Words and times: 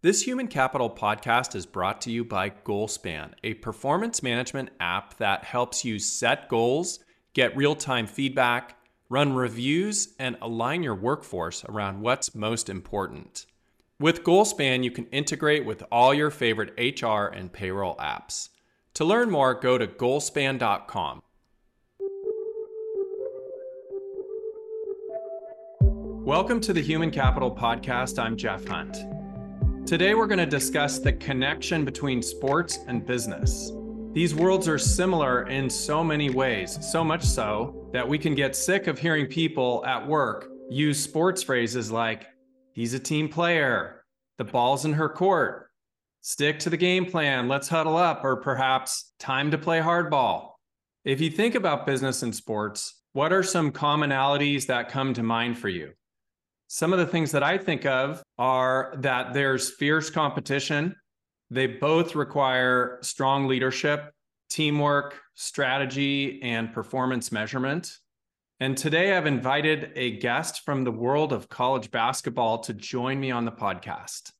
This 0.00 0.22
Human 0.22 0.46
Capital 0.46 0.88
podcast 0.88 1.56
is 1.56 1.66
brought 1.66 2.00
to 2.02 2.12
you 2.12 2.24
by 2.24 2.50
Goalspan, 2.50 3.32
a 3.42 3.54
performance 3.54 4.22
management 4.22 4.68
app 4.78 5.16
that 5.18 5.42
helps 5.42 5.84
you 5.84 5.98
set 5.98 6.48
goals, 6.48 7.00
get 7.32 7.56
real 7.56 7.74
time 7.74 8.06
feedback, 8.06 8.76
run 9.08 9.32
reviews, 9.32 10.14
and 10.20 10.36
align 10.40 10.84
your 10.84 10.94
workforce 10.94 11.64
around 11.64 12.00
what's 12.00 12.32
most 12.32 12.68
important. 12.68 13.46
With 13.98 14.22
Goalspan, 14.22 14.84
you 14.84 14.92
can 14.92 15.06
integrate 15.06 15.66
with 15.66 15.82
all 15.90 16.14
your 16.14 16.30
favorite 16.30 16.78
HR 16.78 17.34
and 17.34 17.52
payroll 17.52 17.96
apps. 17.96 18.50
To 18.94 19.04
learn 19.04 19.32
more, 19.32 19.52
go 19.52 19.78
to 19.78 19.88
goalspan.com. 19.88 21.22
Welcome 26.24 26.60
to 26.60 26.72
the 26.72 26.82
Human 26.82 27.10
Capital 27.10 27.52
Podcast. 27.52 28.22
I'm 28.22 28.36
Jeff 28.36 28.64
Hunt. 28.64 28.96
Today, 29.88 30.12
we're 30.14 30.26
going 30.26 30.36
to 30.36 30.44
discuss 30.44 30.98
the 30.98 31.14
connection 31.14 31.82
between 31.82 32.20
sports 32.20 32.80
and 32.88 33.06
business. 33.06 33.72
These 34.12 34.34
worlds 34.34 34.68
are 34.68 34.76
similar 34.76 35.48
in 35.48 35.70
so 35.70 36.04
many 36.04 36.28
ways, 36.28 36.78
so 36.86 37.02
much 37.02 37.24
so 37.24 37.88
that 37.94 38.06
we 38.06 38.18
can 38.18 38.34
get 38.34 38.54
sick 38.54 38.86
of 38.86 38.98
hearing 38.98 39.26
people 39.26 39.82
at 39.86 40.06
work 40.06 40.50
use 40.68 41.02
sports 41.02 41.42
phrases 41.42 41.90
like, 41.90 42.26
he's 42.74 42.92
a 42.92 42.98
team 42.98 43.30
player, 43.30 44.04
the 44.36 44.44
ball's 44.44 44.84
in 44.84 44.92
her 44.92 45.08
court, 45.08 45.70
stick 46.20 46.58
to 46.58 46.68
the 46.68 46.76
game 46.76 47.06
plan, 47.06 47.48
let's 47.48 47.68
huddle 47.68 47.96
up, 47.96 48.22
or 48.24 48.36
perhaps 48.36 49.14
time 49.18 49.50
to 49.52 49.56
play 49.56 49.80
hardball. 49.80 50.50
If 51.06 51.18
you 51.18 51.30
think 51.30 51.54
about 51.54 51.86
business 51.86 52.22
and 52.22 52.36
sports, 52.36 53.00
what 53.14 53.32
are 53.32 53.42
some 53.42 53.72
commonalities 53.72 54.66
that 54.66 54.90
come 54.90 55.14
to 55.14 55.22
mind 55.22 55.58
for 55.58 55.70
you? 55.70 55.92
Some 56.70 56.92
of 56.92 56.98
the 56.98 57.06
things 57.06 57.32
that 57.32 57.42
I 57.42 57.56
think 57.56 57.86
of 57.86 58.22
are 58.36 58.92
that 58.98 59.32
there's 59.32 59.70
fierce 59.70 60.10
competition. 60.10 60.94
They 61.50 61.66
both 61.66 62.14
require 62.14 62.98
strong 63.00 63.48
leadership, 63.48 64.12
teamwork, 64.50 65.18
strategy, 65.34 66.42
and 66.42 66.70
performance 66.70 67.32
measurement. 67.32 67.90
And 68.60 68.76
today 68.76 69.16
I've 69.16 69.24
invited 69.24 69.92
a 69.96 70.18
guest 70.18 70.62
from 70.66 70.84
the 70.84 70.92
world 70.92 71.32
of 71.32 71.48
college 71.48 71.90
basketball 71.90 72.58
to 72.64 72.74
join 72.74 73.18
me 73.18 73.30
on 73.30 73.46
the 73.46 73.52
podcast. 73.52 74.32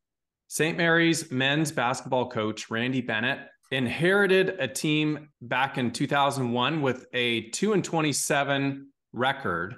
St. 0.48 0.76
Mary's 0.76 1.32
men's 1.32 1.72
basketball 1.72 2.28
coach, 2.28 2.68
Randy 2.68 3.00
Bennett, 3.00 3.38
inherited 3.70 4.50
a 4.58 4.68
team 4.68 5.30
back 5.40 5.78
in 5.78 5.92
2001 5.92 6.82
with 6.82 7.06
a 7.14 7.48
2 7.50 7.72
and 7.72 7.82
27 7.82 8.88
record 9.14 9.76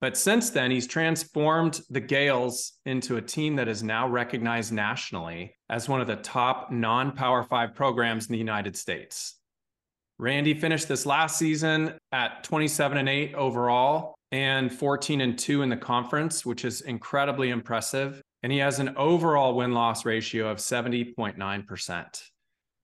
but 0.00 0.16
since 0.16 0.50
then, 0.50 0.70
he's 0.70 0.86
transformed 0.86 1.82
the 1.90 2.00
Gaels 2.00 2.72
into 2.86 3.16
a 3.16 3.22
team 3.22 3.56
that 3.56 3.68
is 3.68 3.82
now 3.82 4.08
recognized 4.08 4.72
nationally 4.72 5.54
as 5.68 5.88
one 5.88 6.00
of 6.00 6.06
the 6.06 6.16
top 6.16 6.70
non 6.70 7.12
Power 7.12 7.42
Five 7.42 7.74
programs 7.74 8.26
in 8.26 8.32
the 8.32 8.38
United 8.38 8.76
States. 8.76 9.36
Randy 10.18 10.54
finished 10.54 10.88
this 10.88 11.06
last 11.06 11.38
season 11.38 11.94
at 12.12 12.44
27 12.44 12.98
and 12.98 13.08
8 13.08 13.34
overall 13.34 14.14
and 14.32 14.72
14 14.72 15.20
and 15.20 15.38
2 15.38 15.62
in 15.62 15.68
the 15.68 15.76
conference, 15.76 16.44
which 16.46 16.64
is 16.64 16.82
incredibly 16.82 17.50
impressive. 17.50 18.22
And 18.42 18.52
he 18.52 18.58
has 18.58 18.78
an 18.78 18.96
overall 18.96 19.54
win 19.54 19.72
loss 19.72 20.04
ratio 20.04 20.48
of 20.48 20.58
70.9%. 20.58 22.22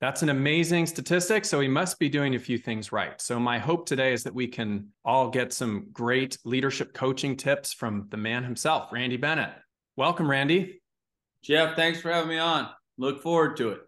That's 0.00 0.22
an 0.22 0.28
amazing 0.28 0.86
statistic. 0.86 1.46
So 1.46 1.58
we 1.58 1.68
must 1.68 1.98
be 1.98 2.10
doing 2.10 2.34
a 2.34 2.38
few 2.38 2.58
things 2.58 2.92
right. 2.92 3.18
So 3.20 3.40
my 3.40 3.58
hope 3.58 3.86
today 3.86 4.12
is 4.12 4.24
that 4.24 4.34
we 4.34 4.46
can 4.46 4.88
all 5.04 5.30
get 5.30 5.54
some 5.54 5.86
great 5.92 6.36
leadership 6.44 6.92
coaching 6.92 7.34
tips 7.34 7.72
from 7.72 8.06
the 8.10 8.18
man 8.18 8.44
himself, 8.44 8.92
Randy 8.92 9.16
Bennett. 9.16 9.54
Welcome, 9.96 10.30
Randy. 10.30 10.82
Jeff, 11.42 11.76
thanks 11.76 12.00
for 12.00 12.12
having 12.12 12.28
me 12.28 12.38
on. 12.38 12.68
Look 12.98 13.22
forward 13.22 13.56
to 13.56 13.70
it. 13.70 13.80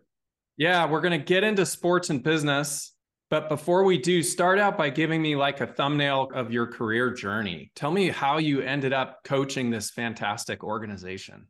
Yeah, 0.57 0.87
we're 0.87 1.03
going 1.03 1.19
to 1.19 1.25
get 1.25 1.45
into 1.45 1.67
sports 1.67 2.09
and 2.09 2.23
business. 2.23 2.95
But 3.31 3.51
before 3.51 3.85
we 3.85 3.99
do, 3.99 4.23
start 4.23 4.59
out 4.59 4.79
by 4.79 4.89
giving 4.89 5.21
me 5.21 5.37
like 5.37 5.61
a 5.61 5.67
thumbnail 5.67 6.31
of 6.35 6.51
your 6.51 6.67
career 6.67 7.13
journey. 7.13 7.71
Tell 7.75 7.91
me 7.91 8.09
how 8.09 8.39
you 8.39 8.63
ended 8.63 8.95
up 8.95 9.19
coaching 9.25 9.69
this 9.69 9.91
fantastic 9.91 10.65
organization. 10.65 11.47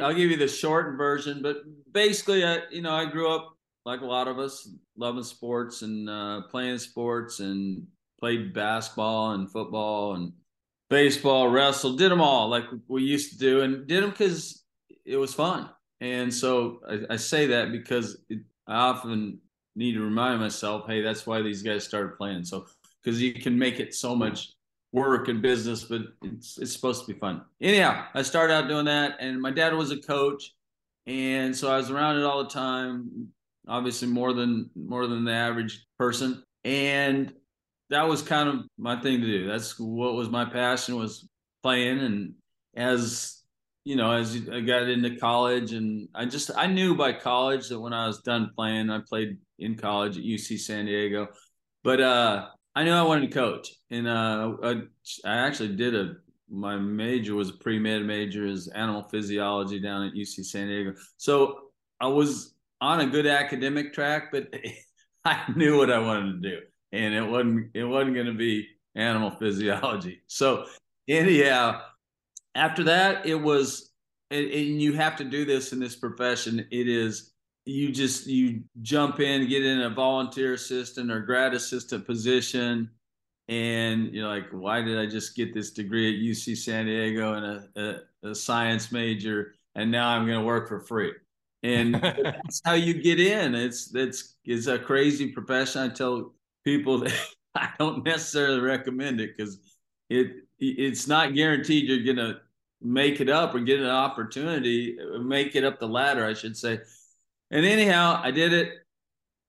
I'll 0.00 0.12
give 0.12 0.30
you 0.30 0.36
the 0.36 0.48
shortened 0.48 0.98
version, 0.98 1.40
but 1.42 1.58
basically, 1.92 2.44
I, 2.44 2.62
you 2.70 2.82
know, 2.82 2.92
I 2.92 3.06
grew 3.06 3.32
up 3.32 3.55
like 3.86 4.00
a 4.00 4.06
lot 4.06 4.26
of 4.26 4.40
us, 4.40 4.68
loving 4.96 5.22
sports 5.22 5.82
and 5.82 6.10
uh, 6.10 6.42
playing 6.50 6.76
sports 6.76 7.38
and 7.38 7.86
played 8.18 8.52
basketball 8.52 9.30
and 9.30 9.50
football 9.50 10.16
and 10.16 10.32
baseball, 10.90 11.48
wrestled, 11.48 11.96
did 11.96 12.10
them 12.10 12.20
all 12.20 12.48
like 12.48 12.64
we 12.88 13.04
used 13.04 13.30
to 13.32 13.38
do, 13.38 13.60
and 13.60 13.86
did 13.86 14.02
them 14.02 14.10
because 14.10 14.64
it 15.04 15.16
was 15.16 15.32
fun. 15.32 15.70
And 16.00 16.34
so 16.34 16.80
I, 16.88 17.14
I 17.14 17.16
say 17.16 17.46
that 17.46 17.70
because 17.70 18.18
it, 18.28 18.40
I 18.66 18.74
often 18.74 19.38
need 19.76 19.92
to 19.92 20.02
remind 20.02 20.40
myself, 20.40 20.86
hey, 20.88 21.00
that's 21.00 21.24
why 21.24 21.40
these 21.40 21.62
guys 21.62 21.84
started 21.84 22.16
playing. 22.16 22.44
So 22.44 22.66
because 23.02 23.22
you 23.22 23.34
can 23.34 23.56
make 23.56 23.78
it 23.78 23.94
so 23.94 24.16
much 24.16 24.52
work 24.92 25.28
and 25.28 25.40
business, 25.40 25.84
but 25.84 26.02
it's 26.24 26.58
it's 26.58 26.72
supposed 26.72 27.06
to 27.06 27.12
be 27.12 27.18
fun. 27.20 27.42
Anyhow, 27.60 28.04
I 28.14 28.22
started 28.22 28.52
out 28.52 28.68
doing 28.68 28.86
that, 28.86 29.18
and 29.20 29.40
my 29.40 29.52
dad 29.52 29.74
was 29.74 29.92
a 29.92 29.98
coach, 29.98 30.54
and 31.06 31.56
so 31.56 31.70
I 31.70 31.76
was 31.76 31.88
around 31.88 32.18
it 32.18 32.24
all 32.24 32.42
the 32.42 32.50
time 32.50 33.28
obviously 33.66 34.08
more 34.08 34.32
than 34.32 34.70
more 34.74 35.06
than 35.06 35.24
the 35.24 35.32
average 35.32 35.84
person. 35.98 36.42
And 36.64 37.32
that 37.90 38.08
was 38.08 38.22
kind 38.22 38.48
of 38.48 38.64
my 38.78 39.00
thing 39.00 39.20
to 39.20 39.26
do. 39.26 39.46
That's 39.46 39.78
what 39.78 40.14
was 40.14 40.28
my 40.28 40.44
passion 40.44 40.96
was 40.96 41.28
playing. 41.62 42.00
And 42.00 42.34
as 42.76 43.42
you 43.84 43.94
know 43.94 44.12
as 44.12 44.36
i 44.52 44.60
got 44.60 44.88
into 44.88 45.16
college 45.16 45.72
and 45.72 46.08
i 46.14 46.24
just 46.24 46.50
i 46.56 46.66
knew 46.66 46.94
by 46.96 47.12
college 47.12 47.68
that 47.68 47.80
when 47.80 47.92
i 47.92 48.06
was 48.06 48.20
done 48.22 48.50
playing 48.54 48.90
i 48.90 48.98
played 49.08 49.38
in 49.60 49.76
college 49.76 50.18
at 50.18 50.24
uc 50.24 50.58
san 50.58 50.86
diego. 50.86 51.28
But 51.84 52.00
uh 52.00 52.48
i 52.74 52.84
knew 52.84 52.92
i 52.92 53.02
wanted 53.02 53.30
to 53.30 53.34
coach. 53.34 53.70
And 53.90 54.08
uh 54.08 54.54
i, 54.62 54.72
I 55.24 55.36
actually 55.36 55.76
did 55.76 55.94
a 55.94 56.14
my 56.50 56.76
major 56.76 57.34
was 57.34 57.50
a 57.50 57.54
pre-med 57.54 58.04
major 58.04 58.44
is 58.44 58.68
animal 58.68 59.04
physiology 59.04 59.80
down 59.80 60.06
at 60.06 60.14
uc 60.14 60.44
san 60.44 60.66
diego. 60.66 60.94
So 61.16 61.70
i 62.00 62.08
was 62.08 62.55
on 62.80 63.00
a 63.00 63.06
good 63.06 63.26
academic 63.26 63.92
track, 63.92 64.30
but 64.32 64.52
I 65.24 65.42
knew 65.56 65.78
what 65.78 65.90
I 65.90 65.98
wanted 65.98 66.42
to 66.42 66.50
do, 66.50 66.58
and 66.92 67.14
it 67.14 67.22
wasn't 67.22 67.70
it 67.74 67.84
wasn't 67.84 68.14
going 68.14 68.26
to 68.26 68.34
be 68.34 68.66
animal 68.94 69.30
physiology. 69.38 70.22
So 70.26 70.66
anyhow, 71.08 71.80
after 72.54 72.84
that, 72.84 73.26
it 73.26 73.34
was, 73.34 73.92
and, 74.30 74.46
and 74.46 74.82
you 74.82 74.92
have 74.94 75.16
to 75.16 75.24
do 75.24 75.44
this 75.44 75.72
in 75.72 75.80
this 75.80 75.96
profession. 75.96 76.66
It 76.70 76.88
is 76.88 77.32
you 77.64 77.90
just 77.90 78.26
you 78.26 78.62
jump 78.82 79.20
in, 79.20 79.48
get 79.48 79.64
in 79.64 79.82
a 79.82 79.90
volunteer 79.90 80.54
assistant 80.54 81.10
or 81.10 81.20
grad 81.20 81.54
assistant 81.54 82.06
position, 82.06 82.90
and 83.48 84.14
you're 84.14 84.28
like, 84.28 84.46
why 84.52 84.82
did 84.82 84.98
I 84.98 85.06
just 85.06 85.36
get 85.36 85.52
this 85.52 85.72
degree 85.72 86.14
at 86.14 86.24
UC 86.24 86.56
San 86.56 86.86
Diego 86.86 87.34
and 87.34 87.44
a, 87.76 88.04
a, 88.24 88.30
a 88.30 88.34
science 88.34 88.92
major, 88.92 89.54
and 89.74 89.90
now 89.90 90.10
I'm 90.10 90.26
going 90.26 90.38
to 90.38 90.44
work 90.44 90.68
for 90.68 90.80
free? 90.80 91.12
And 91.66 91.94
that's 92.02 92.60
how 92.64 92.74
you 92.74 92.94
get 92.94 93.18
in. 93.20 93.54
It's 93.54 93.94
it's 93.94 94.36
it's 94.44 94.66
a 94.66 94.78
crazy 94.78 95.32
profession. 95.32 95.82
I 95.82 95.88
tell 95.88 96.32
people 96.64 97.00
that 97.00 97.14
I 97.54 97.70
don't 97.78 98.04
necessarily 98.04 98.60
recommend 98.60 99.20
it 99.20 99.36
because 99.36 99.58
it 100.08 100.44
it's 100.58 101.06
not 101.06 101.34
guaranteed 101.34 101.88
you're 101.88 102.14
gonna 102.14 102.40
make 102.80 103.20
it 103.20 103.28
up 103.28 103.54
or 103.54 103.60
get 103.60 103.80
an 103.80 103.86
opportunity, 103.86 104.98
uh, 105.00 105.18
make 105.18 105.56
it 105.56 105.64
up 105.64 105.80
the 105.80 105.88
ladder, 105.88 106.24
I 106.24 106.34
should 106.34 106.56
say. 106.56 106.80
And 107.50 107.66
anyhow, 107.66 108.20
I 108.22 108.30
did 108.30 108.52
it. 108.52 108.74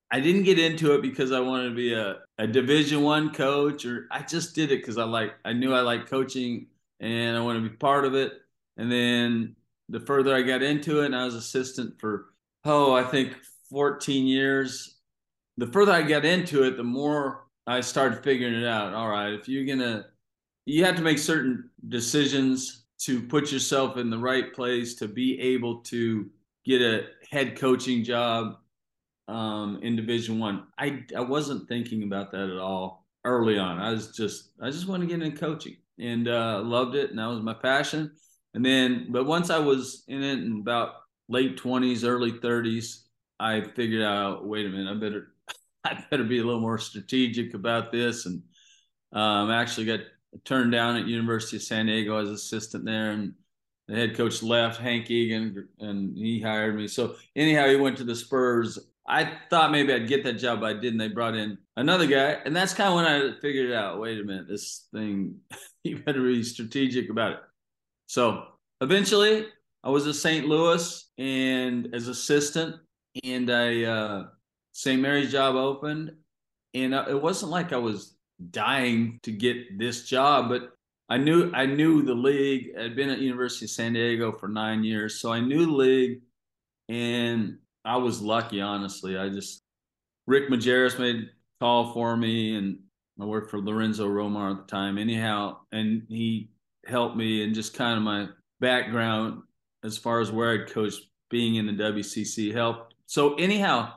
I 0.10 0.22
didn't 0.22 0.44
get 0.44 0.58
into 0.58 0.94
it 0.96 1.02
because 1.02 1.32
I 1.34 1.42
wanted 1.42 1.70
to 1.70 1.76
be 1.76 1.94
a, 1.94 2.20
a 2.38 2.48
division 2.48 3.04
one 3.04 3.34
coach 3.34 3.86
or 3.86 4.08
I 4.10 4.22
just 4.22 4.56
did 4.56 4.72
it 4.72 4.78
because 4.78 4.98
I 4.98 5.04
like 5.04 5.34
I 5.46 5.54
knew 5.54 5.74
I 5.74 5.82
liked 5.82 6.10
coaching 6.10 6.68
and 7.00 7.38
I 7.38 7.42
want 7.42 7.62
to 7.62 7.70
be 7.70 7.76
part 7.76 8.06
of 8.06 8.16
it. 8.16 8.34
And 8.78 8.92
then 8.92 9.57
the 9.90 10.00
further 10.00 10.36
I 10.36 10.42
got 10.42 10.62
into 10.62 11.02
it, 11.02 11.08
and 11.08 11.16
I 11.16 11.26
was 11.26 11.36
assistant 11.36 12.00
for 12.00 12.28
oh, 12.66 12.94
I 12.94 13.04
think 13.04 13.34
14 13.70 14.26
years. 14.26 14.98
The 15.58 15.68
further 15.68 15.92
I 15.92 16.02
got 16.02 16.26
into 16.26 16.64
it, 16.64 16.78
the 16.78 16.84
more 16.84 17.48
I 17.66 17.82
started 17.82 18.24
figuring 18.24 18.56
it 18.56 18.68
out. 18.68 18.94
All 18.94 19.10
right, 19.10 19.34
if 19.34 19.48
you're 19.48 19.66
gonna, 19.66 20.06
you 20.66 20.86
have 20.86 20.96
to 20.98 21.02
make 21.02 21.20
certain 21.20 21.70
decisions 21.88 22.84
to 23.00 23.22
put 23.22 23.52
yourself 23.52 23.98
in 23.98 24.10
the 24.10 24.18
right 24.18 24.54
place 24.54 24.96
to 24.96 25.08
be 25.08 25.40
able 25.40 25.78
to 25.82 26.30
get 26.66 26.82
a 26.82 27.08
head 27.30 27.58
coaching 27.58 28.04
job 28.04 28.58
um, 29.28 29.80
in 29.82 29.96
Division 29.96 30.40
One. 30.40 30.68
I. 30.78 30.86
I 30.86 31.18
I 31.18 31.22
wasn't 31.22 31.68
thinking 31.68 32.04
about 32.04 32.32
that 32.32 32.50
at 32.50 32.58
all 32.58 33.06
early 33.26 33.58
on. 33.58 33.80
I 33.80 33.92
was 33.92 34.12
just 34.12 34.50
I 34.62 34.70
just 34.70 34.88
wanted 34.88 35.10
to 35.10 35.16
get 35.16 35.26
in 35.26 35.36
coaching 35.36 35.78
and 36.00 36.28
uh, 36.28 36.62
loved 36.64 36.96
it, 36.96 37.10
and 37.10 37.20
that 37.20 37.28
was 37.28 37.42
my 37.42 37.54
passion. 37.54 38.12
And 38.58 38.66
then, 38.66 39.06
but 39.12 39.28
once 39.28 39.52
I 39.52 39.60
was 39.60 40.04
in 40.08 40.24
it 40.24 40.40
in 40.40 40.62
about 40.62 40.96
late 41.30 41.62
20s, 41.62 42.04
early 42.04 42.32
30s, 42.32 43.04
I 43.40 43.62
figured 43.62 44.02
out, 44.02 44.48
wait 44.48 44.66
a 44.66 44.70
minute, 44.70 44.90
I 44.90 44.96
better, 44.96 45.28
I 45.84 46.04
better 46.10 46.24
be 46.24 46.40
a 46.40 46.44
little 46.44 46.60
more 46.60 46.80
strategic 46.80 47.54
about 47.54 47.92
this. 47.92 48.26
And 48.26 48.42
um, 49.14 49.52
actually 49.52 49.86
got 49.86 50.00
turned 50.44 50.72
down 50.72 50.96
at 50.96 51.06
University 51.06 51.58
of 51.58 51.62
San 51.62 51.86
Diego 51.86 52.18
as 52.18 52.30
assistant 52.30 52.84
there. 52.84 53.12
And 53.12 53.36
the 53.88 53.94
head 53.94 54.18
coach 54.18 54.42
left, 54.42 54.82
Hank 54.82 55.12
Egan, 55.12 55.68
and 55.80 56.18
he 56.18 56.42
hired 56.42 56.76
me. 56.76 56.88
So 56.88 57.14
anyhow, 57.36 57.68
he 57.68 57.76
went 57.76 57.98
to 57.98 58.06
the 58.06 58.16
Spurs. 58.16 58.80
I 59.08 59.34
thought 59.52 59.70
maybe 59.70 59.94
I'd 59.94 60.08
get 60.08 60.24
that 60.24 60.40
job, 60.40 60.62
but 60.62 60.76
I 60.76 60.80
didn't. 60.80 60.98
They 60.98 61.10
brought 61.10 61.36
in 61.36 61.60
another 61.76 62.08
guy, 62.08 62.40
and 62.44 62.56
that's 62.56 62.74
kind 62.74 62.90
of 62.90 62.96
when 62.96 63.06
I 63.06 63.40
figured 63.40 63.72
out. 63.72 64.00
Wait 64.00 64.20
a 64.20 64.24
minute, 64.24 64.48
this 64.48 64.88
thing, 64.92 65.42
you 65.84 66.00
better 66.00 66.24
be 66.24 66.42
strategic 66.42 67.12
about 67.12 67.34
it. 67.34 67.40
So 68.08 68.46
eventually, 68.82 69.48
I 69.84 69.90
was 69.90 70.08
at 70.08 70.16
St. 70.16 70.48
Louis 70.48 71.10
and 71.18 71.94
as 71.94 72.08
assistant, 72.08 72.76
and 73.24 73.50
I 73.50 73.84
uh, 73.84 74.28
St. 74.74 75.02
Mary's 75.02 75.32
job 75.32 75.56
opened, 75.56 76.12
and 76.74 76.94
uh, 76.94 77.06
it 77.10 77.22
wasn't 77.22 77.52
like 77.52 77.74
I 77.74 77.78
was 77.78 78.16
dying 78.52 79.20
to 79.24 79.32
get 79.32 79.78
this 79.78 80.08
job, 80.08 80.50
but 80.50 80.74
I 81.10 81.18
knew 81.18 81.52
I 81.54 81.66
knew 81.66 82.02
the 82.02 82.14
league. 82.14 82.72
I'd 82.80 82.96
been 82.96 83.10
at 83.10 83.20
University 83.20 83.66
of 83.66 83.72
San 83.72 83.94
Diego 83.94 84.32
for 84.32 84.48
nine 84.48 84.84
years, 84.84 85.20
so 85.20 85.32
I 85.32 85.40
knew 85.40 85.66
the 85.66 85.72
league, 85.72 86.22
and 86.90 87.58
I 87.86 87.98
was 87.98 88.22
lucky. 88.22 88.62
Honestly, 88.62 89.18
I 89.18 89.30
just 89.30 89.62
Rick 90.26 90.50
Majerus 90.50 91.00
made 91.00 91.16
a 91.16 91.28
call 91.60 91.94
for 91.94 92.18
me, 92.18 92.56
and 92.56 92.80
I 93.20 93.26
worked 93.26 93.52
for 93.52 93.60
Lorenzo 93.60 94.08
Romar 94.08 94.52
at 94.52 94.58
the 94.58 94.72
time. 94.72 94.98
Anyhow, 94.98 95.60
and 95.72 96.04
he 96.10 96.50
helped 96.88 97.16
me, 97.16 97.44
and 97.44 97.54
just 97.54 97.74
kind 97.74 97.98
of 97.98 98.04
my 98.04 98.28
background 98.60 99.42
as 99.84 99.98
far 99.98 100.20
as 100.20 100.32
where 100.32 100.52
I'd 100.52 100.72
coached, 100.72 101.02
being 101.30 101.56
in 101.56 101.66
the 101.66 101.74
WCC 101.74 102.54
helped. 102.54 102.94
So 103.06 103.36
anyhow, 103.36 103.94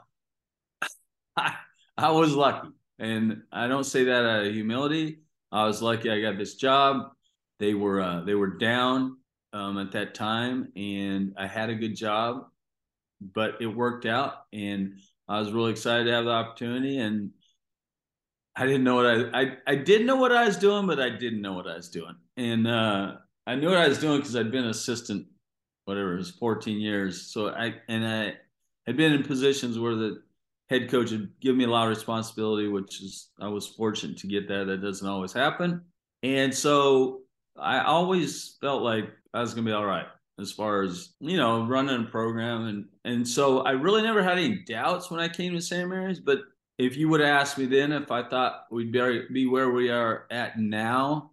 I, 1.37 1.54
I 1.96 2.10
was 2.10 2.34
lucky, 2.34 2.69
and 2.98 3.42
I 3.52 3.69
don't 3.69 3.84
say 3.84 4.04
that 4.04 4.25
out 4.25 4.46
of 4.46 4.52
humility. 4.52 5.20
I 5.52 5.64
was 5.64 5.82
lucky 5.82 6.10
I 6.10 6.20
got 6.20 6.38
this 6.38 6.54
job. 6.54 7.12
They 7.58 7.75
were 7.75 8.00
uh, 8.00 8.20
they 8.22 8.34
were 8.34 8.56
down 8.58 9.19
um, 9.52 9.78
at 9.78 9.93
that 9.93 10.14
time, 10.14 10.72
and 10.76 11.34
I 11.36 11.46
had 11.46 11.70
a 11.70 11.75
good 11.75 11.96
job, 11.96 12.46
but 13.20 13.56
it 13.60 13.66
worked 13.66 14.06
out, 14.06 14.44
and 14.52 14.94
I 15.28 15.38
was 15.38 15.52
really 15.52 15.72
excited 15.72 16.04
to 16.04 16.12
have 16.12 16.25
the 16.25 16.31
opportunity. 16.31 16.98
And 16.98 17.31
I 18.56 18.67
didn't 18.67 18.85
know 18.85 18.97
what 18.97 19.06
I 19.06 19.41
I, 19.41 19.56
I 19.67 19.75
did 19.76 20.06
know 20.06 20.17
what 20.17 20.32
I 20.32 20.44
was 20.47 20.56
doing, 20.56 20.87
but 20.87 21.00
I 21.00 21.11
didn't 21.11 21.41
know 21.41 21.52
what 21.52 21.67
I 21.67 21.76
was 21.76 21.88
doing, 21.88 22.17
and 22.37 22.67
uh, 22.67 23.14
I 23.47 23.55
knew 23.55 23.69
what 23.69 23.79
I 23.79 23.88
was 23.88 23.99
doing 23.99 24.19
because 24.19 24.37
I'd 24.37 24.50
been 24.50 24.67
assistant, 24.67 25.26
whatever 25.85 26.14
it 26.14 26.19
was, 26.19 26.31
14 26.31 26.81
years. 26.81 27.32
So 27.32 27.49
I 27.49 27.75
and 27.88 28.06
I 28.06 28.35
had 28.87 28.97
been 28.97 29.12
in 29.12 29.23
positions 29.23 29.79
where 29.79 29.94
the 29.94 30.23
head 30.69 30.88
coach 30.88 31.11
had 31.11 31.29
given 31.41 31.58
me 31.58 31.64
a 31.64 31.69
lot 31.69 31.85
of 31.85 31.97
responsibility, 31.97 32.69
which 32.69 33.02
is 33.02 33.31
I 33.41 33.49
was 33.49 33.67
fortunate 33.67 34.19
to 34.19 34.26
get 34.26 34.49
that. 34.49 34.67
That 34.67 34.82
doesn't 34.82 35.08
always 35.08 35.32
happen. 35.32 35.82
And 36.23 36.55
so 36.55 37.23
I 37.58 37.81
always 37.81 38.56
felt 38.61 38.82
like 38.82 39.11
I 39.35 39.41
was 39.41 39.55
gonna 39.55 39.67
be 39.67 39.73
all 39.73 39.87
right 39.87 40.06
as 40.38 40.53
far 40.53 40.82
as, 40.82 41.11
you 41.20 41.37
know, 41.37 41.67
running 41.67 42.05
a 42.05 42.08
program 42.08 42.67
and 42.67 42.87
and 43.05 43.26
so 43.26 43.61
I 43.61 43.73
really 43.73 44.03
never 44.03 44.23
had 44.23 44.38
any 44.38 44.62
doubts 44.64 45.11
when 45.11 45.20
I 45.20 45.29
came 45.29 45.55
to 45.55 45.61
St. 45.61 45.88
Mary's. 45.88 46.20
But 46.20 46.41
if 46.81 46.97
you 46.97 47.11
would 47.11 47.21
have 47.21 47.29
asked 47.29 47.59
me 47.59 47.67
then 47.67 47.93
if 47.93 48.11
I 48.11 48.27
thought 48.27 48.65
we'd 48.71 48.91
be, 48.91 49.47
where 49.47 49.71
we 49.71 49.91
are 49.91 50.27
at 50.31 50.59
now, 50.59 51.32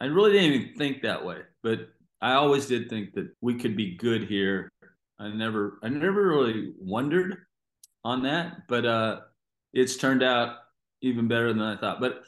I 0.00 0.06
really 0.06 0.32
didn't 0.32 0.52
even 0.52 0.74
think 0.76 1.02
that 1.02 1.24
way. 1.24 1.38
But 1.62 1.88
I 2.20 2.32
always 2.32 2.66
did 2.66 2.90
think 2.90 3.14
that 3.14 3.30
we 3.40 3.54
could 3.54 3.76
be 3.76 3.96
good 3.96 4.24
here. 4.24 4.72
I 5.20 5.28
never 5.28 5.78
I 5.84 5.88
never 5.88 6.26
really 6.26 6.72
wondered 6.80 7.36
on 8.04 8.24
that, 8.24 8.66
but 8.68 8.84
uh, 8.84 9.20
it's 9.72 9.96
turned 9.96 10.24
out 10.24 10.56
even 11.00 11.28
better 11.28 11.52
than 11.52 11.62
I 11.62 11.76
thought. 11.76 12.00
But 12.00 12.22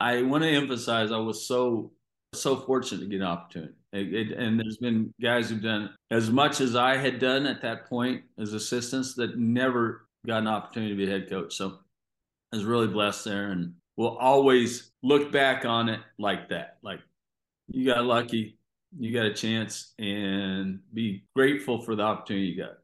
I 0.00 0.22
want 0.22 0.44
to 0.44 0.50
emphasize 0.50 1.12
I 1.12 1.18
was 1.18 1.46
so 1.46 1.92
so 2.32 2.56
fortunate 2.56 3.00
to 3.00 3.06
get 3.06 3.20
an 3.20 3.26
opportunity. 3.26 3.74
It, 3.92 4.14
it, 4.14 4.32
and 4.32 4.58
there's 4.58 4.78
been 4.78 5.12
guys 5.20 5.50
who've 5.50 5.62
done 5.62 5.90
as 6.10 6.30
much 6.30 6.62
as 6.62 6.74
I 6.74 6.96
had 6.96 7.18
done 7.18 7.46
at 7.46 7.60
that 7.62 7.86
point 7.86 8.22
as 8.38 8.54
assistants 8.54 9.14
that 9.14 9.38
never 9.38 10.06
got 10.26 10.38
an 10.38 10.48
opportunity 10.48 10.92
to 10.92 10.96
be 10.96 11.10
head 11.10 11.28
coach. 11.28 11.54
So 11.54 11.78
I 12.52 12.56
was 12.56 12.64
really 12.64 12.86
blessed 12.86 13.24
there, 13.24 13.50
and 13.50 13.74
we'll 13.96 14.16
always 14.16 14.92
look 15.02 15.30
back 15.30 15.64
on 15.64 15.88
it 15.88 16.00
like 16.18 16.48
that. 16.48 16.78
Like 16.82 17.00
you 17.68 17.86
got 17.86 18.04
lucky, 18.04 18.58
you 18.98 19.12
got 19.12 19.26
a 19.26 19.34
chance, 19.34 19.92
and 19.98 20.80
be 20.94 21.24
grateful 21.36 21.82
for 21.82 21.94
the 21.94 22.02
opportunity 22.02 22.46
you 22.46 22.56
got. 22.56 22.78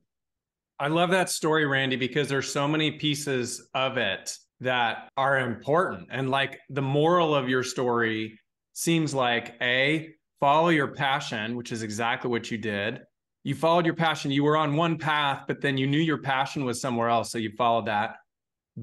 I 0.79 0.89
love 0.89 1.11
that 1.11 1.31
story, 1.31 1.67
Randy, 1.67 1.97
because 1.97 2.29
there's 2.29 2.53
so 2.53 2.67
many 2.67 2.91
pieces 2.91 3.69
of 3.75 3.97
it 3.97 4.37
that 4.61 5.09
are 5.17 5.39
important. 5.39 6.09
And 6.11 6.31
like 6.31 6.59
the 6.69 6.83
moral 6.83 7.35
of 7.35 7.49
your 7.49 7.63
story 7.63 8.39
seems 8.73 9.15
like 9.15 9.55
A, 9.63 10.11
follow 10.41 10.69
your 10.71 10.89
passion, 10.89 11.57
which 11.57 11.73
is 11.73 11.83
exactly 11.83 12.31
what 12.31 12.51
you 12.51 12.59
did. 12.59 13.03
You 13.45 13.55
followed 13.55 13.87
your 13.87 13.95
passion. 13.95 14.31
You 14.31 14.43
were 14.43 14.57
on 14.57 14.75
one 14.75 14.99
path, 14.99 15.45
but 15.47 15.61
then 15.61 15.79
you 15.79 15.87
knew 15.87 15.99
your 15.99 16.19
passion 16.19 16.65
was 16.65 16.81
somewhere 16.81 17.09
else. 17.09 17.31
So 17.31 17.39
you 17.39 17.53
followed 17.57 17.87
that. 17.87 18.17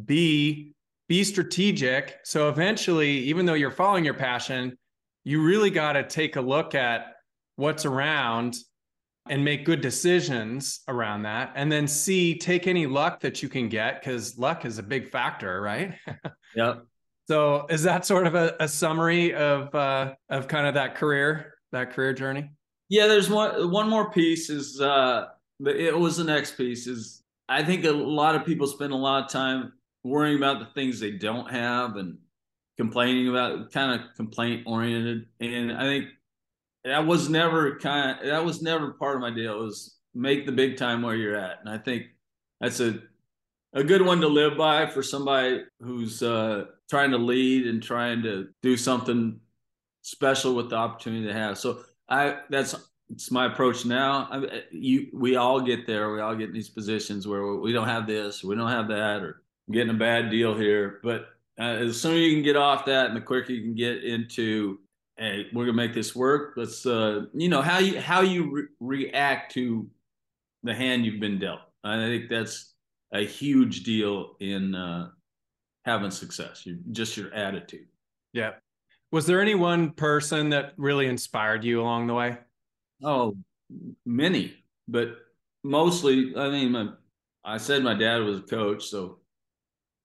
B, 0.05 0.73
be 1.07 1.23
strategic. 1.23 2.19
So 2.23 2.49
eventually, 2.49 3.09
even 3.09 3.45
though 3.45 3.53
you're 3.53 3.71
following 3.71 4.05
your 4.05 4.13
passion, 4.13 4.77
you 5.23 5.43
really 5.43 5.69
got 5.69 5.93
to 5.93 6.03
take 6.03 6.35
a 6.35 6.41
look 6.41 6.73
at 6.75 7.15
what's 7.55 7.85
around 7.85 8.55
and 9.29 9.45
make 9.45 9.65
good 9.65 9.81
decisions 9.81 10.81
around 10.87 11.23
that. 11.23 11.51
And 11.55 11.71
then 11.71 11.87
C, 11.87 12.37
take 12.37 12.65
any 12.67 12.87
luck 12.87 13.19
that 13.21 13.43
you 13.43 13.49
can 13.49 13.69
get 13.69 14.01
because 14.01 14.37
luck 14.37 14.65
is 14.65 14.79
a 14.79 14.83
big 14.83 15.09
factor, 15.09 15.61
right? 15.61 15.93
yeah. 16.55 16.75
So 17.27 17.67
is 17.69 17.83
that 17.83 18.05
sort 18.05 18.25
of 18.25 18.35
a, 18.35 18.55
a 18.59 18.67
summary 18.67 19.33
of 19.33 19.73
uh, 19.75 20.13
of 20.29 20.47
kind 20.47 20.67
of 20.67 20.73
that 20.73 20.95
career, 20.95 21.53
that 21.71 21.91
career 21.91 22.13
journey? 22.13 22.49
Yeah, 22.89 23.07
there's 23.07 23.29
one 23.29 23.71
one 23.71 23.87
more 23.87 24.11
piece 24.11 24.49
is 24.49 24.81
uh 24.81 25.27
it 25.65 25.97
was 25.97 26.17
the 26.17 26.23
next 26.23 26.57
piece 26.57 26.87
is 26.87 27.23
I 27.47 27.63
think 27.63 27.85
a 27.85 27.91
lot 27.91 28.35
of 28.35 28.45
people 28.45 28.67
spend 28.67 28.91
a 28.91 28.97
lot 28.97 29.23
of 29.23 29.29
time 29.29 29.71
worrying 30.03 30.37
about 30.37 30.59
the 30.59 30.65
things 30.73 30.99
they 30.99 31.11
don't 31.11 31.49
have 31.51 31.95
and 31.95 32.17
complaining 32.77 33.29
about 33.29 33.71
kind 33.71 33.99
of 33.99 34.07
complaint 34.15 34.63
oriented. 34.65 35.27
And 35.39 35.71
I 35.71 35.83
think 35.83 36.05
that 36.83 37.05
was 37.05 37.29
never 37.29 37.77
kind 37.77 38.19
of, 38.19 38.25
that 38.25 38.43
was 38.43 38.61
never 38.61 38.93
part 38.93 39.15
of 39.15 39.21
my 39.21 39.31
deal. 39.31 39.61
It 39.61 39.63
was 39.63 39.97
make 40.13 40.45
the 40.45 40.51
big 40.51 40.77
time 40.77 41.01
where 41.01 41.15
you're 41.15 41.35
at. 41.35 41.59
And 41.59 41.69
I 41.69 41.77
think 41.77 42.07
that's 42.59 42.79
a 42.79 42.99
a 43.73 43.83
good 43.83 44.01
one 44.01 44.19
to 44.19 44.27
live 44.27 44.57
by 44.57 44.85
for 44.85 45.01
somebody 45.01 45.63
who's 45.79 46.21
uh, 46.21 46.65
trying 46.89 47.11
to 47.11 47.17
lead 47.17 47.67
and 47.67 47.81
trying 47.81 48.21
to 48.23 48.49
do 48.61 48.75
something 48.75 49.39
special 50.01 50.55
with 50.55 50.69
the 50.69 50.75
opportunity 50.75 51.25
to 51.27 51.33
have. 51.33 51.57
So 51.57 51.79
I 52.09 52.39
that's 52.49 52.75
it's 53.09 53.31
my 53.31 53.45
approach 53.45 53.85
now. 53.85 54.27
I, 54.31 54.63
you 54.71 55.07
we 55.13 55.35
all 55.35 55.61
get 55.61 55.87
there. 55.87 56.11
We 56.11 56.19
all 56.19 56.35
get 56.35 56.49
in 56.49 56.53
these 56.53 56.69
positions 56.69 57.27
where 57.27 57.55
we 57.55 57.71
don't 57.71 57.87
have 57.87 58.07
this, 58.07 58.43
we 58.43 58.55
don't 58.55 58.69
have 58.69 58.89
that, 58.89 59.21
or 59.21 59.41
getting 59.71 59.95
a 59.95 59.97
bad 59.97 60.29
deal 60.29 60.55
here. 60.55 60.99
But 61.03 61.27
uh, 61.59 61.63
as 61.63 61.99
soon 61.99 62.13
as 62.13 62.19
you 62.19 62.33
can 62.33 62.43
get 62.43 62.55
off 62.55 62.85
that, 62.85 63.07
and 63.07 63.15
the 63.15 63.21
quicker 63.21 63.51
you 63.51 63.61
can 63.61 63.75
get 63.75 64.03
into 64.03 64.79
hey, 65.21 65.45
we're 65.53 65.65
gonna 65.65 65.77
make 65.77 65.93
this 65.93 66.15
work. 66.15 66.53
Let's, 66.57 66.85
uh, 66.85 67.25
you 67.33 67.47
know, 67.47 67.61
how 67.61 67.77
you 67.79 68.01
how 68.01 68.21
you 68.21 68.51
re- 68.51 68.67
react 68.79 69.53
to 69.53 69.87
the 70.63 70.73
hand 70.73 71.05
you've 71.05 71.19
been 71.19 71.39
dealt. 71.39 71.61
I 71.83 71.97
think 71.97 72.29
that's 72.29 72.73
a 73.13 73.25
huge 73.25 73.83
deal 73.83 74.35
in 74.39 74.73
uh, 74.73 75.09
having 75.85 76.11
success. 76.11 76.65
You, 76.65 76.79
just 76.91 77.15
your 77.17 77.33
attitude. 77.33 77.87
Yeah. 78.33 78.53
Was 79.11 79.25
there 79.25 79.41
any 79.41 79.55
one 79.55 79.91
person 79.91 80.49
that 80.49 80.73
really 80.77 81.07
inspired 81.07 81.63
you 81.63 81.81
along 81.81 82.07
the 82.07 82.13
way? 82.13 82.37
Oh, 83.03 83.35
many, 84.05 84.53
but 84.87 85.17
mostly, 85.63 86.33
I 86.35 86.49
mean, 86.49 86.71
my, 86.71 86.89
I 87.43 87.57
said 87.57 87.83
my 87.83 87.93
dad 87.93 88.17
was 88.19 88.39
a 88.39 88.43
coach, 88.43 88.85
so 88.85 89.19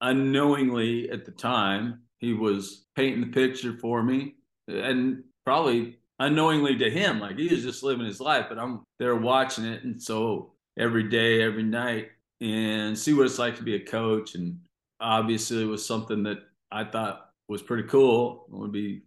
unknowingly 0.01 1.11
at 1.11 1.25
the 1.25 1.33
time, 1.33 2.01
he 2.19 2.33
was 2.33 2.87
painting 2.95 3.21
the 3.21 3.27
picture 3.27 3.77
for 3.79 4.03
me 4.03 4.35
and 4.69 5.23
probably 5.45 5.99
unknowingly 6.19 6.77
to 6.77 6.91
him, 6.91 7.21
like 7.21 7.39
he 7.39 7.49
was 7.49 7.63
just 7.63 7.83
living 7.83 8.07
his 8.07 8.21
life, 8.21 8.47
but 8.49 8.59
I'm 8.59 8.83
there 8.99 9.17
watching 9.17 9.65
it. 9.65 9.85
And 9.85 10.01
so 10.01 10.53
every 10.79 11.09
day, 11.09 11.43
every 11.43 11.63
night, 11.63 12.09
and 12.41 12.99
see 12.99 13.15
what 13.15 13.27
it's 13.27 13.39
like 13.39 13.57
to 13.57 13.63
be 13.63 13.77
a 13.77 13.85
coach. 13.85 14.35
And 14.35 14.61
obviously, 15.01 15.63
it 15.63 15.67
was 15.67 15.87
something 15.87 16.23
that 16.25 16.39
I 16.71 16.85
thought 16.85 17.31
was 17.49 17.63
pretty 17.63 17.85
cool. 17.85 18.47
It 18.53 18.57
would 18.57 18.73
be, 18.73 19.03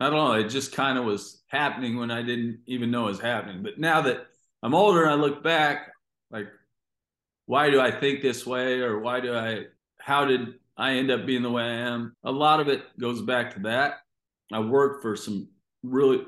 I 0.00 0.10
don't 0.10 0.14
know, 0.14 0.32
it 0.32 0.48
just 0.48 0.72
kind 0.72 0.98
of 0.98 1.04
was 1.04 1.42
happening 1.48 1.96
when 1.98 2.10
I 2.10 2.22
didn't 2.22 2.60
even 2.66 2.90
know 2.90 3.04
it 3.04 3.10
was 3.10 3.20
happening. 3.20 3.62
But 3.62 3.78
now 3.78 4.02
that 4.02 4.26
I'm 4.62 4.74
older 4.74 5.04
and 5.04 5.12
I 5.12 5.14
look 5.14 5.42
back, 5.44 5.92
like, 6.30 6.48
why 7.46 7.70
do 7.70 7.80
I 7.80 7.90
think 7.90 8.22
this 8.22 8.44
way? 8.44 8.80
Or 8.80 8.98
why 8.98 9.20
do 9.20 9.34
I, 9.34 9.66
how 10.06 10.24
did 10.24 10.54
I 10.76 10.92
end 10.92 11.10
up 11.10 11.26
being 11.26 11.42
the 11.42 11.50
way 11.50 11.64
I 11.64 11.88
am? 11.88 12.14
A 12.22 12.30
lot 12.30 12.60
of 12.60 12.68
it 12.68 12.84
goes 12.96 13.20
back 13.22 13.52
to 13.54 13.60
that. 13.62 13.94
I 14.52 14.60
worked 14.60 15.02
for 15.02 15.16
some 15.16 15.48
really 15.82 16.24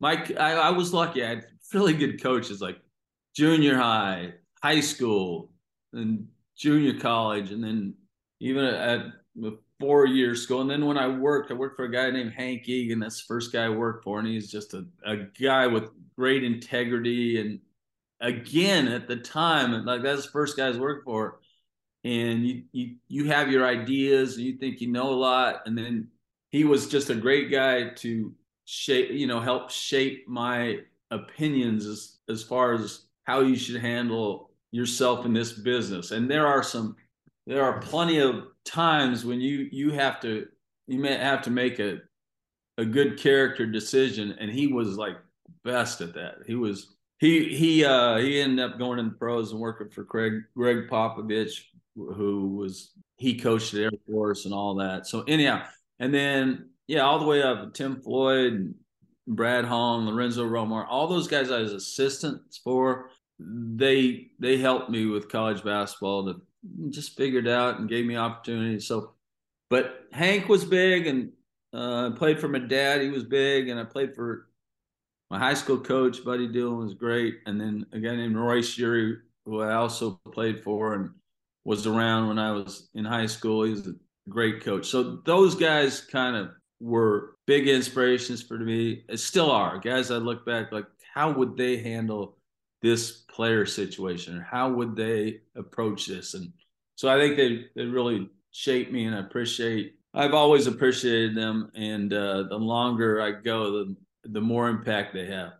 Mike. 0.00 0.36
I, 0.36 0.54
I 0.54 0.70
was 0.70 0.92
lucky. 0.92 1.24
I 1.24 1.28
had 1.28 1.46
really 1.72 1.92
good 1.92 2.20
coaches 2.20 2.60
like 2.60 2.80
junior 3.36 3.76
high, 3.76 4.32
high 4.60 4.80
school, 4.80 5.52
and 5.92 6.26
junior 6.56 6.98
college, 6.98 7.52
and 7.52 7.62
then 7.62 7.94
even 8.40 8.64
at 8.64 9.06
four 9.78 10.06
year 10.06 10.34
school. 10.34 10.62
And 10.62 10.70
then 10.70 10.84
when 10.84 10.98
I 10.98 11.06
worked, 11.06 11.52
I 11.52 11.54
worked 11.54 11.76
for 11.76 11.84
a 11.84 11.92
guy 11.92 12.10
named 12.10 12.32
Hank 12.32 12.68
Egan. 12.68 12.98
That's 12.98 13.20
the 13.20 13.26
first 13.28 13.52
guy 13.52 13.66
I 13.66 13.68
worked 13.68 14.02
for. 14.02 14.18
And 14.18 14.26
he's 14.26 14.50
just 14.50 14.74
a, 14.74 14.84
a 15.06 15.18
guy 15.40 15.68
with 15.68 15.90
great 16.18 16.42
integrity. 16.42 17.40
And 17.40 17.60
again, 18.20 18.88
at 18.88 19.06
the 19.06 19.16
time, 19.16 19.84
like 19.84 20.02
that's 20.02 20.24
the 20.24 20.32
first 20.32 20.56
guy 20.56 20.66
I 20.66 20.70
was 20.70 20.80
working 20.80 21.04
for. 21.04 21.39
And 22.04 22.46
you, 22.46 22.62
you, 22.72 22.96
you 23.08 23.24
have 23.26 23.50
your 23.50 23.66
ideas 23.66 24.36
and 24.36 24.44
you 24.44 24.56
think 24.56 24.80
you 24.80 24.90
know 24.90 25.10
a 25.10 25.14
lot. 25.14 25.62
And 25.66 25.76
then 25.76 26.08
he 26.50 26.64
was 26.64 26.88
just 26.88 27.10
a 27.10 27.14
great 27.14 27.50
guy 27.50 27.90
to 27.96 28.32
shape, 28.64 29.10
you 29.10 29.26
know, 29.26 29.40
help 29.40 29.70
shape 29.70 30.26
my 30.28 30.78
opinions 31.10 31.86
as, 31.86 32.18
as 32.28 32.42
far 32.42 32.72
as 32.72 33.04
how 33.24 33.40
you 33.40 33.56
should 33.56 33.80
handle 33.80 34.50
yourself 34.72 35.26
in 35.26 35.32
this 35.32 35.52
business. 35.52 36.10
And 36.10 36.30
there 36.30 36.46
are 36.46 36.62
some, 36.62 36.96
there 37.46 37.64
are 37.64 37.80
plenty 37.80 38.18
of 38.18 38.44
times 38.64 39.24
when 39.24 39.40
you 39.40 39.68
you 39.72 39.90
have 39.90 40.20
to 40.20 40.46
you 40.86 40.98
may 40.98 41.16
have 41.16 41.42
to 41.42 41.50
make 41.50 41.78
a 41.78 41.98
a 42.78 42.84
good 42.84 43.18
character 43.18 43.66
decision 43.66 44.36
and 44.38 44.50
he 44.50 44.66
was 44.66 44.96
like 44.96 45.16
best 45.64 46.00
at 46.00 46.14
that 46.14 46.36
he 46.46 46.54
was 46.54 46.94
he 47.18 47.54
he 47.54 47.84
uh 47.84 48.16
he 48.16 48.40
ended 48.40 48.64
up 48.64 48.78
going 48.78 48.98
in 48.98 49.06
the 49.06 49.14
pros 49.14 49.52
and 49.52 49.60
working 49.60 49.88
for 49.88 50.04
Craig 50.04 50.42
Greg 50.56 50.88
Popovich 50.88 51.64
who 51.94 52.56
was 52.56 52.92
he 53.16 53.38
coached 53.38 53.72
the 53.72 53.84
Air 53.84 53.90
Force 54.06 54.44
and 54.44 54.54
all 54.54 54.76
that 54.76 55.06
so 55.06 55.22
anyhow 55.22 55.62
and 55.98 56.12
then 56.14 56.70
yeah 56.86 57.00
all 57.00 57.18
the 57.18 57.26
way 57.26 57.42
up 57.42 57.74
Tim 57.74 58.00
Floyd 58.00 58.74
Brad 59.26 59.64
Holland 59.64 60.08
Lorenzo 60.08 60.44
Romar 60.44 60.86
all 60.88 61.06
those 61.08 61.28
guys 61.28 61.50
I 61.50 61.60
was 61.60 61.72
assistants 61.72 62.60
for 62.62 63.10
they 63.38 64.28
they 64.38 64.58
helped 64.58 64.90
me 64.90 65.06
with 65.06 65.28
college 65.28 65.64
basketball 65.64 66.26
to 66.26 66.42
just 66.90 67.16
figured 67.16 67.48
out 67.48 67.78
and 67.78 67.88
gave 67.88 68.06
me 68.06 68.16
opportunities. 68.16 68.86
So, 68.86 69.14
but 69.68 70.06
Hank 70.12 70.48
was 70.48 70.64
big 70.64 71.06
and 71.06 71.32
uh, 71.72 72.10
played 72.10 72.40
for 72.40 72.48
my 72.48 72.58
dad. 72.58 73.00
He 73.00 73.08
was 73.08 73.24
big, 73.24 73.68
and 73.68 73.78
I 73.78 73.84
played 73.84 74.14
for 74.14 74.48
my 75.30 75.38
high 75.38 75.54
school 75.54 75.78
coach, 75.78 76.24
Buddy 76.24 76.48
Dillon, 76.48 76.78
was 76.78 76.94
great. 76.94 77.38
And 77.46 77.60
then 77.60 77.86
a 77.92 78.00
guy 78.00 78.16
named 78.16 78.36
Royce 78.36 78.76
Urey, 78.76 79.16
who 79.44 79.60
I 79.60 79.74
also 79.74 80.20
played 80.32 80.62
for 80.62 80.94
and 80.94 81.10
was 81.64 81.86
around 81.86 82.28
when 82.28 82.38
I 82.38 82.52
was 82.52 82.88
in 82.94 83.04
high 83.04 83.26
school. 83.26 83.64
He's 83.64 83.86
a 83.86 83.94
great 84.28 84.62
coach. 84.62 84.86
So 84.86 85.20
those 85.24 85.54
guys 85.54 86.00
kind 86.00 86.36
of 86.36 86.50
were 86.80 87.36
big 87.46 87.68
inspirations 87.68 88.42
for 88.42 88.58
me. 88.58 89.04
It 89.08 89.18
still 89.18 89.50
are 89.50 89.78
guys. 89.78 90.10
I 90.10 90.16
look 90.16 90.46
back 90.46 90.72
like, 90.72 90.86
how 91.14 91.32
would 91.32 91.56
they 91.56 91.76
handle 91.76 92.36
this 92.82 93.24
player 93.30 93.66
situation 93.66 94.38
or 94.38 94.42
how 94.42 94.70
would 94.70 94.96
they 94.96 95.40
approach 95.56 96.06
this 96.06 96.34
and 96.34 96.50
so 96.96 97.08
i 97.08 97.18
think 97.18 97.36
they 97.36 97.66
they 97.76 97.84
really 97.86 98.28
shaped 98.52 98.90
me 98.90 99.04
and 99.04 99.14
i 99.14 99.20
appreciate 99.20 99.96
i've 100.14 100.34
always 100.34 100.66
appreciated 100.66 101.36
them 101.36 101.70
and 101.74 102.12
uh, 102.12 102.44
the 102.44 102.56
longer 102.56 103.20
i 103.20 103.30
go 103.30 103.70
the 103.72 103.96
the 104.24 104.40
more 104.40 104.68
impact 104.68 105.12
they 105.12 105.26
have 105.26 105.52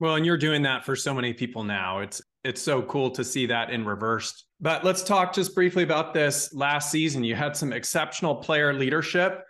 well 0.00 0.14
and 0.14 0.24
you're 0.24 0.38
doing 0.38 0.62
that 0.62 0.84
for 0.84 0.96
so 0.96 1.12
many 1.12 1.32
people 1.32 1.62
now 1.62 2.00
it's 2.00 2.22
it's 2.48 2.62
so 2.62 2.82
cool 2.82 3.10
to 3.10 3.22
see 3.22 3.46
that 3.46 3.70
in 3.70 3.84
reversed 3.84 4.48
but 4.60 4.84
let's 4.84 5.02
talk 5.02 5.32
just 5.32 5.54
briefly 5.54 5.84
about 5.84 6.12
this 6.12 6.52
last 6.52 6.90
season. 6.90 7.22
You 7.22 7.36
had 7.36 7.56
some 7.56 7.72
exceptional 7.72 8.34
player 8.34 8.72
leadership 8.72 9.44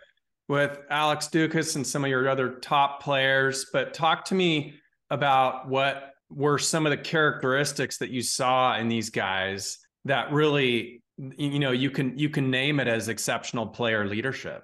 with 0.47 0.79
alex 0.89 1.27
Ducas 1.27 1.75
and 1.75 1.85
some 1.85 2.03
of 2.03 2.09
your 2.09 2.29
other 2.29 2.55
top 2.59 3.01
players. 3.01 3.67
But 3.73 3.93
talk 3.93 4.25
to 4.25 4.35
me 4.35 4.75
about 5.09 5.67
what 5.67 6.13
were 6.29 6.59
some 6.59 6.85
of 6.85 6.91
the 6.91 6.97
characteristics 6.97 7.97
that 7.97 8.11
you 8.11 8.21
saw 8.21 8.77
in 8.77 8.87
these 8.87 9.09
guys 9.09 9.79
that 10.05 10.31
really 10.31 11.01
you 11.17 11.59
know 11.59 11.71
you 11.71 11.89
can 11.89 12.17
you 12.17 12.29
can 12.29 12.51
name 12.51 12.79
it 12.79 12.87
as 12.87 13.09
exceptional 13.09 13.65
player 13.65 14.05
leadership 14.05 14.63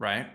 right? 0.00 0.26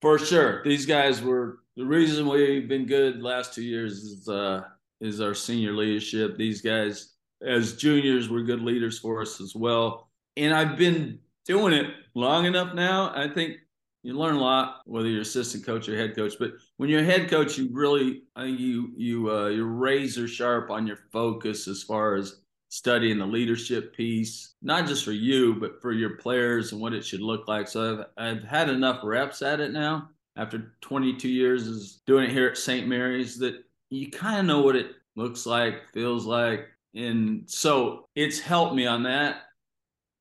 For 0.00 0.18
sure. 0.18 0.62
These 0.64 0.86
guys 0.86 1.22
were 1.22 1.58
the 1.76 1.84
reason 1.84 2.26
we've 2.28 2.68
been 2.68 2.86
good 2.86 3.22
last 3.22 3.54
two 3.54 3.62
years 3.62 4.02
is 4.02 4.28
uh 4.28 4.62
is 5.00 5.20
our 5.20 5.34
senior 5.34 5.72
leadership. 5.72 6.36
These 6.36 6.62
guys 6.62 7.14
as 7.44 7.76
juniors 7.76 8.28
were 8.28 8.42
good 8.42 8.62
leaders 8.62 8.98
for 8.98 9.22
us 9.22 9.40
as 9.40 9.54
well. 9.54 10.08
And 10.36 10.52
i've 10.52 10.76
been 10.76 11.20
doing 11.46 11.74
it 11.74 11.86
long 12.14 12.46
enough 12.46 12.74
now 12.74 13.12
i 13.14 13.28
think 13.28 13.58
you 14.02 14.14
learn 14.14 14.36
a 14.36 14.40
lot 14.40 14.80
whether 14.86 15.08
you're 15.08 15.22
assistant 15.22 15.64
coach 15.64 15.88
or 15.88 15.96
head 15.96 16.14
coach. 16.14 16.34
But 16.38 16.52
when 16.76 16.90
you're 16.90 17.04
head 17.04 17.30
coach 17.30 17.58
you 17.58 17.68
really 17.72 18.22
i 18.36 18.44
think 18.44 18.60
you 18.60 18.92
you 18.96 19.30
uh, 19.30 19.48
you're 19.48 19.66
razor 19.66 20.26
sharp 20.26 20.70
on 20.70 20.86
your 20.86 20.98
focus 21.12 21.68
as 21.68 21.82
far 21.82 22.16
as 22.16 22.40
studying 22.68 23.18
the 23.18 23.26
leadership 23.26 23.94
piece 23.94 24.54
not 24.60 24.86
just 24.86 25.04
for 25.04 25.12
you 25.12 25.54
but 25.54 25.80
for 25.80 25.92
your 25.92 26.16
players 26.16 26.72
and 26.72 26.80
what 26.80 26.92
it 26.92 27.04
should 27.04 27.20
look 27.20 27.46
like. 27.46 27.68
So 27.68 28.06
i've, 28.18 28.36
I've 28.36 28.44
had 28.44 28.68
enough 28.68 29.00
reps 29.04 29.42
at 29.42 29.60
it 29.60 29.72
now 29.72 30.08
after 30.36 30.74
22 30.80 31.28
years 31.28 31.66
is 31.66 32.02
doing 32.06 32.24
it 32.24 32.32
here 32.32 32.48
at 32.48 32.58
st 32.58 32.88
mary's 32.88 33.38
that 33.38 33.62
you 33.90 34.10
kind 34.10 34.40
of 34.40 34.46
know 34.46 34.62
what 34.62 34.76
it 34.76 34.92
looks 35.16 35.46
like 35.46 35.92
feels 35.92 36.26
like 36.26 36.66
and 36.94 37.48
so 37.48 38.08
it's 38.14 38.38
helped 38.38 38.74
me 38.74 38.86
on 38.86 39.04
that 39.04 39.36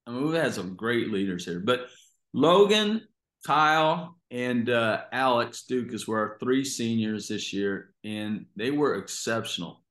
i 0.08 0.12
mean 0.12 0.26
we've 0.26 0.42
had 0.42 0.54
some 0.54 0.76
great 0.76 1.12
leaders 1.12 1.46
here 1.46 1.60
but 1.60 1.88
logan 2.34 3.02
Kyle 3.46 4.18
and 4.32 4.70
uh, 4.70 5.02
Alex 5.12 5.64
Ducas 5.64 6.08
were 6.08 6.20
our 6.20 6.38
three 6.40 6.64
seniors 6.64 7.28
this 7.28 7.54
year, 7.54 7.94
and 8.04 8.46
they 8.56 8.72
were 8.72 8.96
exceptional. 8.96 9.82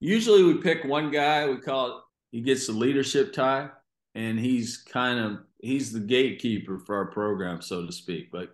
Usually, 0.00 0.42
we 0.42 0.54
pick 0.54 0.84
one 0.84 1.10
guy. 1.10 1.48
We 1.48 1.58
call 1.58 1.88
it. 1.88 2.02
He 2.32 2.40
gets 2.40 2.66
the 2.66 2.72
leadership 2.72 3.32
tie, 3.32 3.70
and 4.14 4.38
he's 4.38 4.78
kind 4.78 5.18
of 5.18 5.38
he's 5.60 5.92
the 5.92 6.00
gatekeeper 6.00 6.78
for 6.78 6.96
our 6.96 7.06
program, 7.06 7.62
so 7.62 7.86
to 7.86 7.92
speak. 7.92 8.28
Like, 8.32 8.50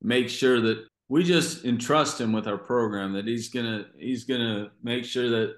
make 0.00 0.28
sure 0.28 0.60
that 0.60 0.86
we 1.10 1.24
just 1.24 1.64
entrust 1.64 2.20
him 2.20 2.32
with 2.32 2.46
our 2.46 2.56
program. 2.56 3.12
That 3.12 3.26
he's 3.26 3.50
gonna 3.50 3.86
he's 3.98 4.24
gonna 4.24 4.70
make 4.82 5.04
sure 5.04 5.28
that 5.28 5.56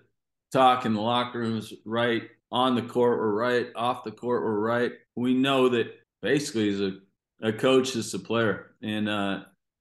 talk 0.51 0.87
in 0.87 0.95
the 0.95 1.01
locker 1.01 1.39
room 1.39 1.59
is 1.59 1.73
right 1.85 2.23
on 2.51 2.75
the 2.75 2.83
court 2.83 3.21
or 3.21 3.35
right 3.35 3.69
off 3.77 4.03
the 4.03 4.11
court 4.11 4.43
or 4.43 4.59
right. 4.59 4.93
We 5.15 5.35
know 5.35 5.69
that 5.69 5.95
basically 6.23 6.71
he's 6.71 6.81
a 6.81 6.99
a 7.43 7.53
coach 7.53 7.95
is 7.95 8.15
a 8.15 8.19
player. 8.19 8.73
And 8.83 9.09
uh, 9.09 9.41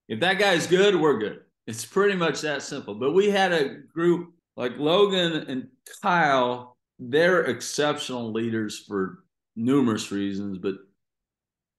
if 0.09 0.19
that 0.19 0.39
guy's 0.39 0.67
good, 0.67 0.95
we're 0.95 1.19
good. 1.19 1.41
It's 1.67 1.85
pretty 1.85 2.17
much 2.17 2.41
that 2.41 2.63
simple. 2.63 2.93
But 2.93 3.13
we 3.13 3.29
had 3.29 3.53
a 3.53 3.75
group 3.93 4.33
like 4.57 4.77
Logan 4.77 5.45
and 5.47 5.67
Kyle, 6.01 6.75
they're 6.99 7.45
exceptional 7.45 8.31
leaders 8.33 8.79
for 8.79 9.23
numerous 9.55 10.11
reasons, 10.11 10.57
but 10.57 10.75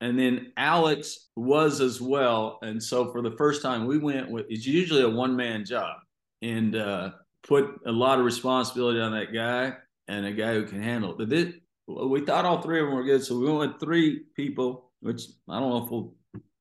and 0.02 0.18
then 0.18 0.52
Alex 0.56 1.28
was 1.36 1.80
as 1.80 2.00
well. 2.00 2.58
And 2.62 2.82
so 2.82 3.12
for 3.12 3.22
the 3.22 3.30
first 3.30 3.62
time, 3.62 3.86
we 3.86 3.98
went 3.98 4.30
with 4.30 4.46
it's 4.48 4.66
usually 4.66 5.02
a 5.02 5.08
one 5.08 5.36
man 5.36 5.64
job 5.64 5.96
and 6.42 6.74
uh, 6.74 7.12
put 7.46 7.80
a 7.86 7.92
lot 7.92 8.18
of 8.18 8.24
responsibility 8.24 9.00
on 9.00 9.12
that 9.12 9.32
guy 9.32 9.74
and 10.08 10.26
a 10.26 10.32
guy 10.32 10.54
who 10.54 10.64
can 10.66 10.82
handle 10.82 11.12
it. 11.12 11.18
But 11.18 11.28
this, 11.28 11.54
we 11.86 12.20
thought 12.20 12.44
all 12.44 12.60
three 12.60 12.80
of 12.80 12.86
them 12.86 12.96
were 12.96 13.04
good, 13.04 13.24
so 13.24 13.38
we 13.38 13.50
went 13.50 13.72
with 13.72 13.80
three 13.80 14.24
people 14.34 14.90
which 15.02 15.22
I 15.48 15.60
don't 15.60 15.70
know 15.70 15.84
if 15.84 15.90
we'll 15.90 16.14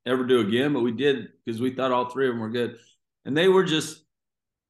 ever 0.06 0.26
do 0.26 0.42
again, 0.42 0.74
but 0.74 0.82
we 0.82 0.92
did 0.92 1.30
because 1.46 1.62
we 1.62 1.72
thought 1.72 1.92
all 1.92 2.10
three 2.10 2.28
of 2.28 2.34
them 2.34 2.42
were 2.42 2.50
good. 2.50 2.78
And 3.26 3.38
they 3.38 3.48
were 3.48 3.64
just, 3.64 4.04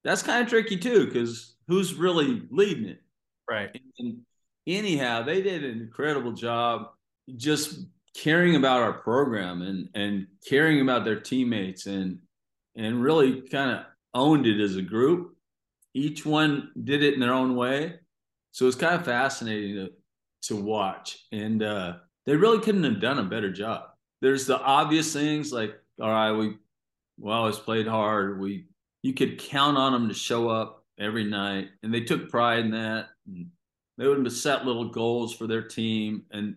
that's 0.03 0.23
kind 0.23 0.43
of 0.43 0.49
tricky 0.49 0.77
too, 0.77 1.05
because 1.05 1.55
who's 1.67 1.93
really 1.93 2.43
leading 2.51 2.85
it? 2.85 3.01
Right. 3.49 3.69
And 3.97 4.19
anyhow, 4.67 5.23
they 5.23 5.41
did 5.41 5.63
an 5.63 5.81
incredible 5.81 6.33
job 6.33 6.91
just 7.35 7.79
caring 8.15 8.55
about 8.55 8.81
our 8.81 8.93
program 8.93 9.61
and, 9.61 9.89
and 9.95 10.27
caring 10.47 10.81
about 10.81 11.05
their 11.05 11.19
teammates 11.19 11.85
and, 11.85 12.19
and 12.75 13.01
really 13.01 13.41
kind 13.41 13.71
of 13.71 13.85
owned 14.13 14.45
it 14.45 14.61
as 14.61 14.75
a 14.75 14.81
group. 14.81 15.35
Each 15.93 16.25
one 16.25 16.71
did 16.83 17.03
it 17.03 17.13
in 17.13 17.19
their 17.19 17.33
own 17.33 17.55
way. 17.55 17.95
So 18.51 18.67
it's 18.67 18.75
kind 18.75 18.95
of 18.95 19.05
fascinating 19.05 19.75
to, 19.75 19.89
to 20.43 20.55
watch. 20.55 21.25
And, 21.31 21.63
uh, 21.63 21.93
they 22.25 22.35
really 22.35 22.59
couldn't 22.59 22.83
have 22.83 23.01
done 23.01 23.19
a 23.19 23.23
better 23.23 23.51
job. 23.51 23.85
There's 24.21 24.45
the 24.45 24.59
obvious 24.59 25.11
things 25.13 25.51
like, 25.51 25.73
all 25.99 26.09
right, 26.09 26.31
we 26.31 26.57
we 27.17 27.31
always 27.31 27.57
played 27.57 27.87
hard. 27.87 28.39
We 28.39 28.67
you 29.01 29.13
could 29.13 29.39
count 29.39 29.77
on 29.77 29.93
them 29.93 30.07
to 30.07 30.13
show 30.13 30.49
up 30.49 30.85
every 30.99 31.23
night, 31.23 31.69
and 31.83 31.93
they 31.93 32.01
took 32.01 32.29
pride 32.29 32.59
in 32.59 32.71
that. 32.71 33.09
And 33.27 33.47
they 33.97 34.07
would 34.07 34.23
have 34.23 34.33
set 34.33 34.65
little 34.65 34.89
goals 34.89 35.33
for 35.33 35.47
their 35.47 35.63
team, 35.63 36.23
and 36.31 36.55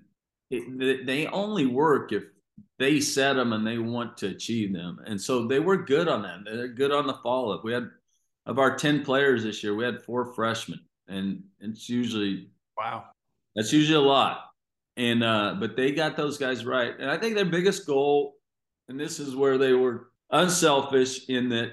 it, 0.51 1.07
they 1.07 1.27
only 1.27 1.67
work 1.67 2.13
if 2.13 2.25
they 2.79 3.01
set 3.01 3.35
them 3.35 3.53
and 3.53 3.67
they 3.67 3.79
want 3.79 4.17
to 4.19 4.29
achieve 4.29 4.73
them. 4.73 5.01
And 5.07 5.21
so 5.21 5.47
they 5.47 5.61
were 5.61 5.85
good 5.85 6.09
on 6.09 6.23
that. 6.23 6.41
They're 6.45 6.69
good 6.69 6.93
on 6.93 7.07
the 7.07 7.15
follow 7.23 7.55
up. 7.55 7.65
We 7.65 7.73
had 7.73 7.89
of 8.47 8.59
our 8.59 8.77
ten 8.77 9.05
players 9.05 9.43
this 9.43 9.63
year, 9.63 9.75
we 9.75 9.85
had 9.85 10.03
four 10.03 10.35
freshmen, 10.35 10.81
and 11.09 11.43
it's 11.61 11.89
usually 11.89 12.51
wow. 12.77 13.05
That's 13.57 13.73
usually 13.73 13.97
a 13.97 14.09
lot 14.09 14.45
and 14.97 15.25
uh, 15.25 15.57
but 15.59 15.77
they 15.77 15.93
got 15.93 16.17
those 16.17 16.39
guys 16.39 16.65
right. 16.65 16.95
And 16.99 17.11
I 17.11 17.17
think 17.17 17.35
their 17.35 17.45
biggest 17.45 17.87
goal, 17.87 18.37
and 18.89 18.99
this 18.99 19.19
is 19.19 19.35
where 19.35 19.59
they 19.59 19.73
were 19.73 20.11
unselfish 20.31 21.29
in 21.29 21.49
that 21.51 21.73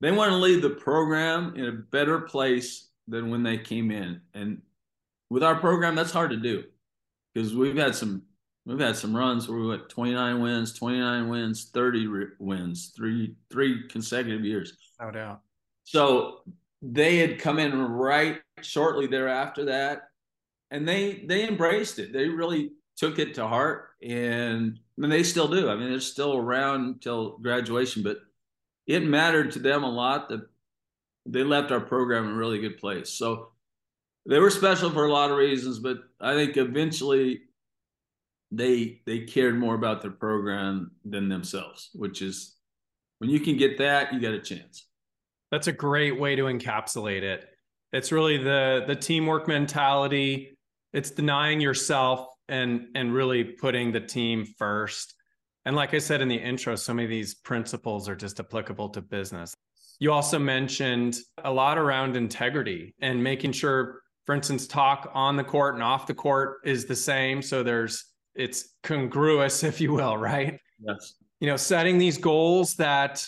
they 0.00 0.12
want 0.12 0.30
to 0.30 0.36
leave 0.36 0.62
the 0.62 0.70
program 0.70 1.54
in 1.56 1.66
a 1.66 1.72
better 1.72 2.20
place 2.20 2.88
than 3.08 3.30
when 3.30 3.42
they 3.42 3.58
came 3.58 3.90
in. 3.90 4.20
And 4.34 4.62
with 5.30 5.42
our 5.42 5.56
program, 5.56 5.94
that's 5.94 6.12
hard 6.12 6.30
to 6.30 6.36
do 6.36 6.64
because 7.36 7.54
we've 7.54 7.76
had 7.76 7.94
some 7.94 8.22
we've 8.64 8.80
had 8.80 8.96
some 8.96 9.14
runs 9.14 9.46
where 9.46 9.58
we 9.58 9.66
went 9.66 9.90
29 9.90 10.40
wins, 10.40 10.72
29 10.72 11.28
wins, 11.28 11.70
30 11.74 12.08
wins, 12.38 12.92
three 12.96 13.34
three 13.50 13.86
consecutive 13.88 14.42
years. 14.42 14.72
No 14.98 15.10
doubt. 15.10 15.40
So 15.84 16.40
they 16.80 17.18
had 17.18 17.38
come 17.38 17.58
in 17.58 17.78
right 17.78 18.40
shortly 18.62 19.06
thereafter 19.06 19.66
that, 19.66 20.08
and 20.70 20.88
they 20.88 21.24
they 21.26 21.46
embraced 21.46 21.98
it. 21.98 22.14
They 22.14 22.28
really 22.28 22.72
took 22.96 23.18
it 23.18 23.34
to 23.34 23.46
heart, 23.46 23.90
and, 24.02 24.78
and 24.96 25.12
they 25.12 25.22
still 25.22 25.48
do. 25.48 25.68
I 25.68 25.76
mean, 25.76 25.90
they're 25.90 26.00
still 26.00 26.38
around 26.38 26.86
until 26.86 27.36
graduation, 27.36 28.02
but 28.02 28.20
it 28.86 29.02
mattered 29.02 29.50
to 29.52 29.58
them 29.58 29.84
a 29.84 29.90
lot 29.90 30.30
that 30.30 30.40
they 31.26 31.42
left 31.42 31.70
our 31.70 31.80
program 31.80 32.24
in 32.24 32.30
a 32.30 32.36
really 32.36 32.60
good 32.60 32.78
place. 32.78 33.10
So 33.10 33.50
they 34.28 34.38
were 34.38 34.50
special 34.50 34.90
for 34.90 35.06
a 35.06 35.12
lot 35.12 35.30
of 35.30 35.36
reasons, 35.36 35.78
but 35.78 35.98
I 36.20 36.34
think 36.34 36.56
eventually 36.56 37.42
they 38.50 39.00
they 39.06 39.20
cared 39.20 39.58
more 39.58 39.74
about 39.74 40.02
their 40.02 40.10
program 40.10 40.92
than 41.04 41.28
themselves, 41.28 41.90
which 41.94 42.22
is 42.22 42.56
when 43.18 43.30
you 43.30 43.40
can 43.40 43.56
get 43.56 43.78
that, 43.78 44.12
you 44.12 44.20
got 44.20 44.34
a 44.34 44.40
chance. 44.40 44.86
That's 45.50 45.68
a 45.68 45.72
great 45.72 46.18
way 46.18 46.36
to 46.36 46.44
encapsulate 46.44 47.22
it. 47.22 47.46
It's 47.92 48.12
really 48.12 48.36
the 48.36 48.84
the 48.86 48.96
teamwork 48.96 49.48
mentality. 49.48 50.58
It's 50.92 51.10
denying 51.10 51.60
yourself 51.60 52.26
and 52.48 52.88
and 52.94 53.12
really 53.12 53.44
putting 53.44 53.92
the 53.92 54.00
team 54.00 54.44
first. 54.58 55.14
And 55.64 55.74
like 55.74 55.94
I 55.94 55.98
said 55.98 56.20
in 56.20 56.28
the 56.28 56.36
intro, 56.36 56.76
so 56.76 56.94
many 56.94 57.04
of 57.04 57.10
these 57.10 57.34
principles 57.34 58.08
are 58.08 58.14
just 58.14 58.38
applicable 58.38 58.90
to 58.90 59.02
business. 59.02 59.54
You 59.98 60.12
also 60.12 60.38
mentioned 60.38 61.16
a 61.42 61.50
lot 61.50 61.78
around 61.78 62.16
integrity 62.16 62.94
and 63.00 63.22
making 63.22 63.52
sure, 63.52 64.02
for 64.26 64.34
instance, 64.34 64.66
talk 64.66 65.10
on 65.14 65.36
the 65.36 65.44
court 65.44 65.74
and 65.74 65.82
off 65.82 66.06
the 66.06 66.14
court 66.14 66.58
is 66.64 66.84
the 66.84 66.96
same. 66.96 67.40
So 67.40 67.62
there's 67.62 68.04
it's 68.34 68.74
congruous, 68.82 69.62
if 69.64 69.80
you 69.80 69.92
will, 69.92 70.16
right? 70.16 70.58
Yes. 70.80 71.14
You 71.40 71.48
know, 71.48 71.56
setting 71.56 71.98
these 71.98 72.18
goals 72.18 72.74
that 72.74 73.24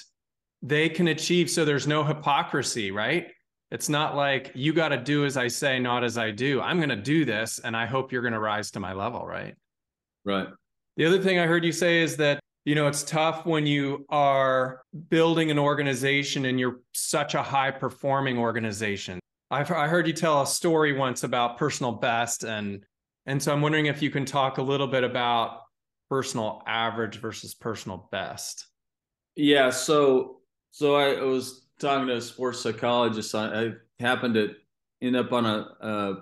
they 0.61 0.89
can 0.89 1.09
achieve 1.09 1.49
so 1.49 1.65
there's 1.65 1.87
no 1.87 2.03
hypocrisy, 2.03 2.91
right? 2.91 3.29
It's 3.71 3.89
not 3.89 4.17
like 4.17 4.51
you 4.55 4.73
got 4.73 4.89
to 4.89 4.97
do 4.97 5.25
as 5.25 5.37
I 5.37 5.49
say, 5.49 5.79
not 5.79 6.03
as 6.03 6.19
I 6.19 6.31
do. 6.31 6.61
I'm 6.61 6.79
going 6.79 6.89
to 6.89 6.97
do 6.97 7.25
this 7.25 7.61
and 7.61 7.77
I 7.77 7.87
hope 7.87 8.11
you're 8.11 8.23
going 8.23 8.33
to 8.35 8.41
rise 8.41 8.71
to 8.73 8.81
my 8.81 8.93
level, 8.93 9.25
right? 9.25 9.55
Right. 10.25 10.49
The 10.97 11.05
other 11.05 11.23
thing 11.23 11.39
I 11.39 11.47
heard 11.47 11.65
you 11.65 11.73
say 11.73 12.03
is 12.03 12.17
that, 12.17 12.41
you 12.65 12.75
know, 12.75 12.89
it's 12.89 13.03
tough 13.05 13.47
when 13.47 13.67
you 13.67 14.05
are 14.09 14.81
building 15.11 15.51
an 15.51 15.59
organization 15.59 16.47
and 16.47 16.59
you're 16.59 16.81
such 16.93 17.35
a 17.35 17.43
high 17.43 17.71
performing 17.71 18.39
organization. 18.39 19.21
I've 19.51 19.71
I 19.71 19.89
heard 19.89 20.07
you 20.07 20.13
tell 20.13 20.43
a 20.43 20.47
story 20.47 20.93
once 20.93 21.25
about 21.25 21.59
personal 21.59 21.93
best 21.93 22.45
and 22.45 22.85
and 23.27 23.43
so 23.43 23.53
I'm 23.53 23.61
wondering 23.61 23.87
if 23.87 24.01
you 24.01 24.11
can 24.11 24.25
talk 24.25 24.59
a 24.59 24.63
little 24.63 24.87
bit 24.87 25.05
about 25.05 25.61
personal 26.09 26.63
average 26.67 27.21
versus 27.21 27.55
personal 27.55 28.09
best. 28.11 28.67
Yeah, 29.37 29.71
so 29.71 30.41
so 30.71 30.97
I 30.97 31.23
was 31.23 31.67
talking 31.79 32.09
to 32.09 32.17
a 32.17 32.21
sports 32.21 32.61
psychologist. 32.61 33.35
I, 33.35 33.65
I 33.65 33.73
happened 34.01 34.35
to 34.35 34.55
end 35.03 35.17
up 35.17 35.33
on 35.33 35.47
a, 35.47 35.67
a, 35.81 36.15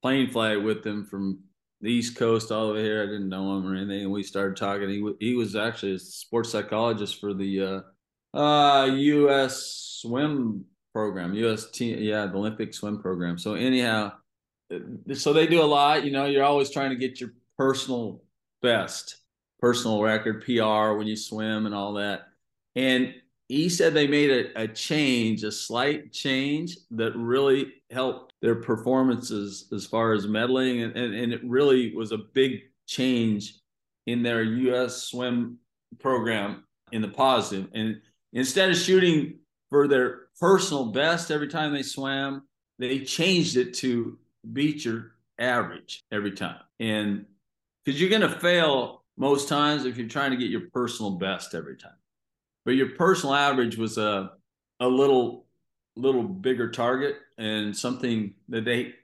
plane 0.00 0.30
flight 0.30 0.62
with 0.62 0.84
him 0.84 1.04
from 1.04 1.40
the 1.80 1.90
East 1.90 2.16
Coast 2.16 2.50
all 2.50 2.68
the 2.68 2.74
way 2.74 2.82
here. 2.82 3.02
I 3.02 3.06
didn't 3.06 3.28
know 3.28 3.56
him 3.56 3.66
or 3.66 3.74
anything, 3.74 4.02
and 4.02 4.12
we 4.12 4.22
started 4.22 4.56
talking. 4.56 4.88
He 4.88 5.12
he 5.20 5.34
was 5.34 5.56
actually 5.56 5.94
a 5.94 5.98
sports 5.98 6.50
psychologist 6.50 7.20
for 7.20 7.34
the 7.34 7.82
uh, 8.34 8.38
uh, 8.38 8.86
U.S. 8.86 9.98
swim 10.00 10.64
program, 10.92 11.34
U.S. 11.34 11.70
Team, 11.70 11.98
yeah, 11.98 12.26
the 12.26 12.36
Olympic 12.36 12.74
swim 12.74 13.00
program. 13.00 13.38
So 13.38 13.54
anyhow, 13.54 14.12
uh, 14.72 15.14
so 15.14 15.32
they 15.32 15.46
do 15.46 15.62
a 15.62 15.64
lot. 15.64 16.04
You 16.04 16.10
know, 16.10 16.26
you're 16.26 16.44
always 16.44 16.70
trying 16.70 16.90
to 16.90 16.96
get 16.96 17.20
your 17.20 17.30
personal 17.58 18.22
best, 18.60 19.16
personal 19.60 20.02
record, 20.02 20.44
PR 20.44 20.96
when 20.96 21.06
you 21.06 21.16
swim 21.16 21.66
and 21.66 21.74
all 21.74 21.94
that. 21.94 22.28
And 22.76 23.14
he 23.48 23.68
said 23.68 23.92
they 23.92 24.06
made 24.06 24.30
a, 24.30 24.62
a 24.62 24.68
change, 24.68 25.44
a 25.44 25.52
slight 25.52 26.12
change 26.12 26.76
that 26.92 27.14
really 27.16 27.74
helped 27.90 28.32
their 28.40 28.54
performances 28.54 29.68
as 29.72 29.84
far 29.84 30.12
as 30.12 30.26
medaling. 30.26 30.84
And, 30.84 30.96
and, 30.96 31.14
and 31.14 31.32
it 31.32 31.44
really 31.44 31.94
was 31.94 32.12
a 32.12 32.18
big 32.18 32.60
change 32.86 33.58
in 34.06 34.22
their 34.22 34.42
U.S. 34.42 35.02
swim 35.02 35.58
program 36.00 36.64
in 36.92 37.02
the 37.02 37.08
positive. 37.08 37.68
And 37.74 38.00
instead 38.32 38.70
of 38.70 38.76
shooting 38.76 39.38
for 39.68 39.86
their 39.86 40.21
personal 40.40 40.86
best 40.86 41.30
every 41.30 41.48
time 41.48 41.72
they 41.72 41.82
swam, 41.82 42.42
they 42.78 43.00
changed 43.00 43.56
it 43.56 43.74
to 43.74 44.18
beat 44.52 44.84
your 44.84 45.12
average 45.38 46.02
every 46.10 46.32
time. 46.32 46.60
And 46.80 47.26
because 47.84 48.00
you're 48.00 48.10
going 48.10 48.22
to 48.22 48.40
fail 48.40 49.02
most 49.16 49.48
times 49.48 49.84
if 49.84 49.96
you're 49.96 50.08
trying 50.08 50.30
to 50.30 50.36
get 50.36 50.50
your 50.50 50.68
personal 50.72 51.12
best 51.12 51.54
every 51.54 51.76
time. 51.76 51.92
But 52.64 52.72
your 52.72 52.90
personal 52.90 53.34
average 53.34 53.76
was 53.76 53.98
a 53.98 54.32
a 54.80 54.88
little 54.88 55.46
little 55.96 56.22
bigger 56.22 56.70
target 56.70 57.16
and 57.38 57.76
something 57.76 58.34
that 58.48 58.64
they 58.64 58.94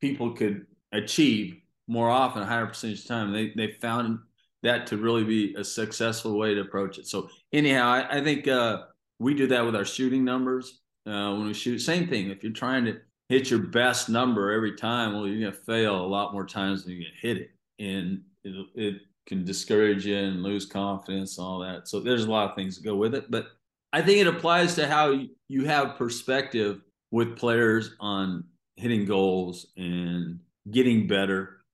people 0.00 0.32
could 0.32 0.66
achieve 0.92 1.56
more 1.88 2.10
often, 2.10 2.42
a 2.42 2.46
higher 2.46 2.66
percentage 2.66 3.00
of 3.00 3.06
time. 3.06 3.32
They 3.32 3.52
they 3.56 3.72
found 3.80 4.18
that 4.62 4.88
to 4.88 4.96
really 4.96 5.24
be 5.24 5.54
a 5.54 5.64
successful 5.64 6.36
way 6.36 6.54
to 6.54 6.60
approach 6.60 6.98
it. 6.98 7.06
So 7.06 7.28
anyhow, 7.52 7.88
I, 7.88 8.18
I 8.18 8.24
think 8.24 8.48
uh, 8.48 8.84
we 9.18 9.34
do 9.34 9.46
that 9.48 9.64
with 9.64 9.76
our 9.76 9.84
shooting 9.84 10.24
numbers 10.24 10.80
uh, 11.06 11.32
when 11.34 11.46
we 11.46 11.54
shoot. 11.54 11.78
Same 11.78 12.08
thing. 12.08 12.30
If 12.30 12.42
you're 12.42 12.52
trying 12.52 12.84
to 12.86 12.98
hit 13.28 13.50
your 13.50 13.60
best 13.60 14.08
number 14.08 14.52
every 14.52 14.76
time, 14.76 15.14
well, 15.14 15.26
you're 15.26 15.50
gonna 15.50 15.64
fail 15.64 16.04
a 16.04 16.06
lot 16.06 16.32
more 16.32 16.46
times 16.46 16.84
than 16.84 16.94
you 16.94 17.06
hit 17.20 17.38
it, 17.38 17.50
and 17.78 18.22
it, 18.44 18.66
it 18.74 18.94
can 19.26 19.44
discourage 19.44 20.06
you 20.06 20.16
and 20.16 20.42
lose 20.42 20.66
confidence 20.66 21.38
and 21.38 21.46
all 21.46 21.58
that. 21.60 21.88
So 21.88 22.00
there's 22.00 22.24
a 22.24 22.30
lot 22.30 22.50
of 22.50 22.56
things 22.56 22.76
that 22.76 22.84
go 22.84 22.94
with 22.94 23.14
it, 23.14 23.30
but 23.30 23.48
I 23.92 24.02
think 24.02 24.18
it 24.20 24.26
applies 24.26 24.74
to 24.76 24.86
how 24.86 25.18
you 25.48 25.64
have 25.64 25.96
perspective 25.96 26.82
with 27.10 27.36
players 27.36 27.94
on 27.98 28.44
hitting 28.76 29.04
goals 29.04 29.66
and 29.76 30.40
getting 30.70 31.06
better. 31.06 31.64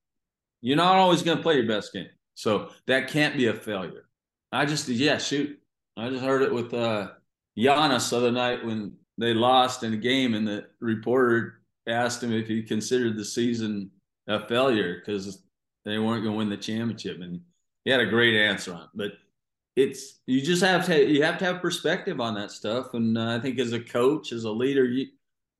You're 0.60 0.76
not 0.76 0.96
always 0.96 1.22
going 1.22 1.36
to 1.36 1.42
play 1.42 1.56
your 1.56 1.66
best 1.66 1.92
game, 1.92 2.08
so 2.34 2.70
that 2.86 3.08
can't 3.08 3.36
be 3.36 3.48
a 3.48 3.54
failure. 3.54 4.04
I 4.52 4.66
just 4.66 4.88
yeah 4.88 5.18
shoot. 5.18 5.58
I 5.96 6.10
just 6.10 6.22
heard 6.22 6.42
it 6.42 6.54
with 6.54 6.72
uh, 6.72 7.08
Giannis 7.58 8.10
the 8.10 8.16
other 8.16 8.32
night 8.32 8.64
when 8.64 8.96
they 9.18 9.34
lost 9.34 9.82
in 9.82 9.92
a 9.92 9.98
game, 9.98 10.34
and 10.34 10.46
the 10.46 10.66
reporter 10.80 11.60
asked 11.86 12.22
him 12.22 12.32
if 12.32 12.46
he 12.46 12.62
considered 12.62 13.16
the 13.16 13.24
season 13.24 13.90
a 14.28 14.46
failure 14.46 14.96
because 14.98 15.42
they 15.84 15.98
weren't 15.98 16.22
going 16.22 16.34
to 16.34 16.38
win 16.38 16.48
the 16.48 16.56
championship, 16.56 17.20
and 17.20 17.40
he 17.84 17.90
had 17.90 18.00
a 18.00 18.06
great 18.06 18.34
answer 18.34 18.72
on 18.72 18.82
it. 18.82 18.88
But 18.94 19.12
it's 19.76 20.20
you 20.26 20.40
just 20.40 20.62
have 20.62 20.86
to 20.86 21.06
you 21.06 21.22
have 21.22 21.38
to 21.38 21.44
have 21.44 21.62
perspective 21.62 22.20
on 22.20 22.34
that 22.34 22.50
stuff, 22.50 22.94
and 22.94 23.18
uh, 23.18 23.36
I 23.36 23.40
think 23.40 23.58
as 23.58 23.72
a 23.72 23.80
coach, 23.80 24.32
as 24.32 24.44
a 24.44 24.50
leader, 24.50 24.84
you 24.84 25.06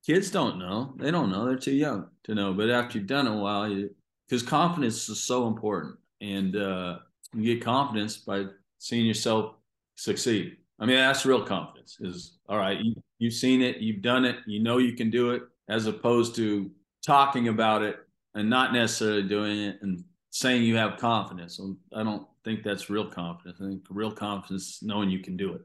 kids 0.07 0.31
don't 0.31 0.59
know. 0.59 0.95
They 0.97 1.11
don't 1.11 1.31
know. 1.31 1.47
They're 1.47 1.57
too 1.57 1.75
young 1.75 2.09
to 2.25 2.35
know. 2.35 2.53
But 2.53 2.71
after 2.71 2.99
you've 2.99 3.07
done 3.07 3.27
it 3.27 3.33
a 3.33 3.37
while, 3.37 3.69
you 3.69 3.91
because 4.29 4.43
confidence 4.43 5.09
is 5.09 5.23
so 5.23 5.47
important, 5.47 5.97
and 6.21 6.57
uh, 6.57 6.99
you 7.35 7.55
get 7.55 7.65
confidence 7.65 8.17
by 8.19 8.47
seeing 8.79 9.07
yourself 9.07 9.55
succeed. 9.97 10.57
I 10.83 10.85
mean, 10.85 10.97
that's 10.97 11.25
real 11.25 11.45
confidence. 11.45 11.97
Is 12.01 12.39
all 12.49 12.59
right. 12.59 12.79
You, 12.79 12.95
you've 13.21 13.35
seen 13.35 13.63
it, 13.63 13.77
you've 13.77 14.03
done 14.03 14.25
it, 14.25 14.37
you 14.47 14.61
know 14.61 14.79
you 14.79 14.95
can 14.95 15.11
do 15.11 15.31
it, 15.31 15.45
as 15.69 15.87
opposed 15.87 16.35
to 16.37 16.73
talking 17.07 17.47
about 17.47 17.83
it 17.83 18.01
and 18.35 18.51
not 18.51 18.73
necessarily 18.73 19.23
doing 19.23 19.59
it 19.61 19.79
and 19.83 20.03
saying 20.31 20.65
you 20.65 20.77
have 20.77 20.99
confidence. 20.99 21.61
I 21.95 22.03
don't 22.03 22.27
think 22.45 22.65
that's 22.65 22.91
real 22.91 23.07
confidence. 23.07 23.61
I 23.61 23.69
think 23.69 23.83
real 23.91 24.11
confidence 24.11 24.63
is 24.63 24.79
knowing 24.83 25.09
you 25.09 25.21
can 25.21 25.37
do 25.37 25.53
it 25.55 25.63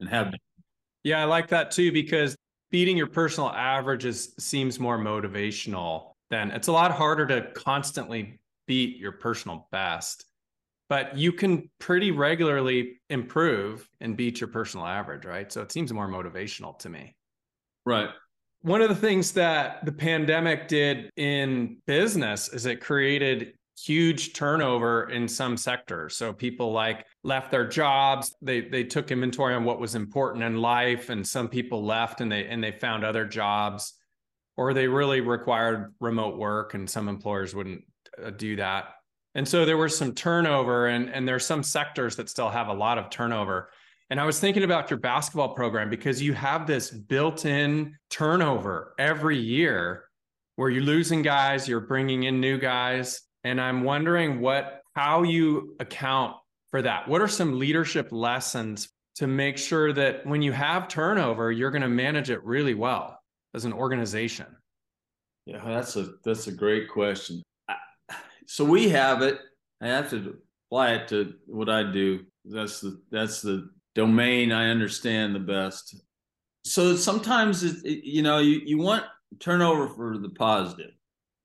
and 0.00 0.08
have. 0.08 0.34
Yeah, 1.04 1.20
I 1.20 1.24
like 1.24 1.46
that 1.48 1.70
too 1.70 1.92
because 1.92 2.34
beating 2.72 2.96
your 2.96 3.06
personal 3.06 3.50
averages 3.50 4.34
seems 4.40 4.80
more 4.80 4.98
motivational 4.98 6.14
than 6.30 6.50
it's 6.50 6.66
a 6.66 6.72
lot 6.72 6.90
harder 6.90 7.26
to 7.28 7.52
constantly 7.52 8.40
beat 8.66 8.98
your 8.98 9.12
personal 9.12 9.68
best. 9.70 10.24
But 10.88 11.16
you 11.16 11.32
can 11.32 11.70
pretty 11.78 12.10
regularly 12.10 13.00
improve 13.10 13.88
and 14.00 14.16
beat 14.16 14.40
your 14.40 14.48
personal 14.48 14.86
average, 14.86 15.24
right? 15.24 15.52
So 15.52 15.60
it 15.60 15.70
seems 15.70 15.92
more 15.92 16.08
motivational 16.08 16.78
to 16.80 16.88
me. 16.88 17.14
Right. 17.84 18.08
One 18.62 18.80
of 18.80 18.88
the 18.88 18.94
things 18.94 19.32
that 19.32 19.84
the 19.84 19.92
pandemic 19.92 20.66
did 20.66 21.10
in 21.16 21.78
business 21.86 22.52
is 22.52 22.66
it 22.66 22.80
created 22.80 23.52
huge 23.84 24.32
turnover 24.32 25.08
in 25.10 25.28
some 25.28 25.56
sectors. 25.56 26.16
So 26.16 26.32
people 26.32 26.72
like 26.72 27.06
left 27.22 27.50
their 27.50 27.66
jobs, 27.66 28.34
they 28.42 28.62
they 28.62 28.84
took 28.84 29.10
inventory 29.10 29.54
on 29.54 29.64
what 29.64 29.80
was 29.80 29.94
important 29.94 30.44
in 30.44 30.56
life 30.56 31.10
and 31.10 31.26
some 31.26 31.48
people 31.48 31.84
left 31.84 32.20
and 32.20 32.30
they 32.30 32.46
and 32.46 32.62
they 32.62 32.72
found 32.72 33.04
other 33.04 33.24
jobs 33.24 33.94
or 34.56 34.74
they 34.74 34.88
really 34.88 35.20
required 35.20 35.94
remote 36.00 36.36
work 36.36 36.74
and 36.74 36.90
some 36.90 37.08
employers 37.08 37.54
wouldn't 37.54 37.84
uh, 38.22 38.30
do 38.30 38.56
that. 38.56 38.86
And 39.38 39.46
so 39.46 39.64
there 39.64 39.76
was 39.76 39.96
some 39.96 40.16
turnover 40.16 40.88
and 40.88 41.08
and 41.10 41.26
there's 41.28 41.46
some 41.46 41.62
sectors 41.62 42.16
that 42.16 42.28
still 42.28 42.50
have 42.50 42.66
a 42.66 42.72
lot 42.72 42.98
of 42.98 43.08
turnover. 43.08 43.70
And 44.10 44.18
I 44.18 44.24
was 44.24 44.40
thinking 44.40 44.64
about 44.64 44.90
your 44.90 44.98
basketball 44.98 45.54
program 45.54 45.88
because 45.88 46.20
you 46.20 46.32
have 46.32 46.66
this 46.66 46.90
built-in 46.90 47.96
turnover 48.10 48.96
every 48.98 49.38
year 49.38 50.06
where 50.56 50.70
you're 50.70 50.82
losing 50.82 51.22
guys, 51.22 51.68
you're 51.68 51.78
bringing 51.78 52.24
in 52.24 52.40
new 52.40 52.58
guys 52.58 53.20
and 53.44 53.60
I'm 53.60 53.84
wondering 53.84 54.40
what 54.40 54.82
how 54.94 55.22
you 55.22 55.76
account 55.78 56.34
for 56.72 56.82
that. 56.82 57.06
What 57.06 57.20
are 57.20 57.28
some 57.28 57.60
leadership 57.60 58.08
lessons 58.10 58.88
to 59.18 59.28
make 59.28 59.56
sure 59.56 59.92
that 59.92 60.26
when 60.26 60.42
you 60.42 60.50
have 60.50 60.88
turnover, 60.88 61.52
you're 61.52 61.70
going 61.70 61.82
to 61.82 61.88
manage 61.88 62.30
it 62.30 62.42
really 62.42 62.74
well 62.74 63.20
as 63.54 63.64
an 63.64 63.72
organization? 63.72 64.46
Yeah, 65.46 65.62
that's 65.64 65.94
a 65.94 66.14
that's 66.24 66.48
a 66.48 66.52
great 66.52 66.88
question. 66.88 67.40
So 68.48 68.64
we 68.64 68.88
have 68.88 69.20
it. 69.20 69.38
I 69.82 69.88
have 69.88 70.08
to 70.08 70.38
apply 70.66 70.92
it 70.92 71.08
to 71.08 71.34
what 71.46 71.68
I 71.68 71.82
do. 71.82 72.24
That's 72.46 72.80
the 72.80 72.98
that's 73.10 73.42
the 73.42 73.68
domain 73.94 74.52
I 74.52 74.70
understand 74.70 75.34
the 75.34 75.40
best. 75.40 75.94
So 76.64 76.96
sometimes 76.96 77.62
it, 77.62 77.76
it, 77.84 78.04
you 78.04 78.22
know 78.22 78.38
you 78.38 78.62
you 78.64 78.78
want 78.78 79.04
turnover 79.38 79.86
for 79.90 80.16
the 80.16 80.30
positive. 80.30 80.92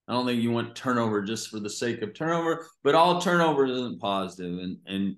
I 0.08 0.14
don't 0.14 0.26
think 0.26 0.42
you 0.42 0.52
want 0.52 0.78
turnover 0.78 1.22
just 1.22 1.50
for 1.50 1.60
the 1.60 1.70
sake 1.70 2.02
of 2.02 2.14
turnover, 2.14 2.68
but 2.86 2.96
all 2.96 3.22
turnover 3.22 3.66
isn't 3.66 4.00
positive. 4.00 4.60
And 4.60 4.78
and 4.86 5.18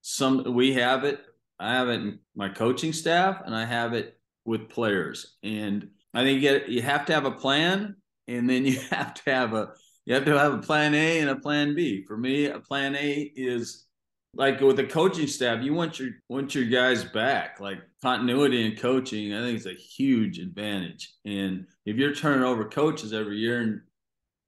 some 0.00 0.52
we 0.54 0.72
have 0.74 1.04
it. 1.04 1.20
I 1.60 1.74
have 1.74 1.88
it 1.88 2.00
in 2.00 2.18
my 2.34 2.48
coaching 2.48 2.92
staff, 2.92 3.42
and 3.46 3.54
I 3.54 3.64
have 3.64 3.92
it 3.92 4.18
with 4.44 4.68
players. 4.68 5.36
And 5.44 5.88
I 6.14 6.24
think 6.24 6.42
you, 6.42 6.62
you 6.66 6.82
have 6.82 7.06
to 7.06 7.14
have 7.14 7.26
a 7.26 7.30
plan, 7.30 7.94
and 8.26 8.50
then 8.50 8.66
you 8.66 8.80
have 8.90 9.14
to 9.22 9.30
have 9.30 9.54
a 9.54 9.74
you 10.04 10.14
have 10.14 10.24
to 10.24 10.38
have 10.38 10.54
a 10.54 10.58
plan 10.58 10.94
A 10.94 11.20
and 11.20 11.30
a 11.30 11.36
plan 11.36 11.74
B. 11.74 12.04
For 12.04 12.16
me, 12.16 12.46
a 12.46 12.58
plan 12.58 12.96
A 12.96 13.32
is 13.36 13.86
like 14.34 14.60
with 14.60 14.76
the 14.76 14.84
coaching 14.84 15.26
staff, 15.26 15.62
you 15.62 15.74
want 15.74 15.98
your 15.98 16.10
want 16.28 16.54
your 16.54 16.64
guys 16.64 17.04
back. 17.04 17.60
Like 17.60 17.78
continuity 18.00 18.66
in 18.66 18.76
coaching, 18.76 19.34
I 19.34 19.40
think 19.40 19.56
it's 19.56 19.66
a 19.66 19.74
huge 19.74 20.38
advantage. 20.38 21.12
And 21.24 21.66
if 21.84 21.96
you're 21.96 22.14
turning 22.14 22.44
over 22.44 22.64
coaches 22.64 23.12
every 23.12 23.38
year 23.38 23.60
and 23.60 23.80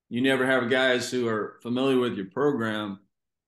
you 0.08 0.20
never 0.20 0.46
have 0.46 0.70
guys 0.70 1.10
who 1.10 1.28
are 1.28 1.58
familiar 1.62 1.98
with 1.98 2.14
your 2.14 2.30
program 2.30 3.00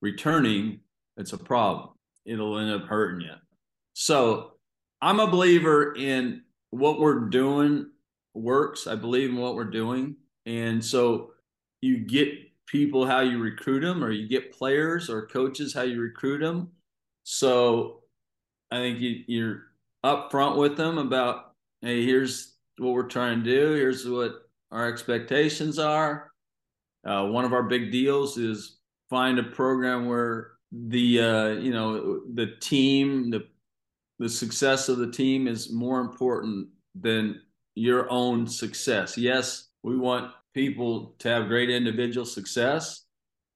returning, 0.02 0.80
it's 1.16 1.32
a 1.32 1.38
problem. 1.38 1.90
It'll 2.24 2.58
end 2.58 2.70
up 2.70 2.88
hurting 2.88 3.22
you. 3.22 3.34
So 3.94 4.52
I'm 5.00 5.20
a 5.20 5.30
believer 5.30 5.94
in 5.96 6.42
what 6.70 7.00
we're 7.00 7.28
doing 7.28 7.90
works. 8.34 8.86
I 8.86 8.94
believe 8.94 9.30
in 9.30 9.36
what 9.36 9.54
we're 9.54 9.64
doing. 9.64 10.16
And 10.44 10.84
so 10.84 11.32
you 11.80 11.98
get 11.98 12.28
people 12.66 13.06
how 13.06 13.20
you 13.20 13.38
recruit 13.38 13.80
them, 13.80 14.02
or 14.02 14.10
you 14.10 14.28
get 14.28 14.52
players 14.52 15.08
or 15.08 15.26
coaches 15.26 15.72
how 15.72 15.82
you 15.82 16.00
recruit 16.00 16.38
them. 16.38 16.68
So 17.22 18.02
I 18.70 18.76
think 18.76 19.00
you, 19.00 19.22
you're 19.26 19.62
upfront 20.04 20.56
with 20.56 20.76
them 20.76 20.98
about, 20.98 21.52
hey, 21.82 22.04
here's 22.04 22.56
what 22.78 22.92
we're 22.92 23.04
trying 23.04 23.42
to 23.42 23.50
do. 23.50 23.74
Here's 23.74 24.06
what 24.08 24.48
our 24.70 24.88
expectations 24.88 25.78
are. 25.78 26.30
Uh, 27.06 27.26
one 27.26 27.44
of 27.44 27.52
our 27.52 27.62
big 27.62 27.92
deals 27.92 28.36
is 28.36 28.78
find 29.08 29.38
a 29.38 29.44
program 29.44 30.06
where 30.06 30.52
the 30.72 31.20
uh, 31.20 31.48
you 31.48 31.72
know 31.72 32.20
the 32.34 32.54
team 32.60 33.30
the 33.30 33.46
the 34.18 34.28
success 34.28 34.88
of 34.88 34.98
the 34.98 35.10
team 35.10 35.46
is 35.46 35.72
more 35.72 36.00
important 36.00 36.68
than 36.94 37.40
your 37.74 38.10
own 38.10 38.46
success. 38.46 39.16
Yes, 39.16 39.68
we 39.82 39.96
want 39.96 40.32
people 40.56 41.14
to 41.18 41.28
have 41.28 41.48
great 41.48 41.68
individual 41.68 42.24
success, 42.24 43.04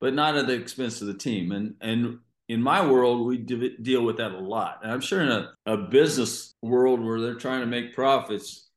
but 0.02 0.12
not 0.12 0.36
at 0.36 0.46
the 0.46 0.52
expense 0.52 1.00
of 1.00 1.06
the 1.06 1.14
team. 1.14 1.50
And 1.50 1.74
and 1.80 2.18
in 2.48 2.62
my 2.62 2.86
world, 2.86 3.26
we 3.26 3.38
deal 3.38 4.04
with 4.04 4.18
that 4.18 4.32
a 4.32 4.38
lot. 4.38 4.80
And 4.82 4.92
I'm 4.92 5.00
sure 5.00 5.22
in 5.22 5.30
a, 5.30 5.52
a 5.66 5.76
business 5.76 6.54
world 6.62 7.00
where 7.00 7.20
they're 7.20 7.36
trying 7.36 7.60
to 7.60 7.66
make 7.66 7.94
profits, 7.94 8.68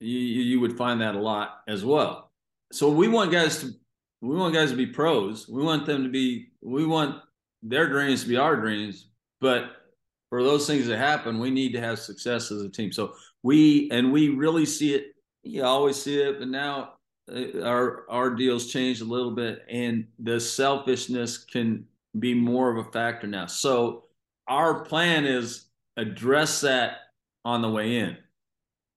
you, 0.00 0.18
you 0.18 0.60
would 0.60 0.76
find 0.76 1.00
that 1.00 1.14
a 1.14 1.20
lot 1.20 1.60
as 1.68 1.84
well. 1.84 2.32
So 2.72 2.90
we 2.90 3.08
want 3.08 3.32
guys 3.32 3.60
to 3.60 3.70
we 4.20 4.36
want 4.36 4.52
guys 4.52 4.70
to 4.72 4.76
be 4.76 4.86
pros. 4.86 5.48
We 5.48 5.62
want 5.62 5.86
them 5.86 6.02
to 6.02 6.10
be 6.10 6.48
we 6.60 6.84
want 6.84 7.16
their 7.62 7.88
dreams 7.88 8.22
to 8.22 8.28
be 8.28 8.36
our 8.36 8.56
dreams. 8.56 9.08
But 9.40 9.70
for 10.28 10.42
those 10.42 10.66
things 10.66 10.86
to 10.88 10.98
happen, 10.98 11.40
we 11.40 11.50
need 11.50 11.72
to 11.72 11.80
have 11.80 11.98
success 11.98 12.50
as 12.50 12.60
a 12.60 12.68
team. 12.68 12.92
So 12.92 13.14
we 13.42 13.88
and 13.90 14.12
we 14.12 14.28
really 14.28 14.66
see 14.66 14.94
it. 14.94 15.14
You 15.42 15.64
always 15.64 15.96
see 15.96 16.20
it, 16.20 16.38
but 16.38 16.48
now 16.48 16.99
Uh, 17.30 17.62
our 17.62 18.06
our 18.10 18.30
deals 18.30 18.72
changed 18.72 19.02
a 19.02 19.04
little 19.04 19.30
bit, 19.30 19.64
and 19.68 20.06
the 20.18 20.40
selfishness 20.40 21.38
can 21.38 21.86
be 22.18 22.34
more 22.34 22.70
of 22.70 22.86
a 22.86 22.90
factor 22.90 23.26
now. 23.26 23.46
So 23.46 24.04
our 24.48 24.84
plan 24.84 25.24
is 25.24 25.66
address 25.96 26.60
that 26.62 26.98
on 27.44 27.62
the 27.62 27.70
way 27.70 27.96
in, 27.96 28.16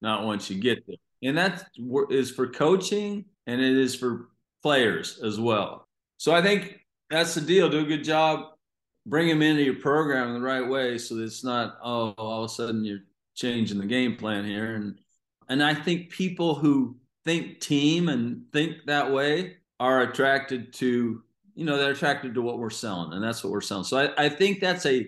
not 0.01 0.25
once 0.25 0.49
you 0.49 0.59
get 0.59 0.85
there, 0.87 0.95
and 1.23 1.37
that 1.37 1.67
is 2.09 2.31
for 2.31 2.47
coaching 2.47 3.25
and 3.47 3.61
it 3.61 3.77
is 3.77 3.95
for 3.95 4.29
players 4.61 5.19
as 5.23 5.39
well. 5.39 5.87
So 6.17 6.33
I 6.33 6.41
think 6.41 6.79
that's 7.09 7.35
the 7.35 7.41
deal. 7.41 7.69
Do 7.69 7.79
a 7.79 7.83
good 7.83 8.03
job, 8.03 8.53
bring 9.05 9.27
them 9.27 9.41
into 9.41 9.63
your 9.63 9.75
program 9.75 10.33
the 10.33 10.41
right 10.41 10.67
way, 10.67 10.97
so 10.97 11.17
it's 11.17 11.43
not 11.43 11.77
oh 11.83 12.13
all 12.17 12.43
of 12.43 12.49
a 12.49 12.53
sudden 12.53 12.83
you're 12.83 12.99
changing 13.35 13.79
the 13.79 13.85
game 13.85 14.15
plan 14.15 14.45
here. 14.45 14.75
And 14.75 14.97
and 15.49 15.63
I 15.63 15.73
think 15.73 16.09
people 16.09 16.55
who 16.55 16.97
think 17.25 17.59
team 17.59 18.09
and 18.09 18.43
think 18.51 18.77
that 18.86 19.12
way 19.12 19.57
are 19.79 20.01
attracted 20.01 20.73
to 20.73 21.23
you 21.55 21.65
know 21.65 21.77
they're 21.77 21.91
attracted 21.91 22.33
to 22.33 22.41
what 22.41 22.59
we're 22.59 22.69
selling, 22.69 23.13
and 23.13 23.23
that's 23.23 23.43
what 23.43 23.51
we're 23.51 23.62
selling. 23.62 23.83
So 23.83 23.97
I, 23.97 24.25
I 24.25 24.29
think 24.29 24.59
that's 24.59 24.86
a 24.86 25.07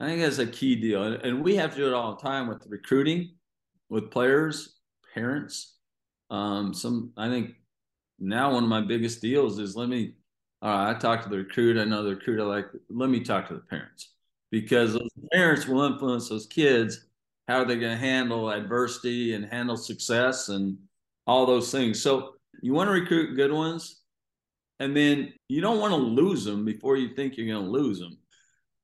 I 0.00 0.06
think 0.06 0.22
that's 0.22 0.38
a 0.38 0.46
key 0.46 0.76
deal, 0.76 1.02
and 1.02 1.44
we 1.44 1.56
have 1.56 1.72
to 1.72 1.76
do 1.76 1.86
it 1.86 1.94
all 1.94 2.14
the 2.14 2.22
time 2.22 2.48
with 2.48 2.66
recruiting, 2.68 3.34
with 3.88 4.10
players, 4.10 4.76
parents. 5.14 5.76
Um, 6.30 6.72
some 6.72 7.12
I 7.16 7.28
think 7.28 7.54
now 8.18 8.52
one 8.54 8.64
of 8.64 8.70
my 8.70 8.80
biggest 8.80 9.20
deals 9.20 9.58
is 9.58 9.76
let 9.76 9.88
me 9.88 10.14
all 10.62 10.70
right, 10.70 10.96
I 10.96 10.98
talk 10.98 11.22
to 11.24 11.28
the 11.28 11.38
recruit, 11.38 11.76
I 11.78 11.84
know 11.84 12.02
the 12.02 12.14
recruit, 12.14 12.40
I 12.40 12.44
like 12.44 12.66
let 12.88 13.10
me 13.10 13.20
talk 13.20 13.48
to 13.48 13.54
the 13.54 13.60
parents 13.60 14.10
because 14.50 14.94
those 14.94 15.10
parents 15.32 15.66
will 15.66 15.82
influence 15.82 16.28
those 16.28 16.46
kids 16.46 17.06
how 17.48 17.58
are 17.58 17.64
they 17.64 17.76
going 17.76 17.92
to 17.92 17.98
handle 17.98 18.50
adversity 18.50 19.34
and 19.34 19.44
handle 19.44 19.76
success 19.76 20.48
and 20.48 20.78
all 21.26 21.46
those 21.46 21.70
things 21.70 22.02
so 22.02 22.34
you 22.62 22.72
want 22.72 22.88
to 22.88 22.92
recruit 22.92 23.36
good 23.36 23.52
ones 23.52 24.00
and 24.80 24.96
then 24.96 25.32
you 25.48 25.60
don't 25.60 25.80
want 25.80 25.92
to 25.92 25.96
lose 25.96 26.44
them 26.44 26.64
before 26.64 26.96
you 26.96 27.14
think 27.14 27.36
you're 27.36 27.46
going 27.46 27.64
to 27.64 27.70
lose 27.70 27.98
them 27.98 28.16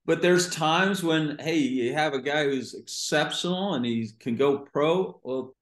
but 0.07 0.23
there's 0.23 0.49
times 0.51 1.03
when 1.03 1.37
hey 1.39 1.57
you 1.57 1.93
have 1.93 2.15
a 2.15 2.23
guy 2.23 2.45
who's 2.45 2.75
exceptional 2.75 3.75
and 3.75 3.85
he 3.85 4.09
can 4.21 4.37
go 4.37 4.59
pro 4.59 5.19
well 5.23 5.55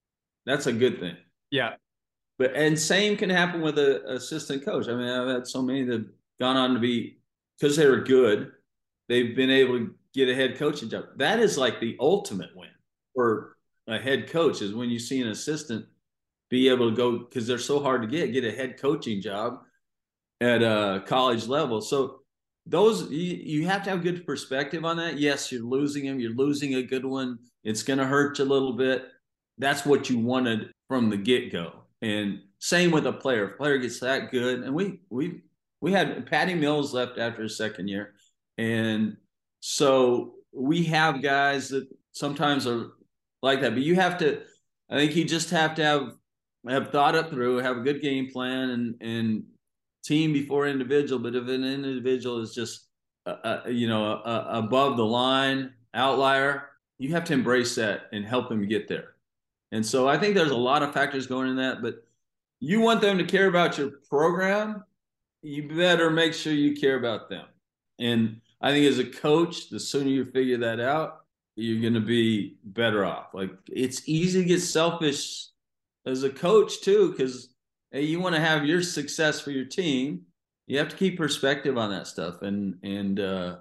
that's 0.45 0.67
a 0.67 0.73
good 0.73 0.99
thing 0.99 1.15
yeah 1.51 1.73
but 2.37 2.55
and 2.55 2.77
same 2.77 3.17
can 3.17 3.29
happen 3.29 3.61
with 3.61 3.79
an 3.79 4.01
assistant 4.07 4.63
coach. 4.63 4.87
I 4.87 4.93
mean, 4.93 5.07
I've 5.07 5.27
had 5.27 5.47
so 5.47 5.61
many 5.61 5.83
that 5.83 5.93
have 5.93 6.05
gone 6.39 6.55
on 6.55 6.73
to 6.73 6.79
be 6.79 7.17
because 7.59 7.75
they 7.75 7.87
were 7.87 8.01
good, 8.01 8.51
they've 9.09 9.35
been 9.35 9.49
able 9.49 9.79
to 9.79 9.95
get 10.13 10.29
a 10.29 10.35
head 10.35 10.57
coaching 10.57 10.89
job. 10.89 11.05
That 11.15 11.39
is 11.39 11.57
like 11.57 11.79
the 11.79 11.97
ultimate 11.99 12.55
win 12.55 12.69
for 13.15 13.57
a 13.87 13.97
head 13.97 14.29
coach 14.29 14.61
is 14.61 14.73
when 14.73 14.89
you 14.89 14.99
see 14.99 15.21
an 15.21 15.29
assistant 15.29 15.85
be 16.49 16.69
able 16.69 16.89
to 16.89 16.95
go 16.95 17.19
because 17.19 17.47
they're 17.47 17.57
so 17.57 17.79
hard 17.79 18.01
to 18.01 18.07
get 18.07 18.33
get 18.33 18.45
a 18.45 18.51
head 18.51 18.79
coaching 18.79 19.21
job 19.21 19.59
at 20.41 20.61
a 20.61 21.03
college 21.05 21.47
level. 21.47 21.81
So 21.81 22.19
those 22.65 23.09
you, 23.09 23.35
you 23.61 23.67
have 23.67 23.83
to 23.83 23.89
have 23.89 24.03
good 24.03 24.25
perspective 24.25 24.85
on 24.85 24.97
that. 24.97 25.17
Yes, 25.17 25.51
you're 25.51 25.63
losing 25.63 26.05
him. 26.05 26.19
You're 26.19 26.35
losing 26.35 26.75
a 26.75 26.83
good 26.83 27.05
one. 27.05 27.39
It's 27.63 27.83
going 27.83 27.99
to 27.99 28.05
hurt 28.05 28.39
you 28.39 28.45
a 28.45 28.47
little 28.47 28.73
bit. 28.73 29.05
That's 29.57 29.85
what 29.85 30.09
you 30.09 30.19
wanted 30.19 30.71
from 30.87 31.09
the 31.09 31.17
get 31.17 31.51
go. 31.51 31.73
And 32.01 32.41
same 32.59 32.91
with 32.91 33.07
a 33.07 33.13
player. 33.13 33.45
If 33.45 33.53
a 33.53 33.57
player 33.57 33.77
gets 33.77 33.99
that 34.01 34.31
good, 34.31 34.63
and 34.63 34.73
we 34.73 34.99
we 35.09 35.41
we 35.81 35.91
had 35.91 36.25
Patty 36.27 36.53
Mills 36.53 36.93
left 36.93 37.17
after 37.17 37.43
his 37.43 37.57
second 37.57 37.87
year, 37.87 38.13
and 38.57 39.17
so 39.59 40.35
we 40.53 40.83
have 40.85 41.21
guys 41.21 41.69
that 41.69 41.87
sometimes 42.11 42.67
are 42.67 42.91
like 43.41 43.61
that. 43.61 43.73
But 43.73 43.83
you 43.83 43.95
have 43.95 44.17
to, 44.19 44.41
I 44.89 44.97
think, 44.97 45.15
you 45.15 45.25
just 45.25 45.49
have 45.51 45.75
to 45.75 45.83
have 45.83 46.11
have 46.67 46.91
thought 46.91 47.15
it 47.15 47.29
through, 47.29 47.57
have 47.57 47.77
a 47.77 47.81
good 47.81 48.01
game 48.01 48.29
plan, 48.31 48.69
and 48.69 48.95
and 49.01 49.43
team 50.03 50.33
before 50.33 50.67
individual. 50.67 51.21
But 51.21 51.35
if 51.35 51.47
an 51.47 51.63
individual 51.63 52.41
is 52.41 52.53
just 52.53 52.87
uh, 53.25 53.61
you 53.67 53.87
know 53.87 54.13
uh, 54.13 54.45
above 54.49 54.97
the 54.97 55.05
line 55.05 55.73
outlier, 55.93 56.69
you 56.97 57.13
have 57.13 57.23
to 57.25 57.33
embrace 57.33 57.75
that 57.75 58.03
and 58.11 58.25
help 58.25 58.51
him 58.51 58.67
get 58.67 58.87
there. 58.87 59.15
And 59.71 59.85
so 59.85 60.07
I 60.07 60.17
think 60.17 60.35
there's 60.35 60.51
a 60.51 60.55
lot 60.55 60.83
of 60.83 60.93
factors 60.93 61.27
going 61.27 61.49
in 61.49 61.57
that, 61.57 61.81
but 61.81 62.03
you 62.59 62.79
want 62.79 63.01
them 63.01 63.17
to 63.17 63.25
care 63.25 63.47
about 63.47 63.77
your 63.77 63.91
program, 64.09 64.83
you 65.41 65.67
better 65.67 66.09
make 66.09 66.33
sure 66.33 66.53
you 66.53 66.75
care 66.75 66.97
about 66.97 67.29
them. 67.29 67.45
And 67.99 68.41
I 68.61 68.71
think 68.71 68.85
as 68.85 68.99
a 68.99 69.05
coach, 69.05 69.69
the 69.69 69.79
sooner 69.79 70.09
you 70.09 70.25
figure 70.25 70.57
that 70.59 70.79
out, 70.79 71.21
you're 71.55 71.81
going 71.81 71.93
to 71.93 71.99
be 71.99 72.57
better 72.63 73.05
off. 73.05 73.33
Like 73.33 73.51
it's 73.67 74.07
easy 74.07 74.41
to 74.41 74.47
get 74.47 74.61
selfish 74.61 75.47
as 76.07 76.23
a 76.23 76.29
coach 76.29 76.81
too, 76.81 77.11
because 77.11 77.53
hey, 77.91 78.01
you 78.01 78.19
want 78.19 78.35
to 78.35 78.41
have 78.41 78.65
your 78.65 78.81
success 78.81 79.39
for 79.39 79.51
your 79.51 79.65
team. 79.65 80.21
You 80.67 80.77
have 80.79 80.89
to 80.89 80.95
keep 80.95 81.17
perspective 81.17 81.77
on 81.77 81.89
that 81.91 82.07
stuff, 82.07 82.41
and 82.41 82.75
and 82.83 83.19
uh, 83.19 83.55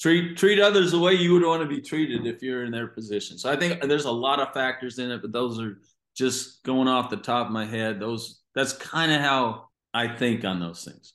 treat 0.00 0.36
treat 0.36 0.60
others 0.60 0.92
the 0.92 0.98
way 0.98 1.14
you 1.14 1.32
would 1.34 1.44
want 1.44 1.62
to 1.62 1.68
be 1.68 1.80
treated 1.80 2.26
if 2.26 2.42
you're 2.42 2.64
in 2.64 2.72
their 2.72 2.88
position. 2.88 3.38
So 3.38 3.50
I 3.50 3.56
think 3.56 3.82
there's 3.82 4.04
a 4.04 4.10
lot 4.10 4.40
of 4.40 4.54
factors 4.54 4.98
in 4.98 5.10
it, 5.10 5.22
but 5.22 5.32
those 5.32 5.60
are 5.60 5.78
just 6.16 6.62
going 6.64 6.88
off 6.88 7.10
the 7.10 7.16
top 7.16 7.46
of 7.46 7.52
my 7.52 7.66
head. 7.66 8.00
Those 8.00 8.40
that's 8.54 8.72
kind 8.72 9.12
of 9.12 9.20
how 9.20 9.68
I 9.94 10.08
think 10.08 10.44
on 10.44 10.60
those 10.60 10.84
things. 10.84 11.14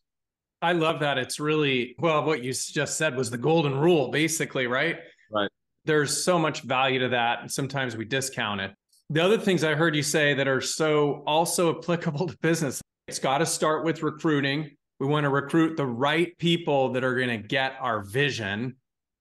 I 0.62 0.72
love 0.72 1.02
that. 1.02 1.18
It's 1.18 1.42
really, 1.42 1.94
well, 2.00 2.24
what 2.24 2.42
you 2.42 2.54
just 2.54 2.98
said 2.98 3.18
was 3.18 3.30
the 3.30 3.38
golden 3.38 3.78
rule, 3.78 4.12
basically, 4.12 4.66
right? 4.66 4.98
Right. 5.30 5.50
There's 5.84 6.24
so 6.24 6.40
much 6.40 6.62
value 6.62 7.00
to 7.00 7.10
that. 7.10 7.42
And 7.42 7.52
sometimes 7.52 7.98
we 7.98 8.06
discount 8.06 8.62
it. 8.62 8.72
The 9.13 9.23
other 9.23 9.38
things 9.38 9.63
I 9.63 9.76
heard 9.76 9.95
you 9.95 10.02
say 10.02 10.34
that 10.34 10.47
are 10.47 10.60
so 10.60 11.21
also 11.28 11.78
applicable 11.78 12.28
to 12.30 12.38
business, 12.39 12.82
it's 13.08 13.19
got 13.19 13.38
to 13.38 13.45
start 13.45 13.86
with 13.86 14.02
recruiting. 14.02 14.71
We 14.99 15.06
want 15.06 15.26
to 15.26 15.30
recruit 15.30 15.78
the 15.78 15.86
right 15.86 16.36
people 16.39 16.93
that 16.93 17.04
are 17.04 17.13
going 17.13 17.30
to 17.30 17.47
get 17.47 17.76
our 17.80 18.04
vision. 18.04 18.76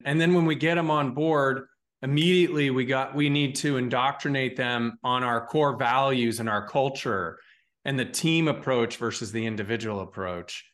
And 0.06 0.18
then 0.18 0.32
when 0.32 0.46
we 0.46 0.54
get 0.54 0.76
them 0.76 0.90
on 0.90 1.12
board, 1.12 1.66
immediately 2.00 2.70
we 2.70 2.86
got 2.86 3.14
we 3.14 3.28
need 3.28 3.54
to 3.56 3.76
indoctrinate 3.76 4.56
them 4.56 4.98
on 5.04 5.24
our 5.24 5.46
core 5.46 5.76
values 5.76 6.40
and 6.40 6.48
our 6.48 6.66
culture 6.66 7.38
and 7.84 7.98
the 7.98 8.06
team 8.06 8.48
approach 8.48 8.96
versus 8.96 9.30
the 9.30 9.44
individual 9.44 10.00
approach. 10.00 10.64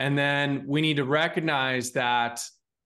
And 0.00 0.18
then 0.18 0.64
we 0.66 0.80
need 0.80 0.96
to 0.96 1.04
recognize 1.04 1.92
that 1.92 2.40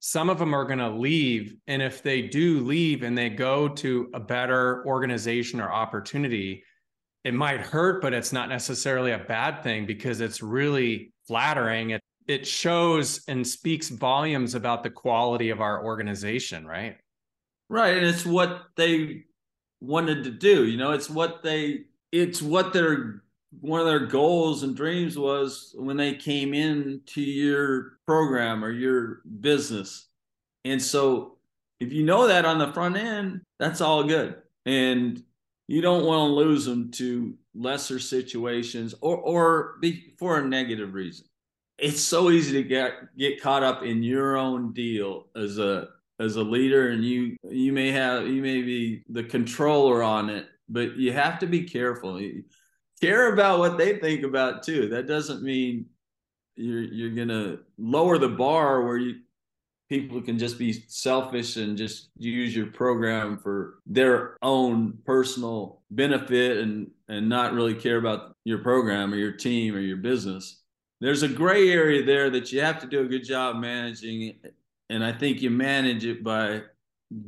some 0.05 0.29
of 0.29 0.39
them 0.41 0.53
are 0.53 0.65
going 0.65 0.81
to 0.81 0.91
leave. 0.91 1.55
And 1.69 1.81
if 1.81 2.03
they 2.03 2.23
do 2.23 2.59
leave 2.59 3.05
and 3.05 3.17
they 3.17 3.29
go 3.29 3.69
to 3.69 4.11
a 4.13 4.19
better 4.19 4.85
organization 4.85 5.61
or 5.61 5.71
opportunity, 5.71 6.65
it 7.23 7.35
might 7.35 7.61
hurt, 7.61 8.03
but 8.03 8.13
it's 8.13 8.33
not 8.33 8.49
necessarily 8.49 9.13
a 9.13 9.19
bad 9.19 9.63
thing 9.63 9.87
because 9.87 10.21
it's 10.21 10.43
really 10.43 11.13
flattering. 11.29 11.91
It, 11.91 12.03
it 12.27 12.45
shows 12.45 13.23
and 13.29 13.47
speaks 13.47 13.91
volumes 13.91 14.57
about 14.57 14.83
the 14.83 14.91
quality 14.91 15.51
of 15.51 15.61
our 15.61 15.85
organization, 15.85 16.67
right? 16.67 16.97
Right. 17.69 17.97
And 17.97 18.05
it's 18.05 18.27
what 18.27 18.63
they 18.77 19.23
wanted 19.81 20.25
to 20.25 20.33
do. 20.33 20.67
You 20.67 20.79
know, 20.79 20.91
it's 20.91 21.09
what 21.09 21.45
they, 21.45 21.85
it's 22.11 22.43
what 22.43 22.73
their 22.73 23.23
one 23.61 23.81
of 23.81 23.87
their 23.87 24.07
goals 24.07 24.63
and 24.63 24.75
dreams 24.75 25.19
was 25.19 25.75
when 25.77 25.97
they 25.97 26.15
came 26.15 26.55
in 26.55 27.01
to 27.07 27.21
your 27.21 27.99
program 28.07 28.65
or 28.65 28.71
your 28.71 29.23
business. 29.41 30.09
And 30.65 30.81
so 30.81 31.39
if 31.81 31.93
you 31.93 32.05
know 32.05 32.29
that 32.29 32.45
on 32.45 32.59
the 32.59 32.73
front 32.73 32.97
end, 32.97 33.43
that's 33.59 33.81
all 33.81 34.05
good. 34.05 34.37
And 34.65 35.23
you 35.69 35.81
don't 35.81 36.05
want 36.05 36.29
to 36.29 36.35
lose 36.35 36.65
them 36.65 36.91
to 36.93 37.35
lesser 37.55 37.99
situations 37.99 38.95
or 39.01 39.17
or 39.17 39.75
be 39.81 40.15
for 40.19 40.39
a 40.39 40.47
negative 40.47 40.95
reason. 40.95 41.27
It's 41.79 42.01
so 42.01 42.31
easy 42.31 42.53
to 42.53 42.63
get 42.63 42.95
get 43.17 43.41
caught 43.41 43.63
up 43.63 43.83
in 43.83 44.03
your 44.03 44.37
own 44.37 44.73
deal 44.73 45.27
as 45.37 45.59
a 45.59 45.89
as 46.21 46.37
a 46.37 46.43
leader 46.43 46.91
and 46.91 47.05
you 47.05 47.37
you 47.49 47.73
may 47.73 47.91
have 47.91 48.27
you 48.29 48.41
may 48.43 48.63
be 48.63 49.03
the 49.09 49.25
controller 49.25 50.03
on 50.03 50.31
it, 50.31 50.47
but 50.69 50.97
you 50.97 51.13
have 51.13 51.39
to 51.41 51.47
be 51.47 51.65
careful 51.65 52.21
care 53.03 53.33
about 53.33 53.59
what 53.59 53.77
they 53.77 53.99
think 53.99 54.23
about 54.23 54.63
too. 54.63 54.89
That 54.89 55.07
doesn't 55.07 55.43
mean 55.43 55.87
you're 56.57 56.83
you're 56.83 57.11
gonna 57.11 57.59
lower 57.79 58.19
the 58.19 58.29
bar 58.29 58.83
where 58.85 58.99
you 58.99 59.21
people 59.89 60.23
can 60.23 60.39
just 60.39 60.59
be 60.59 60.73
selfish 60.89 61.57
and 61.57 61.77
just 61.77 62.09
use 62.17 62.57
your 62.57 62.69
program 62.69 63.37
for 63.37 63.81
their 63.85 64.39
own 64.41 64.97
personal 65.05 65.83
benefit 65.91 66.59
and 66.59 66.91
and 67.09 67.29
not 67.29 67.53
really 67.53 67.75
care 67.75 67.99
about 67.99 68.35
your 68.45 68.59
program 68.59 69.13
or 69.13 69.17
your 69.17 69.33
team 69.33 69.75
or 69.75 69.81
your 69.81 69.99
business. 69.99 70.63
There's 71.01 71.25
a 71.25 71.29
gray 71.29 71.71
area 71.71 72.05
there 72.05 72.31
that 72.31 72.53
you 72.53 72.61
have 72.61 72.81
to 72.81 72.87
do 72.87 73.01
a 73.01 73.09
good 73.09 73.25
job 73.25 73.57
managing 73.57 74.35
and 74.89 75.05
I 75.05 75.13
think 75.13 75.43
you 75.43 75.51
manage 75.51 76.05
it 76.05 76.23
by 76.23 76.63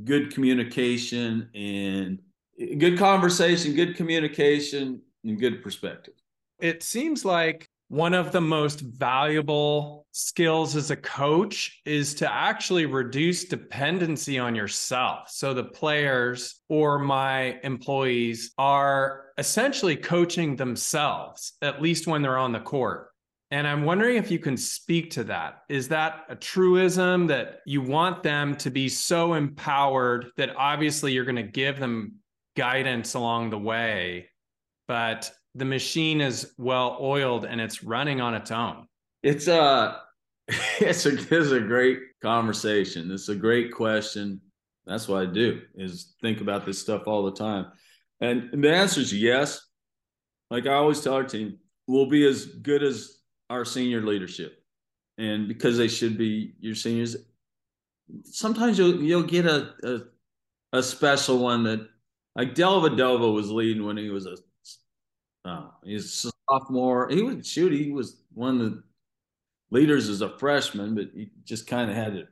good 0.04 0.32
communication 0.32 1.48
and 1.54 2.20
eh, 2.60 2.74
good 2.76 2.98
conversation, 2.98 3.74
good 3.74 3.96
communication, 3.96 5.00
and 5.24 5.38
good 5.38 5.62
perspective. 5.62 6.14
It 6.60 6.82
seems 6.82 7.24
like 7.24 7.68
one 7.88 8.14
of 8.14 8.32
the 8.32 8.40
most 8.40 8.80
valuable 8.80 10.06
skills 10.12 10.74
as 10.74 10.90
a 10.90 10.96
coach 10.96 11.80
is 11.84 12.14
to 12.14 12.32
actually 12.32 12.86
reduce 12.86 13.44
dependency 13.44 14.38
on 14.38 14.54
yourself. 14.54 15.28
So 15.30 15.52
the 15.52 15.64
players 15.64 16.60
or 16.68 16.98
my 16.98 17.58
employees 17.62 18.52
are 18.58 19.26
essentially 19.36 19.96
coaching 19.96 20.56
themselves, 20.56 21.52
at 21.62 21.82
least 21.82 22.06
when 22.06 22.22
they're 22.22 22.38
on 22.38 22.52
the 22.52 22.60
court. 22.60 23.08
And 23.50 23.68
I'm 23.68 23.84
wondering 23.84 24.16
if 24.16 24.30
you 24.30 24.38
can 24.38 24.56
speak 24.56 25.10
to 25.12 25.24
that. 25.24 25.58
Is 25.68 25.88
that 25.88 26.24
a 26.28 26.34
truism 26.34 27.26
that 27.28 27.60
you 27.66 27.82
want 27.82 28.22
them 28.22 28.56
to 28.56 28.70
be 28.70 28.88
so 28.88 29.34
empowered 29.34 30.30
that 30.36 30.56
obviously 30.56 31.12
you're 31.12 31.24
going 31.24 31.36
to 31.36 31.42
give 31.42 31.78
them 31.78 32.14
guidance 32.56 33.14
along 33.14 33.50
the 33.50 33.58
way 33.58 34.28
but 34.86 35.30
the 35.54 35.64
machine 35.64 36.20
is 36.20 36.52
well 36.58 36.98
oiled 37.00 37.44
and 37.44 37.60
it's 37.60 37.82
running 37.82 38.20
on 38.20 38.34
its 38.34 38.50
own. 38.50 38.86
It's 39.22 39.48
uh 39.48 39.98
it's 40.80 41.06
a 41.06 41.12
it's 41.12 41.50
a 41.50 41.60
great 41.60 42.00
conversation. 42.22 43.10
It's 43.10 43.28
a 43.28 43.34
great 43.34 43.72
question. 43.72 44.40
That's 44.86 45.08
what 45.08 45.22
I 45.22 45.26
do 45.26 45.62
is 45.74 46.14
think 46.20 46.40
about 46.40 46.66
this 46.66 46.78
stuff 46.78 47.02
all 47.06 47.24
the 47.24 47.32
time. 47.32 47.66
And 48.20 48.50
the 48.62 48.74
answer 48.74 49.00
is 49.00 49.12
yes. 49.12 49.60
Like 50.50 50.66
I 50.66 50.74
always 50.74 51.00
tell 51.00 51.14
our 51.14 51.24
team, 51.24 51.58
we'll 51.86 52.08
be 52.08 52.26
as 52.26 52.44
good 52.44 52.82
as 52.82 53.18
our 53.48 53.64
senior 53.64 54.02
leadership. 54.02 54.62
And 55.16 55.48
because 55.48 55.78
they 55.78 55.88
should 55.88 56.18
be 56.18 56.54
your 56.60 56.74
seniors, 56.74 57.16
sometimes 58.24 58.78
you'll 58.78 59.02
you'll 59.02 59.22
get 59.22 59.46
a 59.46 59.72
a, 59.84 60.00
a 60.78 60.82
special 60.82 61.38
one 61.38 61.62
that 61.64 61.88
like 62.36 62.54
Dellavedova 62.54 63.32
was 63.32 63.50
leading 63.50 63.86
when 63.86 63.96
he 63.96 64.10
was 64.10 64.26
a 64.26 64.36
Oh, 65.44 65.70
he's 65.84 66.24
a 66.24 66.30
sophomore. 66.48 67.08
He 67.08 67.22
would 67.22 67.44
shoot. 67.44 67.72
He 67.72 67.90
was 67.90 68.22
one 68.32 68.60
of 68.60 68.72
the 68.72 68.82
leaders 69.70 70.08
as 70.08 70.20
a 70.20 70.38
freshman, 70.38 70.94
but 70.94 71.08
he 71.14 71.30
just 71.44 71.66
kind 71.66 71.90
of 71.90 71.96
had 71.96 72.14
to 72.14 72.26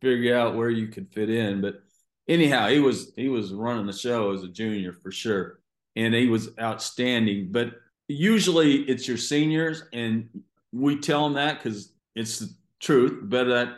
figure 0.00 0.36
out 0.36 0.56
where 0.56 0.70
you 0.70 0.88
could 0.88 1.12
fit 1.12 1.30
in. 1.30 1.60
But 1.60 1.82
anyhow, 2.28 2.68
he 2.68 2.80
was 2.80 3.12
he 3.16 3.28
was 3.28 3.52
running 3.52 3.86
the 3.86 3.92
show 3.92 4.32
as 4.32 4.42
a 4.42 4.48
junior 4.48 4.92
for 4.92 5.12
sure, 5.12 5.60
and 5.94 6.14
he 6.14 6.26
was 6.26 6.50
outstanding. 6.60 7.52
But 7.52 7.74
usually 8.08 8.82
it's 8.82 9.06
your 9.06 9.18
seniors, 9.18 9.84
and 9.92 10.28
we 10.72 10.98
tell 10.98 11.24
them 11.24 11.34
that 11.34 11.62
because 11.62 11.92
it's 12.16 12.40
the 12.40 12.52
truth. 12.80 13.20
But 13.22 13.44
that 13.44 13.76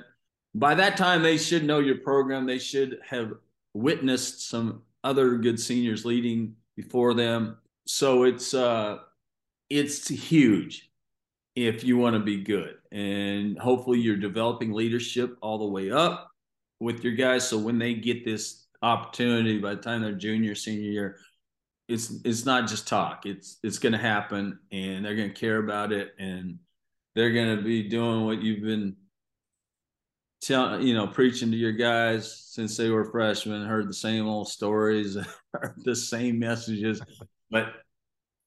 by 0.54 0.74
that 0.74 0.96
time 0.96 1.22
they 1.22 1.36
should 1.36 1.64
know 1.64 1.80
your 1.80 1.98
program. 1.98 2.46
They 2.46 2.58
should 2.58 2.98
have 3.06 3.32
witnessed 3.74 4.48
some 4.48 4.82
other 5.04 5.36
good 5.36 5.60
seniors 5.60 6.04
leading 6.04 6.54
before 6.76 7.14
them 7.14 7.56
so 7.90 8.22
it's 8.22 8.54
uh 8.54 8.98
it's 9.68 10.08
huge 10.08 10.90
if 11.56 11.82
you 11.84 11.96
want 11.98 12.14
to 12.14 12.20
be 12.20 12.42
good. 12.42 12.76
And 12.92 13.58
hopefully 13.58 13.98
you're 13.98 14.16
developing 14.16 14.72
leadership 14.72 15.36
all 15.40 15.58
the 15.58 15.66
way 15.66 15.90
up 15.90 16.30
with 16.78 17.04
your 17.04 17.14
guys. 17.14 17.48
So 17.48 17.58
when 17.58 17.78
they 17.78 17.94
get 17.94 18.24
this 18.24 18.66
opportunity 18.82 19.58
by 19.58 19.74
the 19.74 19.82
time 19.82 20.02
they're 20.02 20.12
junior 20.12 20.54
senior 20.54 20.90
year 20.90 21.18
it's 21.88 22.12
it's 22.24 22.46
not 22.46 22.68
just 22.68 22.86
talk. 22.86 23.26
It's 23.26 23.58
it's 23.64 23.78
going 23.78 23.92
to 23.92 23.98
happen 23.98 24.60
and 24.70 25.04
they're 25.04 25.16
going 25.16 25.34
to 25.34 25.40
care 25.40 25.58
about 25.58 25.90
it 25.90 26.14
and 26.18 26.60
they're 27.16 27.32
going 27.32 27.56
to 27.56 27.62
be 27.62 27.88
doing 27.88 28.24
what 28.24 28.40
you've 28.40 28.62
been 28.62 28.94
telling 30.40 30.86
you 30.86 30.94
know 30.94 31.08
preaching 31.08 31.50
to 31.50 31.56
your 31.56 31.72
guys 31.72 32.32
since 32.46 32.76
they 32.76 32.88
were 32.88 33.10
freshmen 33.10 33.66
heard 33.66 33.86
the 33.86 33.92
same 33.92 34.26
old 34.26 34.48
stories 34.48 35.18
heard 35.52 35.74
the 35.84 35.94
same 35.94 36.38
messages 36.38 37.02
but 37.50 37.72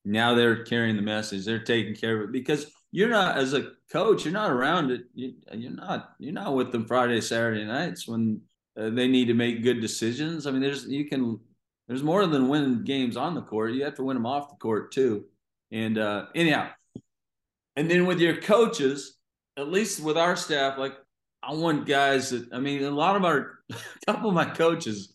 now 0.06 0.36
they're 0.36 0.64
carrying 0.64 0.96
the 0.96 1.02
message. 1.02 1.46
They're 1.46 1.64
taking 1.64 1.96
care 1.96 2.18
of 2.18 2.30
it 2.30 2.32
because 2.32 2.72
you're 2.92 3.10
not 3.10 3.38
as 3.38 3.54
a 3.54 3.72
coach 3.92 4.26
you're 4.26 4.34
not 4.34 4.52
around 4.52 4.92
it. 4.92 5.04
You, 5.14 5.34
are 5.52 5.58
not 5.58 6.14
you're 6.20 6.34
not 6.34 6.56
with 6.56 6.72
them 6.72 6.86
friday 6.86 7.22
saturday 7.22 7.66
nights 7.66 8.08
when 8.08 8.42
uh, 8.80 8.90
they 8.90 9.08
need 9.08 9.26
to 9.26 9.34
make 9.34 9.64
good 9.64 9.82
decisions. 9.82 10.46
I 10.46 10.52
mean 10.52 10.62
there's 10.62 10.86
you 10.86 11.06
can 11.06 11.40
there's 11.88 12.04
more 12.04 12.26
than 12.26 12.48
winning 12.50 12.84
games 12.84 13.18
on 13.18 13.36
the 13.36 13.42
court. 13.42 13.74
You 13.74 13.84
have 13.84 13.96
to 13.96 14.04
win 14.04 14.16
them 14.16 14.26
off 14.26 14.50
the 14.50 14.56
court 14.56 14.92
too. 14.92 15.26
And 15.72 15.98
uh 15.98 16.28
anyhow 16.36 16.70
and 17.76 17.90
then 17.90 18.06
with 18.06 18.20
your 18.20 18.38
coaches 18.38 19.18
at 19.58 19.70
least 19.70 20.02
with 20.02 20.18
our 20.18 20.36
staff 20.36 20.78
like 20.78 20.96
i 21.42 21.54
want 21.54 21.86
guys 21.86 22.30
that 22.30 22.52
i 22.54 22.60
mean 22.60 22.84
a 22.84 22.92
lot 22.92 23.16
of 23.16 23.26
our 23.26 23.60
a 23.72 24.06
couple 24.06 24.30
of 24.30 24.36
my 24.36 24.46
coaches 24.46 25.13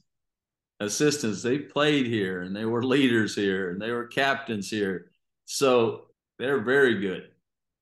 assistants. 0.81 1.43
They 1.43 1.59
played 1.59 2.07
here 2.07 2.43
and 2.43 2.55
they 2.55 2.64
were 2.64 2.83
leaders 2.83 3.35
here 3.35 3.71
and 3.71 3.81
they 3.81 3.91
were 3.91 4.07
captains 4.07 4.71
here. 4.71 5.11
So 5.45 6.07
they're 6.38 6.62
very 6.62 7.01
good 7.01 7.29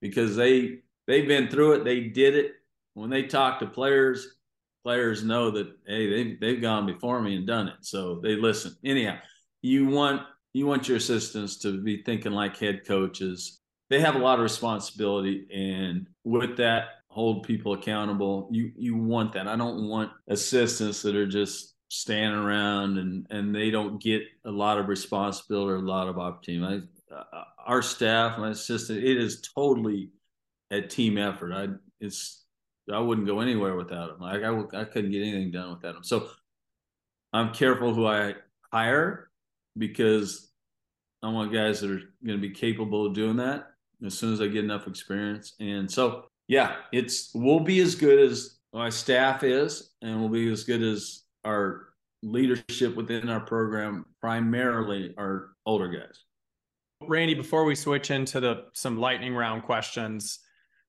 because 0.01 0.37
they 0.37 0.81
they've 1.07 1.29
been 1.29 1.49
through 1.49 1.75
it. 1.75 1.85
They 1.85 2.01
did 2.01 2.35
it. 2.35 2.53
When 2.95 3.11
they 3.11 3.25
talk 3.25 3.59
to 3.61 3.67
players, 3.67 4.37
players 4.85 5.23
know 5.23 5.51
that 5.51 5.69
hey, 5.87 6.09
they 6.09 6.37
they've 6.41 6.63
gone 6.63 6.87
before 6.87 7.21
me 7.21 7.37
and 7.37 7.47
done 7.47 7.69
it. 7.69 7.77
So 7.83 8.21
they 8.23 8.37
listen. 8.37 8.77
Anyhow, 8.85 9.19
you 9.63 9.87
want 9.87 10.23
you 10.53 10.67
want 10.67 10.89
your 10.89 10.97
assistants 10.97 11.59
to 11.59 11.83
be 11.83 12.03
thinking 12.03 12.33
like 12.33 12.57
head 12.57 12.87
coaches. 12.87 13.61
They 13.91 14.01
have 14.01 14.17
a 14.17 14.21
lot 14.21 14.39
of 14.39 14.43
responsibility 14.43 15.47
and 15.53 16.09
with 16.25 16.57
that 16.57 16.89
hold 17.09 17.45
people 17.45 17.73
accountable. 17.75 18.49
You 18.51 18.73
you 18.77 18.97
want 18.97 19.33
that. 19.35 19.49
I 19.49 19.57
don't 19.57 19.89
want 19.89 20.13
assistants 20.29 21.03
that 21.03 21.15
are 21.15 21.27
just 21.27 21.76
standing 21.88 22.38
around 22.38 22.99
and 22.99 23.27
and 23.31 23.55
they 23.55 23.70
don't 23.70 24.03
get 24.03 24.22
a 24.44 24.51
lot 24.51 24.79
of 24.79 24.88
responsibility 24.88 25.72
or 25.72 25.77
a 25.77 25.81
lot 25.81 26.09
of 26.09 26.18
opportunity. 26.18 26.87
I, 27.11 27.14
uh, 27.14 27.44
our 27.64 27.83
staff, 27.83 28.38
my 28.38 28.51
assistant, 28.51 29.03
it 29.03 29.16
is 29.16 29.40
totally 29.55 30.11
a 30.70 30.81
team 30.81 31.18
effort. 31.18 31.53
I 31.53 31.68
it's 32.01 32.44
I 32.92 32.99
wouldn't 32.99 33.27
go 33.27 33.40
anywhere 33.40 33.77
without 33.77 34.09
them. 34.09 34.20
Like 34.20 34.42
I 34.42 34.81
I 34.81 34.85
couldn't 34.85 35.12
get 35.12 35.22
anything 35.22 35.51
done 35.51 35.70
without 35.70 35.94
them. 35.94 36.05
So 36.05 36.29
I'm 37.33 37.53
careful 37.53 37.94
who 37.94 38.07
I 38.07 38.35
hire 38.72 39.31
because 39.77 40.51
I 41.22 41.29
want 41.29 41.53
guys 41.53 41.81
that 41.81 41.90
are 41.90 42.01
going 42.25 42.40
to 42.40 42.49
be 42.49 42.51
capable 42.51 43.07
of 43.07 43.14
doing 43.14 43.37
that 43.37 43.66
as 44.05 44.16
soon 44.16 44.33
as 44.33 44.40
I 44.40 44.46
get 44.46 44.64
enough 44.64 44.87
experience. 44.87 45.55
And 45.61 45.90
so, 45.90 46.27
yeah, 46.49 46.77
it's 46.92 47.31
we'll 47.35 47.61
be 47.61 47.81
as 47.81 47.94
good 47.94 48.18
as 48.18 48.59
my 48.72 48.90
staff 48.90 49.42
is, 49.42 49.90
and 50.03 50.20
we'll 50.20 50.29
be 50.29 50.51
as 50.51 50.64
good 50.64 50.83
as 50.83 51.22
our 51.47 51.87
leadership 52.23 52.97
within 52.97 53.29
our 53.29 53.41
program, 53.41 54.05
primarily 54.21 55.15
our 55.17 55.51
older 55.65 55.89
guys. 55.89 56.25
Randy, 57.01 57.35
before 57.35 57.65
we 57.65 57.75
switch 57.75 58.11
into 58.11 58.41
the 58.41 58.65
some 58.73 58.99
lightning 58.99 59.35
round 59.35 59.63
questions, 59.63 60.41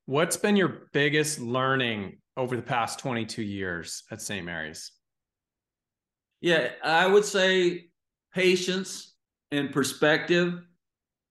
what's 0.05 0.37
been 0.37 0.55
your 0.55 0.89
biggest 0.93 1.39
learning 1.39 2.17
over 2.35 2.55
the 2.55 2.61
past 2.61 2.99
22 2.99 3.43
years 3.43 4.03
at 4.11 4.21
St. 4.21 4.45
Mary's? 4.45 4.91
Yeah, 6.41 6.69
I 6.83 7.07
would 7.07 7.25
say 7.25 7.89
patience 8.33 9.15
and 9.51 9.71
perspective. 9.71 10.61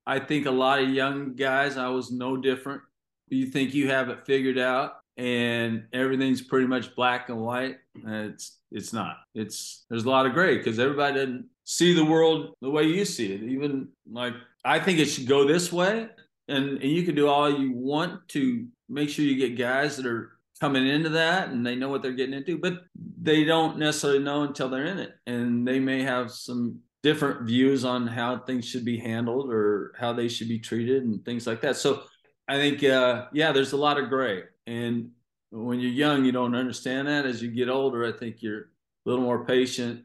I 0.06 0.18
think 0.18 0.46
a 0.46 0.50
lot 0.50 0.80
of 0.80 0.88
young 0.90 1.34
guys, 1.34 1.76
I 1.76 1.88
was 1.88 2.12
no 2.12 2.36
different. 2.36 2.82
You 3.28 3.46
think 3.46 3.74
you 3.74 3.88
have 3.88 4.08
it 4.08 4.26
figured 4.26 4.58
out 4.58 4.92
and 5.16 5.84
everything's 5.92 6.42
pretty 6.42 6.66
much 6.66 6.94
black 6.94 7.28
and 7.28 7.40
white. 7.40 7.76
It's 8.06 8.58
it's 8.70 8.92
not. 8.92 9.16
It's 9.34 9.84
there's 9.88 10.04
a 10.04 10.10
lot 10.10 10.26
of 10.26 10.32
gray 10.32 10.58
because 10.58 10.78
everybody 10.78 11.14
doesn't 11.14 11.46
see 11.64 11.94
the 11.94 12.04
world 12.04 12.54
the 12.60 12.70
way 12.70 12.84
you 12.84 13.04
see 13.04 13.32
it. 13.32 13.42
Even 13.42 13.88
like 14.10 14.34
I 14.64 14.80
think 14.80 14.98
it 14.98 15.06
should 15.06 15.26
go 15.26 15.46
this 15.46 15.72
way, 15.72 16.08
and, 16.48 16.68
and 16.68 16.82
you 16.82 17.02
can 17.04 17.14
do 17.14 17.28
all 17.28 17.50
you 17.50 17.72
want 17.72 18.28
to 18.30 18.66
make 18.88 19.08
sure 19.08 19.24
you 19.24 19.36
get 19.36 19.58
guys 19.58 19.96
that 19.96 20.06
are 20.06 20.32
coming 20.60 20.86
into 20.86 21.10
that 21.10 21.50
and 21.50 21.66
they 21.66 21.76
know 21.76 21.88
what 21.88 22.02
they're 22.02 22.12
getting 22.12 22.34
into, 22.34 22.58
but 22.58 22.84
they 23.20 23.44
don't 23.44 23.78
necessarily 23.78 24.20
know 24.20 24.42
until 24.42 24.68
they're 24.68 24.86
in 24.86 24.98
it, 24.98 25.14
and 25.26 25.66
they 25.66 25.78
may 25.78 26.02
have 26.02 26.30
some 26.30 26.80
different 27.02 27.42
views 27.42 27.84
on 27.84 28.06
how 28.06 28.38
things 28.38 28.64
should 28.64 28.84
be 28.84 28.98
handled 28.98 29.52
or 29.52 29.92
how 29.98 30.12
they 30.12 30.28
should 30.28 30.48
be 30.48 30.58
treated 30.58 31.04
and 31.04 31.24
things 31.24 31.46
like 31.46 31.60
that. 31.60 31.76
So 31.76 32.02
I 32.48 32.56
think, 32.56 32.82
uh, 32.82 33.26
yeah, 33.32 33.52
there's 33.52 33.72
a 33.72 33.76
lot 33.76 33.98
of 33.98 34.08
gray. 34.08 34.42
And 34.66 35.10
when 35.50 35.80
you're 35.80 35.90
young, 35.90 36.24
you 36.24 36.32
don't 36.32 36.54
understand 36.54 37.08
that. 37.08 37.26
As 37.26 37.42
you 37.42 37.50
get 37.50 37.68
older, 37.68 38.04
I 38.04 38.12
think 38.12 38.42
you're 38.42 38.60
a 38.60 38.64
little 39.04 39.24
more 39.24 39.44
patient. 39.44 40.02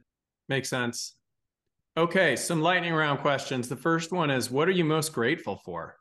Makes 0.50 0.70
sense. 0.70 1.16
Okay, 1.98 2.36
some 2.36 2.62
lightning 2.62 2.94
round 2.94 3.20
questions. 3.20 3.68
The 3.68 3.76
first 3.76 4.12
one 4.12 4.30
is 4.30 4.50
What 4.50 4.68
are 4.68 4.72
you 4.72 4.86
most 4.86 5.14
grateful 5.14 5.58
for? 5.58 5.98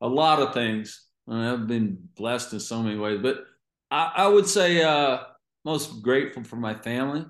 A 0.00 0.08
lot 0.08 0.40
of 0.40 0.54
things. 0.54 1.06
I've 1.28 1.66
been 1.66 1.98
blessed 2.16 2.52
in 2.52 2.60
so 2.60 2.82
many 2.82 2.98
ways, 2.98 3.20
but 3.22 3.44
I, 3.90 4.12
I 4.16 4.28
would 4.28 4.46
say 4.46 4.82
uh, 4.82 5.18
most 5.64 6.02
grateful 6.02 6.44
for 6.44 6.56
my 6.56 6.74
family 6.74 7.24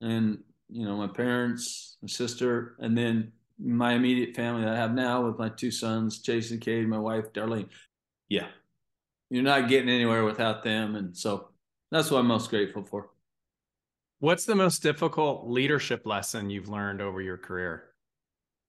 and 0.00 0.38
you 0.68 0.84
know 0.84 0.96
my 0.96 1.06
parents, 1.06 1.96
my 2.02 2.08
sister, 2.08 2.76
and 2.78 2.96
then 2.96 3.32
my 3.58 3.94
immediate 3.94 4.36
family 4.36 4.62
that 4.62 4.74
I 4.74 4.76
have 4.76 4.92
now 4.92 5.26
with 5.26 5.38
my 5.38 5.48
two 5.48 5.70
sons, 5.70 6.20
Chase 6.20 6.50
and 6.50 6.60
Cade, 6.60 6.88
my 6.88 6.98
wife 6.98 7.32
Darlene. 7.32 7.68
Yeah, 8.28 8.48
you're 9.30 9.42
not 9.42 9.68
getting 9.68 9.88
anywhere 9.88 10.24
without 10.24 10.64
them, 10.64 10.94
and 10.94 11.16
so 11.16 11.48
that's 11.90 12.10
what 12.10 12.20
I'm 12.20 12.26
most 12.26 12.50
grateful 12.50 12.84
for. 12.84 13.10
What's 14.20 14.44
the 14.44 14.54
most 14.54 14.82
difficult 14.82 15.48
leadership 15.48 16.06
lesson 16.06 16.50
you've 16.50 16.68
learned 16.68 17.00
over 17.00 17.20
your 17.20 17.36
career? 17.36 17.84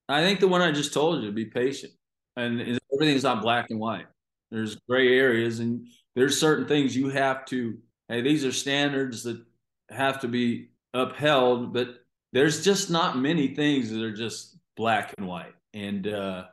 I 0.08 0.22
think 0.22 0.40
the 0.40 0.48
one 0.48 0.62
I 0.62 0.72
just 0.72 0.94
told 0.94 1.24
you: 1.24 1.32
be 1.32 1.46
patient, 1.46 1.94
and 2.36 2.80
everything's 2.94 3.24
not 3.24 3.42
black 3.42 3.68
and 3.70 3.80
white. 3.80 4.08
There's 4.52 4.76
gray 4.88 5.18
areas, 5.18 5.60
and 5.60 5.88
there's 6.16 6.40
certain 6.40 6.68
things 6.68 6.96
you 6.96 7.10
have 7.10 7.46
to. 7.46 7.78
Hey, 8.08 8.22
these 8.22 8.44
are 8.46 8.52
standards 8.52 9.24
that 9.24 9.44
have 9.90 10.22
to 10.22 10.28
be 10.28 10.70
upheld, 10.94 11.74
but 11.74 11.90
there's 12.34 12.64
just 12.64 12.90
not 12.90 13.18
many 13.18 13.56
things 13.56 13.92
that 13.92 14.02
are 14.02 14.16
just 14.16 14.58
black 14.76 15.14
and 15.18 15.28
white. 15.28 15.54
And 15.74 16.08
uh, 16.08 16.46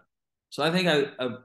so 0.51 0.63
I 0.63 0.71
think 0.71 0.89
I, 0.89 1.07
I, 1.19 1.37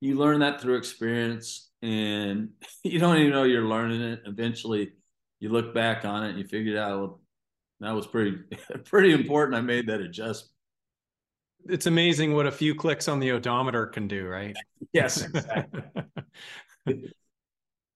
you 0.00 0.16
learn 0.16 0.40
that 0.40 0.60
through 0.60 0.76
experience, 0.76 1.70
and 1.84 2.48
you 2.82 2.98
don't 2.98 3.18
even 3.18 3.30
know 3.30 3.44
you're 3.44 3.68
learning 3.68 4.00
it. 4.00 4.22
Eventually, 4.26 4.92
you 5.38 5.50
look 5.50 5.74
back 5.74 6.04
on 6.04 6.24
it 6.24 6.30
and 6.30 6.38
you 6.38 6.46
figure 6.46 6.78
out 6.78 6.98
well, 6.98 7.20
that 7.80 7.92
was 7.92 8.06
pretty 8.06 8.38
pretty 8.84 9.12
important. 9.12 9.56
I 9.56 9.60
made 9.60 9.88
that 9.88 10.00
adjustment. 10.00 10.50
It's 11.66 11.86
amazing 11.86 12.34
what 12.34 12.46
a 12.46 12.52
few 12.52 12.74
clicks 12.74 13.08
on 13.08 13.20
the 13.20 13.30
odometer 13.32 13.86
can 13.86 14.08
do, 14.08 14.26
right? 14.26 14.56
Yes, 14.92 15.22
exactly. 15.24 15.82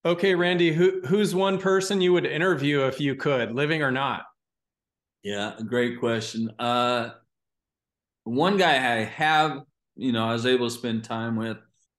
okay, 0.04 0.34
Randy, 0.34 0.72
who 0.72 1.02
who's 1.06 1.34
one 1.34 1.58
person 1.58 2.00
you 2.00 2.14
would 2.14 2.24
interview 2.24 2.86
if 2.86 2.98
you 2.98 3.14
could, 3.14 3.52
living 3.52 3.82
or 3.82 3.90
not? 3.90 4.22
Yeah, 5.22 5.54
great 5.66 6.00
question. 6.00 6.50
Uh, 6.58 7.10
one 8.24 8.56
guy 8.56 8.72
I 8.72 9.04
have, 9.04 9.60
you 9.96 10.12
know, 10.12 10.26
I 10.26 10.32
was 10.32 10.46
able 10.46 10.66
to 10.68 10.74
spend 10.74 11.04
time 11.04 11.36
with. 11.36 11.58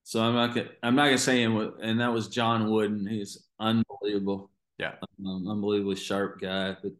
So 0.09 0.23
I'm 0.23 0.33
not 0.33 0.55
gonna, 0.55 0.69
I'm 0.81 0.95
not 0.95 1.05
gonna 1.05 1.19
say 1.19 1.43
him, 1.43 1.71
and 1.83 1.99
that 1.99 2.11
was 2.11 2.29
John 2.29 2.71
Wooden. 2.71 3.05
He's 3.05 3.45
unbelievable. 3.59 4.49
Yeah, 4.79 4.93
um, 5.23 5.47
unbelievably 5.47 5.97
sharp 5.97 6.41
guy, 6.41 6.75
but 6.81 6.93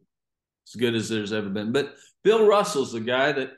as 0.68 0.76
good 0.78 0.94
as 0.94 1.08
there's 1.08 1.32
ever 1.32 1.48
been. 1.48 1.72
But 1.72 1.96
Bill 2.22 2.46
Russell's 2.46 2.92
the 2.92 3.00
guy 3.00 3.32
that 3.32 3.50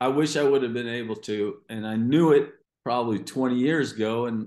I 0.00 0.06
wish 0.06 0.36
I 0.36 0.44
would 0.44 0.62
have 0.62 0.74
been 0.74 0.86
able 0.86 1.16
to, 1.16 1.56
and 1.68 1.84
I 1.84 1.96
knew 1.96 2.30
it 2.30 2.52
probably 2.84 3.18
20 3.18 3.56
years 3.56 3.90
ago, 3.90 4.26
and 4.26 4.46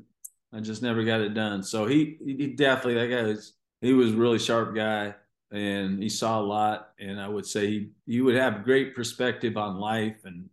I 0.54 0.62
just 0.62 0.82
never 0.82 1.04
got 1.04 1.20
it 1.20 1.34
done. 1.34 1.62
So 1.62 1.86
he, 1.86 2.18
he 2.26 2.48
definitely 2.48 3.06
that 3.06 3.14
guy 3.14 3.24
was 3.24 3.52
he 3.82 3.92
was 3.92 4.14
really 4.14 4.40
sharp 4.40 4.74
guy 4.74 5.14
and 5.52 6.02
he 6.02 6.08
saw 6.08 6.40
a 6.40 6.42
lot. 6.42 6.92
And 7.02 7.20
I 7.20 7.28
would 7.28 7.46
say 7.46 7.68
he, 7.68 7.90
he 8.06 8.22
would 8.22 8.36
have 8.36 8.64
great 8.64 8.96
perspective 8.96 9.58
on 9.58 9.78
life 9.78 10.22
and 10.24 10.50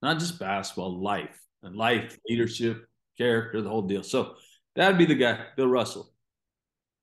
not 0.00 0.20
just 0.20 0.38
basketball, 0.38 1.02
life 1.02 1.36
and 1.64 1.74
life, 1.74 2.16
leadership, 2.28 2.86
character, 3.20 3.60
the 3.60 3.68
whole 3.68 3.82
deal. 3.82 4.02
So 4.02 4.34
that'd 4.74 4.98
be 4.98 5.04
the 5.04 5.14
guy, 5.14 5.38
Bill 5.56 5.68
Russell. 5.68 6.10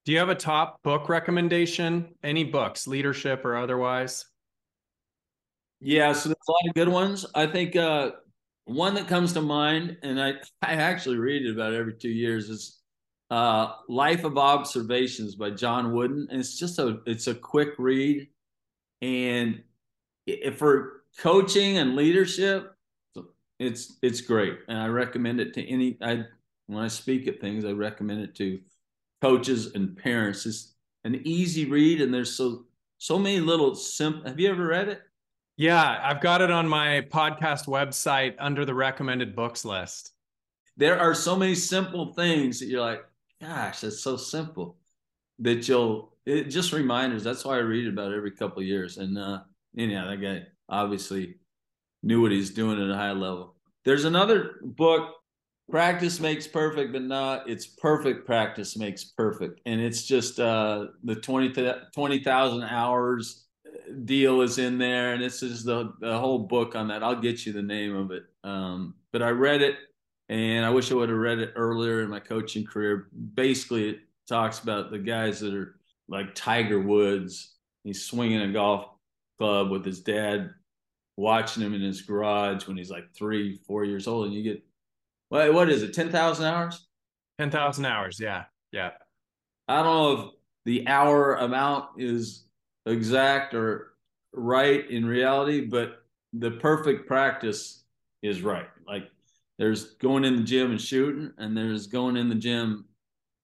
Do 0.06 0.12
you 0.12 0.20
have 0.20 0.30
a 0.30 0.36
top 0.36 0.82
book 0.84 1.10
recommendation? 1.10 2.16
Any 2.24 2.44
books, 2.44 2.88
leadership 2.88 3.46
or 3.46 3.56
otherwise? 3.56 4.26
Yeah, 5.80 6.14
so 6.14 6.30
there's 6.30 6.38
a 6.48 6.52
lot 6.52 6.70
of 6.70 6.76
good 6.76 6.90
ones. 6.90 7.26
I 7.36 7.46
think 7.46 7.76
uh, 7.76 8.12
one 8.66 8.96
that 8.96 9.08
comes 9.08 9.34
to 9.34 9.42
mind, 9.42 9.98
and 10.02 10.20
I, 10.20 10.36
I 10.62 10.74
actually 10.74 11.18
read 11.18 11.46
it 11.46 11.52
about 11.52 11.74
every 11.74 11.94
two 11.94 12.10
years, 12.10 12.50
is 12.50 12.80
uh, 13.30 13.74
Life 13.88 14.24
of 14.24 14.38
Observations 14.38 15.36
by 15.36 15.52
John 15.52 15.94
Wooden. 15.94 16.30
And 16.32 16.40
it's 16.40 16.58
just 16.58 16.80
a 16.80 17.02
it's 17.06 17.28
a 17.28 17.36
quick 17.36 17.74
read, 17.78 18.30
and 19.02 19.62
if 20.26 20.58
for 20.58 21.04
coaching 21.20 21.78
and 21.78 21.96
leadership, 21.96 22.77
it's 23.60 23.98
it's 24.02 24.22
great, 24.22 24.60
and 24.68 24.78
I 24.78 24.88
recommend 24.88 25.40
it 25.40 25.54
to 25.56 25.68
any. 25.68 25.98
I 26.02 26.26
when 26.68 26.84
I 26.84 26.88
speak 26.88 27.28
at 27.28 27.42
things, 27.42 27.66
I 27.66 27.72
recommend 27.72 28.22
it 28.22 28.36
to 28.36 28.60
coaches 29.22 29.74
and 29.74 29.98
parents. 29.98 30.46
It's 30.46 30.74
an 31.04 31.22
easy 31.26 31.66
read, 31.66 32.02
and 32.02 32.14
there's 32.14 32.36
so 32.36 32.66
so 32.98 33.18
many 33.18 33.40
little 33.40 33.76
simple. 33.76 34.28
Have 34.28 34.40
you 34.40 34.50
ever 34.50 34.66
read 34.66 34.90
it? 34.90 35.02
Yeah, 35.56 36.00
I've 36.04 36.22
got 36.22 36.42
it 36.42 36.52
on 36.52 36.68
my 36.68 37.08
podcast 37.10 37.66
website 37.66 38.36
under 38.38 38.64
the 38.64 38.76
recommended 38.76 39.36
books 39.36 39.66
list. 39.66 40.12
There 40.76 41.00
are 41.00 41.16
so 41.16 41.36
many 41.36 41.56
simple 41.56 42.14
things 42.14 42.60
that 42.60 42.68
you're 42.68 42.82
like, 42.82 43.04
gosh, 43.42 43.82
that's 43.82 44.02
so 44.02 44.18
simple 44.18 44.78
that 45.40 45.68
you'll 45.68 46.16
it 46.26 46.46
just 46.46 46.74
reminders. 46.74 47.24
That's 47.24 47.44
why 47.44 47.56
I 47.56 47.60
read 47.62 47.88
about 47.88 48.12
it 48.12 48.18
every 48.18 48.32
couple 48.32 48.60
of 48.60 48.68
years. 48.68 48.98
And 48.98 49.18
uh 49.18 49.42
anyhow, 49.76 50.10
that 50.10 50.18
guy 50.18 50.44
obviously 50.70 51.36
knew 52.08 52.22
what 52.22 52.32
he's 52.32 52.52
doing 52.52 52.82
at 52.82 52.90
a 52.90 52.96
high 52.96 53.12
level. 53.12 53.56
There's 53.84 54.06
another 54.06 54.56
book, 54.64 55.14
Practice 55.70 56.22
Makes 56.22 56.48
Perfect, 56.48 56.94
but 56.94 57.02
not 57.02 57.50
it's 57.50 57.68
perfect 57.68 58.26
practice 58.26 58.78
makes 58.78 59.04
perfect. 59.04 59.60
And 59.66 59.82
it's 59.82 60.04
just 60.04 60.40
uh 60.40 60.88
the 61.04 61.16
20 61.16 61.54
20,000 61.94 62.64
hours 62.64 63.46
deal 64.06 64.42
is 64.42 64.58
in 64.58 64.78
there 64.78 65.14
and 65.14 65.22
it's 65.22 65.42
just 65.42 65.66
the, 65.66 65.94
the 66.00 66.18
whole 66.18 66.40
book 66.40 66.76
on 66.76 66.88
that. 66.88 67.04
I'll 67.04 67.20
get 67.20 67.46
you 67.46 67.52
the 67.52 67.62
name 67.62 67.96
of 67.96 68.12
it. 68.12 68.24
Um 68.46 68.96
but 69.12 69.22
I 69.22 69.30
read 69.30 69.62
it 69.62 69.76
and 70.30 70.66
I 70.66 70.70
wish 70.70 70.92
I 70.92 70.96
would 70.96 71.10
have 71.10 71.18
read 71.18 71.40
it 71.40 71.54
earlier 71.56 72.02
in 72.02 72.10
my 72.10 72.20
coaching 72.20 72.66
career. 72.66 73.10
Basically, 73.34 73.90
it 73.90 74.00
talks 74.28 74.60
about 74.60 74.92
the 74.92 75.00
guys 75.00 75.40
that 75.42 75.54
are 75.54 75.80
like 76.08 76.36
Tiger 76.36 76.82
Woods. 76.82 77.56
He's 77.84 78.06
swinging 78.06 78.42
a 78.42 78.52
golf 78.52 78.88
club 79.38 79.70
with 79.70 79.86
his 79.86 80.02
dad, 80.02 80.52
watching 81.18 81.64
him 81.64 81.74
in 81.74 81.82
his 81.82 82.02
garage 82.02 82.68
when 82.68 82.78
he's 82.78 82.92
like 82.92 83.14
three, 83.14 83.60
four 83.68 83.84
years 83.84 84.08
old, 84.08 84.28
and 84.28 84.34
you 84.34 84.44
get 84.44 84.64
what? 85.30 85.54
What 85.54 85.70
is 85.70 85.84
it? 85.84 85.94
Ten 85.94 86.12
thousand 86.12 86.46
hours? 86.46 86.88
Ten 87.38 87.52
thousand 87.52 87.86
hours. 87.86 88.20
Yeah, 88.20 88.46
yeah. 88.72 88.92
I 89.68 89.84
don't 89.84 89.86
know 89.86 90.12
if 90.12 90.30
the 90.66 90.88
hour 90.88 91.36
amount 91.36 91.90
is 91.98 92.46
exact 92.86 93.54
or 93.54 93.94
right 94.32 94.90
in 94.90 95.06
reality, 95.06 95.66
but 95.66 96.04
the 96.34 96.52
perfect 96.52 97.08
practice 97.08 97.84
is 98.22 98.42
right. 98.42 98.68
Like 98.88 99.10
there's 99.58 99.96
going 99.96 100.24
in 100.24 100.38
the 100.38 100.44
gym 100.44 100.72
and 100.72 100.82
shooting, 100.82 101.34
and 101.38 101.58
there's 101.58 101.88
going 101.88 102.16
in 102.16 102.30
the 102.30 102.36
gym 102.36 102.86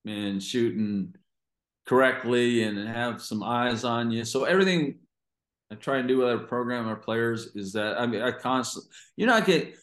and 0.05 0.41
shooting 0.41 1.15
correctly 1.85 2.63
and 2.63 2.87
have 2.87 3.21
some 3.21 3.43
eyes 3.43 3.83
on 3.83 4.11
you. 4.11 4.23
So 4.23 4.45
everything 4.45 4.99
I 5.71 5.75
try 5.75 5.97
and 5.97 6.07
do 6.07 6.19
with 6.19 6.27
our 6.27 6.37
program, 6.37 6.87
our 6.87 6.95
players, 6.95 7.55
is 7.55 7.73
that 7.73 7.99
I 7.99 8.05
mean 8.05 8.21
I 8.21 8.31
constantly, 8.31 8.89
you 9.15 9.25
know, 9.25 9.33
I 9.33 9.41
get 9.41 9.75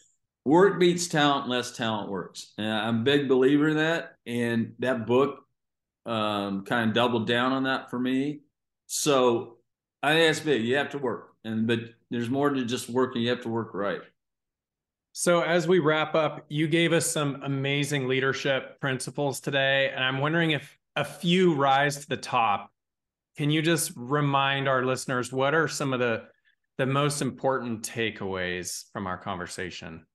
work 0.45 0.79
beats 0.79 1.07
talent, 1.07 1.47
less 1.47 1.71
talent 1.71 2.09
works. 2.09 2.53
And 2.57 2.67
I'm 2.67 3.01
a 3.01 3.03
big 3.03 3.27
believer 3.27 3.69
in 3.69 3.77
that. 3.77 4.15
And 4.25 4.73
that 4.79 5.05
book 5.05 5.45
um, 6.05 6.65
kind 6.65 6.89
of 6.89 6.95
doubled 6.95 7.27
down 7.27 7.51
on 7.51 7.63
that 7.63 7.89
for 7.89 7.99
me. 7.99 8.41
So 8.87 9.57
I 10.03 10.13
think 10.13 10.27
that's 10.27 10.39
big. 10.39 10.63
You 10.63 10.75
have 10.77 10.89
to 10.91 10.97
work, 10.97 11.35
and 11.43 11.67
but 11.67 11.79
there's 12.09 12.29
more 12.29 12.49
to 12.49 12.65
just 12.65 12.89
working. 12.89 13.21
You 13.21 13.29
have 13.29 13.41
to 13.41 13.49
work 13.49 13.73
right. 13.73 14.01
So, 15.13 15.41
as 15.41 15.67
we 15.67 15.79
wrap 15.79 16.15
up, 16.15 16.45
you 16.49 16.67
gave 16.67 16.91
us 16.91 17.05
some 17.05 17.41
amazing 17.43 18.07
leadership 18.07 18.79
principles 18.79 19.39
today. 19.39 19.91
And 19.93 20.03
I'm 20.03 20.19
wondering 20.19 20.51
if 20.51 20.77
a 20.95 21.05
few 21.05 21.53
rise 21.53 21.97
to 21.99 22.09
the 22.09 22.17
top. 22.17 22.71
Can 23.37 23.49
you 23.49 23.61
just 23.61 23.93
remind 23.95 24.67
our 24.67 24.85
listeners 24.85 25.31
what 25.31 25.53
are 25.53 25.67
some 25.67 25.93
of 25.93 25.99
the, 25.99 26.23
the 26.77 26.85
most 26.85 27.21
important 27.21 27.83
takeaways 27.83 28.83
from 28.91 29.07
our 29.07 29.17
conversation? 29.17 30.05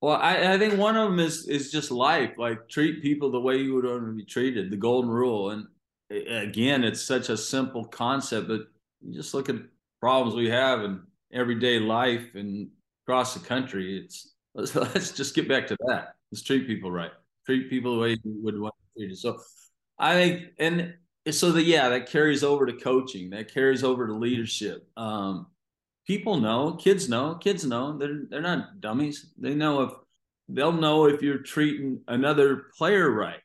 Well, 0.00 0.16
I, 0.16 0.54
I 0.54 0.58
think 0.58 0.78
one 0.78 0.96
of 0.96 1.10
them 1.10 1.18
is 1.18 1.48
is 1.48 1.72
just 1.72 1.90
life. 1.90 2.34
Like 2.38 2.68
treat 2.68 3.02
people 3.02 3.30
the 3.30 3.40
way 3.40 3.56
you 3.56 3.74
would 3.74 3.84
want 3.84 4.06
to 4.06 4.12
be 4.12 4.24
treated, 4.24 4.70
the 4.70 4.76
golden 4.76 5.10
rule. 5.10 5.50
And 5.50 5.66
again, 6.10 6.84
it's 6.84 7.02
such 7.02 7.30
a 7.30 7.36
simple 7.36 7.84
concept, 7.84 8.48
but 8.48 8.60
just 9.10 9.34
look 9.34 9.48
at 9.48 9.56
problems 10.00 10.36
we 10.36 10.48
have 10.50 10.84
in 10.84 11.02
everyday 11.32 11.80
life 11.80 12.34
and 12.34 12.68
across 13.04 13.34
the 13.34 13.40
country. 13.40 13.98
It's 14.04 14.34
let's, 14.54 14.74
let's 14.74 15.10
just 15.12 15.34
get 15.34 15.48
back 15.48 15.66
to 15.66 15.76
that. 15.88 16.14
Let's 16.30 16.42
treat 16.42 16.66
people 16.66 16.92
right. 16.92 17.12
Treat 17.44 17.68
people 17.68 17.94
the 17.94 18.00
way 18.00 18.10
you 18.10 18.40
would 18.42 18.58
want 18.58 18.74
to 18.74 19.00
be 19.00 19.06
treated. 19.06 19.18
So 19.18 19.40
I 19.98 20.14
think, 20.14 20.44
and 20.58 20.94
so 21.32 21.52
that 21.52 21.64
yeah, 21.64 21.88
that 21.88 22.10
carries 22.10 22.44
over 22.44 22.66
to 22.66 22.72
coaching. 22.72 23.30
That 23.30 23.52
carries 23.52 23.84
over 23.84 24.06
to 24.06 24.12
leadership. 24.12 24.88
Um, 24.96 25.46
people 26.06 26.38
know, 26.38 26.72
kids 26.72 27.08
know, 27.08 27.34
kids 27.34 27.64
know. 27.64 27.96
They're 27.96 28.22
they're 28.28 28.40
not 28.40 28.80
dummies. 28.80 29.32
They 29.38 29.54
know 29.54 29.82
if 29.82 29.92
they'll 30.48 30.72
know 30.72 31.06
if 31.06 31.22
you're 31.22 31.38
treating 31.38 32.00
another 32.08 32.64
player 32.76 33.10
right, 33.10 33.40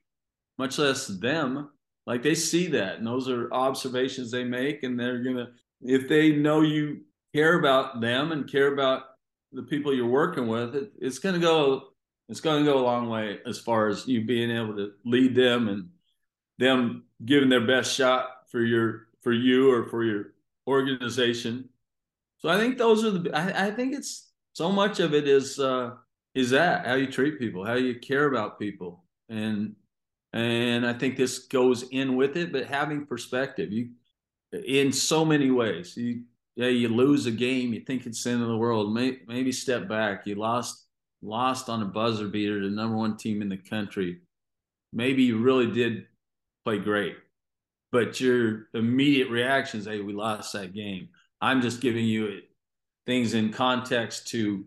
much 0.57 0.77
less 0.77 1.07
them. 1.07 1.69
Like 2.05 2.21
they 2.21 2.35
see 2.35 2.67
that, 2.67 2.97
and 2.97 3.07
those 3.07 3.29
are 3.29 3.51
observations 3.53 4.31
they 4.31 4.43
make, 4.43 4.83
and 4.83 4.99
they're 4.99 5.23
gonna 5.23 5.49
if 5.81 6.07
they 6.07 6.31
know 6.31 6.61
you 6.61 7.01
care 7.33 7.59
about 7.59 8.01
them 8.01 8.31
and 8.31 8.49
care 8.49 8.73
about 8.73 9.03
the 9.51 9.63
people 9.63 9.93
you're 9.93 10.07
working 10.07 10.47
with, 10.47 10.75
it, 10.75 10.91
it's 10.99 11.19
going 11.19 11.35
to 11.35 11.41
go 11.41 11.83
it's 12.29 12.39
going 12.39 12.63
to 12.63 12.71
go 12.71 12.79
a 12.79 12.81
long 12.81 13.09
way 13.09 13.39
as 13.45 13.59
far 13.59 13.87
as 13.87 14.07
you 14.07 14.23
being 14.23 14.49
able 14.49 14.75
to 14.75 14.93
lead 15.05 15.35
them 15.35 15.67
and 15.67 15.89
them 16.57 17.03
giving 17.25 17.49
their 17.49 17.65
best 17.65 17.93
shot 17.93 18.47
for 18.49 18.61
your 18.61 19.07
for 19.21 19.33
you 19.33 19.71
or 19.71 19.85
for 19.85 20.03
your 20.03 20.33
organization. 20.67 21.69
So 22.37 22.49
I 22.49 22.57
think 22.57 22.77
those 22.77 23.03
are 23.03 23.11
the 23.11 23.35
I, 23.35 23.67
I 23.67 23.71
think 23.71 23.95
it's 23.95 24.31
so 24.53 24.71
much 24.71 24.99
of 24.99 25.13
it 25.13 25.27
is 25.27 25.59
uh 25.59 25.91
is 26.35 26.49
that 26.49 26.85
how 26.85 26.95
you 26.95 27.07
treat 27.07 27.39
people, 27.39 27.65
how 27.65 27.75
you 27.75 27.99
care 27.99 28.25
about 28.25 28.59
people. 28.59 29.03
And 29.29 29.75
and 30.33 30.85
I 30.85 30.93
think 30.93 31.15
this 31.15 31.39
goes 31.39 31.83
in 31.83 32.15
with 32.15 32.37
it, 32.37 32.51
but 32.51 32.65
having 32.65 33.05
perspective. 33.05 33.71
You 33.71 33.89
in 34.51 34.91
so 34.91 35.25
many 35.25 35.51
ways. 35.51 35.97
You 35.97 36.23
yeah, 36.55 36.67
you 36.67 36.87
lose 36.87 37.25
a 37.25 37.31
game, 37.31 37.73
you 37.73 37.79
think 37.79 38.05
it's 38.05 38.23
the 38.23 38.29
end 38.29 38.43
of 38.43 38.47
the 38.47 38.57
world. 38.57 38.93
Maybe, 38.93 39.21
maybe 39.27 39.51
step 39.51 39.87
back. 39.87 40.27
You 40.27 40.35
lost 40.35 40.85
lost 41.21 41.69
on 41.69 41.81
a 41.81 41.85
buzzer 41.85 42.27
beater 42.27 42.61
to 42.61 42.69
the 42.69 42.75
number 42.75 42.95
one 42.95 43.17
team 43.17 43.41
in 43.41 43.49
the 43.49 43.57
country. 43.57 44.21
Maybe 44.91 45.23
you 45.23 45.39
really 45.39 45.71
did 45.71 46.05
play 46.63 46.79
great, 46.79 47.15
but 47.91 48.19
your 48.19 48.67
immediate 48.73 49.29
reaction 49.29 49.79
is, 49.79 49.85
"Hey, 49.85 50.01
we 50.01 50.13
lost 50.13 50.53
that 50.53 50.73
game." 50.73 51.09
I'm 51.41 51.61
just 51.61 51.81
giving 51.81 52.05
you 52.05 52.41
things 53.05 53.33
in 53.33 53.51
context 53.51 54.27
to 54.29 54.65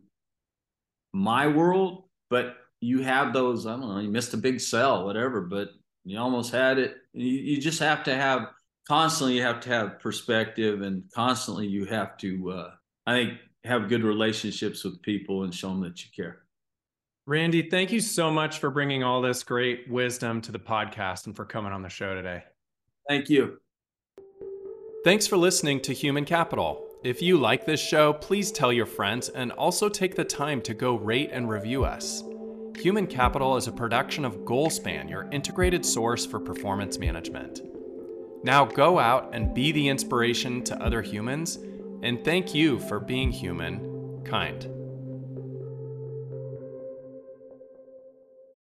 my 1.13 1.47
world, 1.47 2.05
but 2.29 2.57
you 2.81 3.03
have 3.03 3.33
those. 3.33 3.67
I 3.67 3.73
don't 3.73 3.89
know. 3.89 3.99
You 3.99 4.11
missed 4.11 4.35
a 4.35 4.39
big 4.39 4.61
sell, 4.61 5.07
whatever, 5.07 5.41
but 5.41 5.71
you 6.05 6.19
almost 6.19 6.53
had 6.53 6.79
it. 6.79 6.97
You, 7.15 7.31
you 7.31 7.61
just 7.61 7.81
have 7.81 8.05
to 8.05 8.15
have 8.15 8.49
constantly 8.87 9.37
you 9.37 9.43
have 9.43 9.61
to 9.61 9.69
have 9.69 10.01
perspective 10.01 10.83
and 10.83 11.05
constantly 11.15 11.67
you 11.67 11.85
have 11.85 12.17
to 12.19 12.51
uh, 12.51 12.71
i 13.07 13.15
think 13.15 13.39
have 13.65 13.89
good 13.89 14.05
relationships 14.05 14.85
with 14.85 15.03
people 15.03 15.43
and 15.43 15.55
show 15.55 15.69
them 15.69 15.83
that 15.83 16.03
you 16.05 16.11
care 16.15 16.46
randy 17.27 17.69
thank 17.69 17.91
you 17.91 18.01
so 18.01 18.31
much 18.31 18.59
for 18.59 18.71
bringing 18.71 19.03
all 19.03 19.21
this 19.21 19.43
great 19.43 19.89
wisdom 19.91 20.41
to 20.41 20.53
the 20.53 20.59
podcast 20.59 21.27
and 21.27 21.35
for 21.35 21.45
coming 21.45 21.73
on 21.73 21.83
the 21.83 21.89
show 21.89 22.15
today. 22.15 22.45
Thank 23.09 23.29
you. 23.29 23.59
Thanks 25.05 25.27
for 25.27 25.37
listening 25.37 25.81
to 25.83 25.93
human 25.93 26.25
capital. 26.25 26.85
If 27.05 27.23
you 27.23 27.37
like 27.37 27.67
this 27.67 27.81
show 27.81 28.13
please 28.13 28.53
tell 28.53 28.73
your 28.73 28.87
friends 28.87 29.29
and 29.29 29.53
also 29.53 29.89
take 29.89 30.15
the 30.15 30.25
time 30.25 30.61
to 30.63 30.75
go 30.75 30.97
rate 30.97 31.31
and 31.33 31.49
review 31.49 31.85
us. 31.85 32.23
Human 32.79 33.07
capital 33.07 33.57
is 33.57 33.67
a 33.69 33.73
production 33.73 34.25
of 34.25 34.39
goalspan 34.41 35.09
your 35.09 35.29
integrated 35.33 35.85
source 35.85 36.27
for 36.27 36.39
performance 36.39 36.99
management. 36.99 37.63
Now 38.45 38.65
go 38.65 38.99
out 38.99 39.31
and 39.35 39.55
be 39.55 39.73
the 39.73 39.89
inspiration 39.89 40.63
to 40.65 40.81
other 40.81 41.03
humans, 41.03 41.59
and 42.03 42.25
thank 42.25 42.55
you 42.55 42.79
for 42.79 43.01
being 43.01 43.33
human, 43.33 44.23
kind. 44.25 44.76